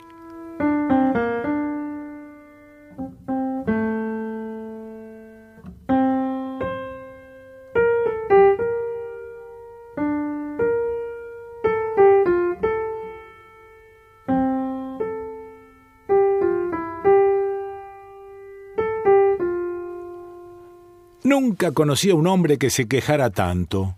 [21.64, 23.96] Nunca conocí a un hombre que se quejara tanto.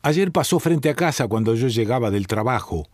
[0.00, 2.88] Ayer pasó frente a casa cuando yo llegaba del trabajo.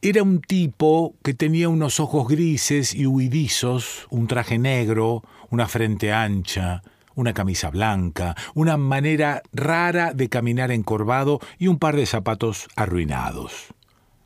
[0.00, 6.10] Era un tipo que tenía unos ojos grises y huidizos, un traje negro, una frente
[6.10, 6.82] ancha,
[7.16, 13.66] una camisa blanca, una manera rara de caminar encorvado y un par de zapatos arruinados.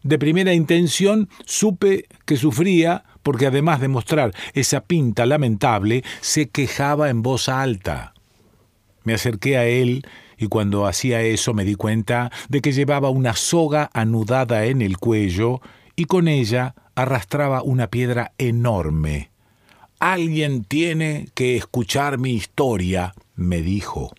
[0.05, 7.10] De primera intención supe que sufría porque además de mostrar esa pinta lamentable, se quejaba
[7.10, 8.11] en voz alta.
[9.05, 10.06] Me acerqué a él
[10.39, 14.98] y cuando hacía eso me di cuenta de que llevaba una soga anudada en el
[14.98, 15.60] cuello
[15.97, 19.31] y con ella arrastraba una piedra enorme.
[19.98, 24.12] Alguien tiene que escuchar mi historia, me dijo.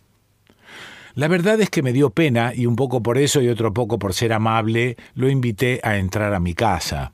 [1.16, 4.00] La verdad es que me dio pena y un poco por eso y otro poco
[4.00, 7.14] por ser amable, lo invité a entrar a mi casa.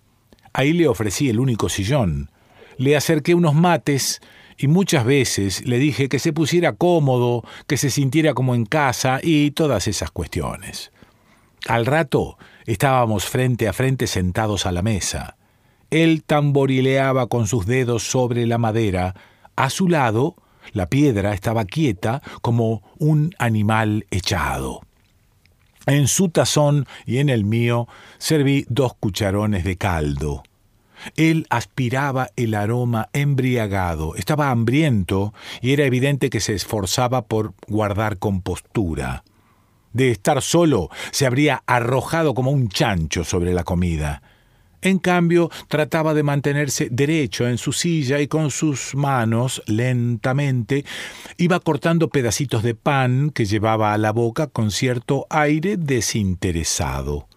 [0.54, 2.30] Ahí le ofrecí el único sillón.
[2.78, 4.22] Le acerqué unos mates
[4.60, 9.22] y muchas veces le dije que se pusiera cómodo, que se sintiera como en casa
[9.24, 10.92] y todas esas cuestiones.
[11.66, 15.38] Al rato estábamos frente a frente sentados a la mesa.
[15.92, 19.16] Él tamborileaba con sus dedos sobre la madera.
[19.56, 20.36] A su lado,
[20.74, 24.82] la piedra estaba quieta como un animal echado.
[25.86, 30.44] En su tazón y en el mío serví dos cucharones de caldo.
[31.16, 38.18] Él aspiraba el aroma embriagado, estaba hambriento y era evidente que se esforzaba por guardar
[38.18, 39.24] compostura.
[39.94, 44.22] De estar solo, se habría arrojado como un chancho sobre la comida.
[44.82, 50.86] En cambio, trataba de mantenerse derecho en su silla y con sus manos, lentamente,
[51.38, 57.29] iba cortando pedacitos de pan que llevaba a la boca con cierto aire desinteresado.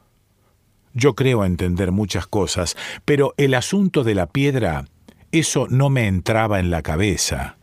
[0.95, 4.87] Yo creo entender muchas cosas, pero el asunto de la piedra,
[5.31, 7.57] eso no me entraba en la cabeza.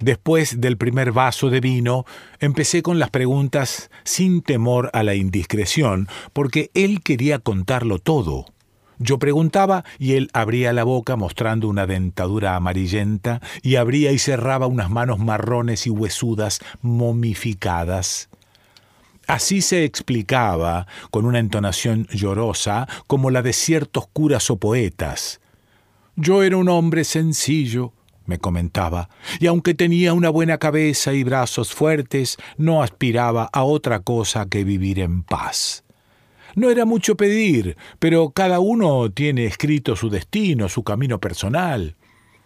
[0.00, 2.06] Después del primer vaso de vino,
[2.38, 8.46] empecé con las preguntas sin temor a la indiscreción, porque él quería contarlo todo.
[8.98, 14.66] Yo preguntaba y él abría la boca mostrando una dentadura amarillenta y abría y cerraba
[14.66, 18.29] unas manos marrones y huesudas momificadas.
[19.30, 25.40] Así se explicaba, con una entonación llorosa, como la de ciertos curas o poetas.
[26.16, 27.92] Yo era un hombre sencillo,
[28.26, 34.00] me comentaba, y aunque tenía una buena cabeza y brazos fuertes, no aspiraba a otra
[34.00, 35.84] cosa que vivir en paz.
[36.56, 41.94] No era mucho pedir, pero cada uno tiene escrito su destino, su camino personal.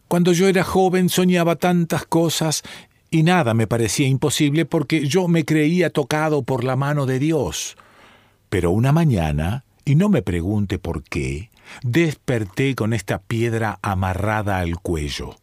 [0.07, 2.63] Cuando yo era joven soñaba tantas cosas
[3.15, 7.77] y nada me parecía imposible porque yo me creía tocado por la mano de Dios.
[8.49, 11.49] Pero una mañana, y no me pregunte por qué,
[11.85, 15.37] desperté con esta piedra amarrada al cuello.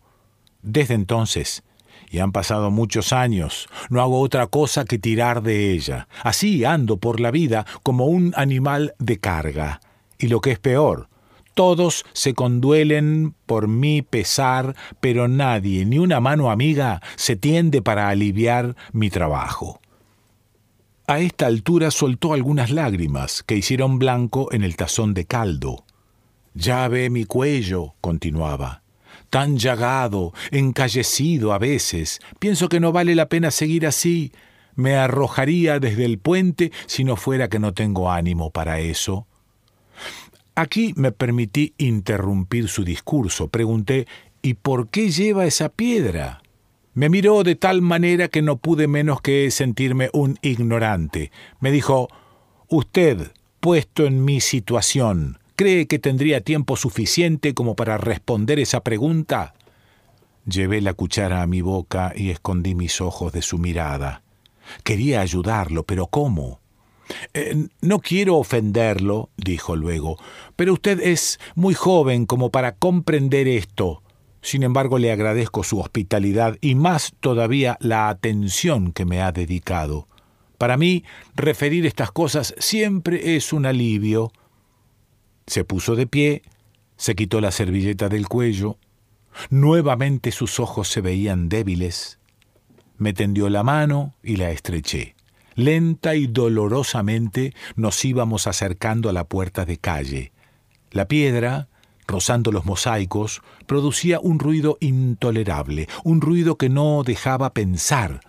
[0.61, 1.64] Desde entonces,
[2.09, 6.09] y han pasado muchos años, no hago otra cosa que tirar de ella.
[6.25, 9.80] Así ando por la vida como un animal de carga.
[10.19, 11.08] Y lo que es peor,
[11.54, 18.10] todos se conduelen por mi pesar, pero nadie, ni una mano amiga, se tiende para
[18.10, 19.80] aliviar mi trabajo.
[21.08, 25.84] A esta altura soltó algunas lágrimas que hicieron blanco en el tazón de caldo.
[26.54, 28.84] Ya ve mi cuello, continuaba,
[29.30, 32.20] tan llagado, encallecido a veces.
[32.40, 34.32] Pienso que no vale la pena seguir así.
[34.76, 39.28] Me arrojaría desde el puente si no fuera que no tengo ánimo para eso.
[40.56, 43.48] Aquí me permití interrumpir su discurso.
[43.48, 44.08] Pregunté
[44.42, 46.42] ¿Y por qué lleva esa piedra?
[46.94, 51.32] Me miró de tal manera que no pude menos que sentirme un ignorante.
[51.60, 52.10] Me dijo
[52.68, 59.54] Usted, puesto en mi situación, ¿cree que tendría tiempo suficiente como para responder esa pregunta?
[60.46, 64.24] Llevé la cuchara a mi boca y escondí mis ojos de su mirada.
[64.84, 66.60] Quería ayudarlo, pero ¿cómo?
[67.33, 70.17] Eh, no quiero ofenderlo, dijo luego,
[70.56, 74.03] pero usted es muy joven como para comprender esto.
[74.41, 80.07] Sin embargo, le agradezco su hospitalidad y más todavía la atención que me ha dedicado.
[80.57, 81.03] Para mí,
[81.35, 84.31] referir estas cosas siempre es un alivio.
[85.48, 86.43] Se puso de pie,
[86.98, 88.77] se quitó la servilleta del cuello,
[89.49, 92.19] nuevamente sus ojos se veían débiles,
[92.98, 95.15] me tendió la mano y la estreché.
[95.56, 100.32] Lenta y dolorosamente nos íbamos acercando a la puerta de calle.
[100.92, 101.68] La piedra,
[102.08, 108.22] rozando los mosaicos, producía un ruido intolerable, un ruido que no dejaba pensar.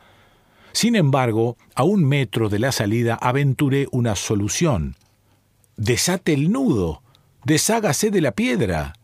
[0.73, 4.97] Sin embargo, a un metro de la salida aventuré una solución.
[5.76, 7.02] Desate el nudo,
[7.44, 8.94] deshágase de la piedra.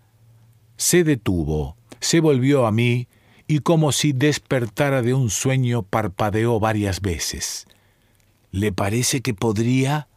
[0.76, 3.08] Se detuvo, se volvió a mí
[3.46, 7.66] y como si despertara de un sueño parpadeó varias veces.
[8.50, 10.08] ¿Le parece que podría?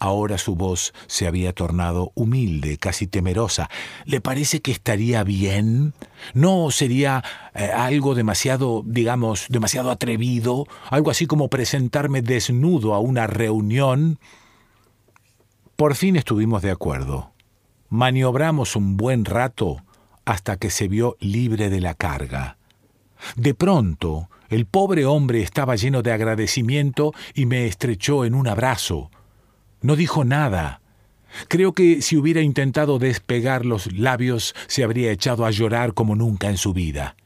[0.00, 3.70] Ahora su voz se había tornado humilde, casi temerosa.
[4.04, 5.94] ¿Le parece que estaría bien?
[6.34, 7.22] ¿No sería
[7.54, 10.66] eh, algo demasiado, digamos, demasiado atrevido?
[10.90, 14.18] Algo así como presentarme desnudo a una reunión.
[15.76, 17.32] Por fin estuvimos de acuerdo.
[17.88, 19.78] Maniobramos un buen rato
[20.24, 22.58] hasta que se vio libre de la carga.
[23.36, 29.10] De pronto, el pobre hombre estaba lleno de agradecimiento y me estrechó en un abrazo.
[29.82, 30.80] No dijo nada.
[31.48, 36.50] Creo que si hubiera intentado despegar los labios se habría echado a llorar como nunca
[36.50, 37.16] en su vida.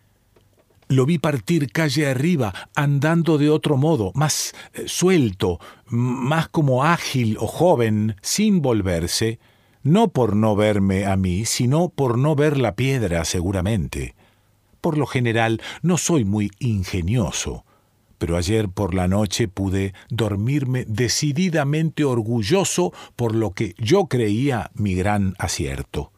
[0.88, 7.36] Lo vi partir calle arriba, andando de otro modo, más eh, suelto, más como ágil
[7.38, 9.38] o joven, sin volverse,
[9.82, 14.14] no por no verme a mí, sino por no ver la piedra seguramente.
[14.80, 17.64] Por lo general no soy muy ingenioso,
[18.18, 24.94] pero ayer por la noche pude dormirme decididamente orgulloso por lo que yo creía mi
[24.94, 26.12] gran acierto.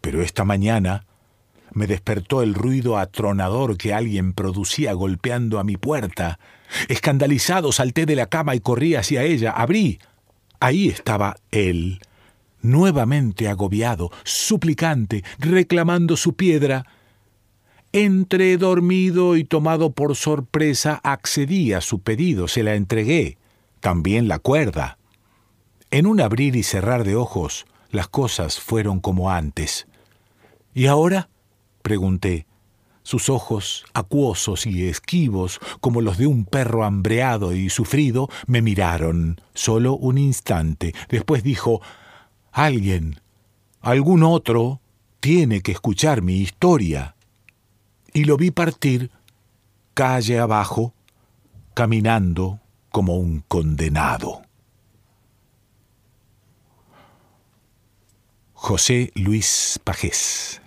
[0.00, 1.06] Pero esta mañana
[1.72, 6.38] me despertó el ruido atronador que alguien producía golpeando a mi puerta.
[6.88, 9.50] Escandalizado salté de la cama y corrí hacia ella.
[9.50, 9.98] Abrí.
[10.58, 12.00] Ahí estaba él,
[12.62, 16.86] nuevamente agobiado, suplicante, reclamando su piedra.
[17.92, 23.38] Entre dormido y tomado por sorpresa, accedí a su pedido, se la entregué,
[23.80, 24.98] también la cuerda.
[25.90, 29.86] En un abrir y cerrar de ojos, las cosas fueron como antes.
[30.74, 31.30] ¿Y ahora?
[31.82, 32.46] pregunté.
[33.02, 39.40] Sus ojos, acuosos y esquivos, como los de un perro hambreado y sufrido, me miraron
[39.54, 40.92] solo un instante.
[41.08, 41.80] Después dijo
[42.50, 43.20] Alguien,
[43.80, 44.80] algún otro,
[45.20, 47.15] tiene que escuchar mi historia.
[48.16, 49.10] Y lo vi partir,
[49.92, 50.94] calle abajo,
[51.74, 54.40] caminando como un condenado.
[58.54, 60.62] José Luis Pajés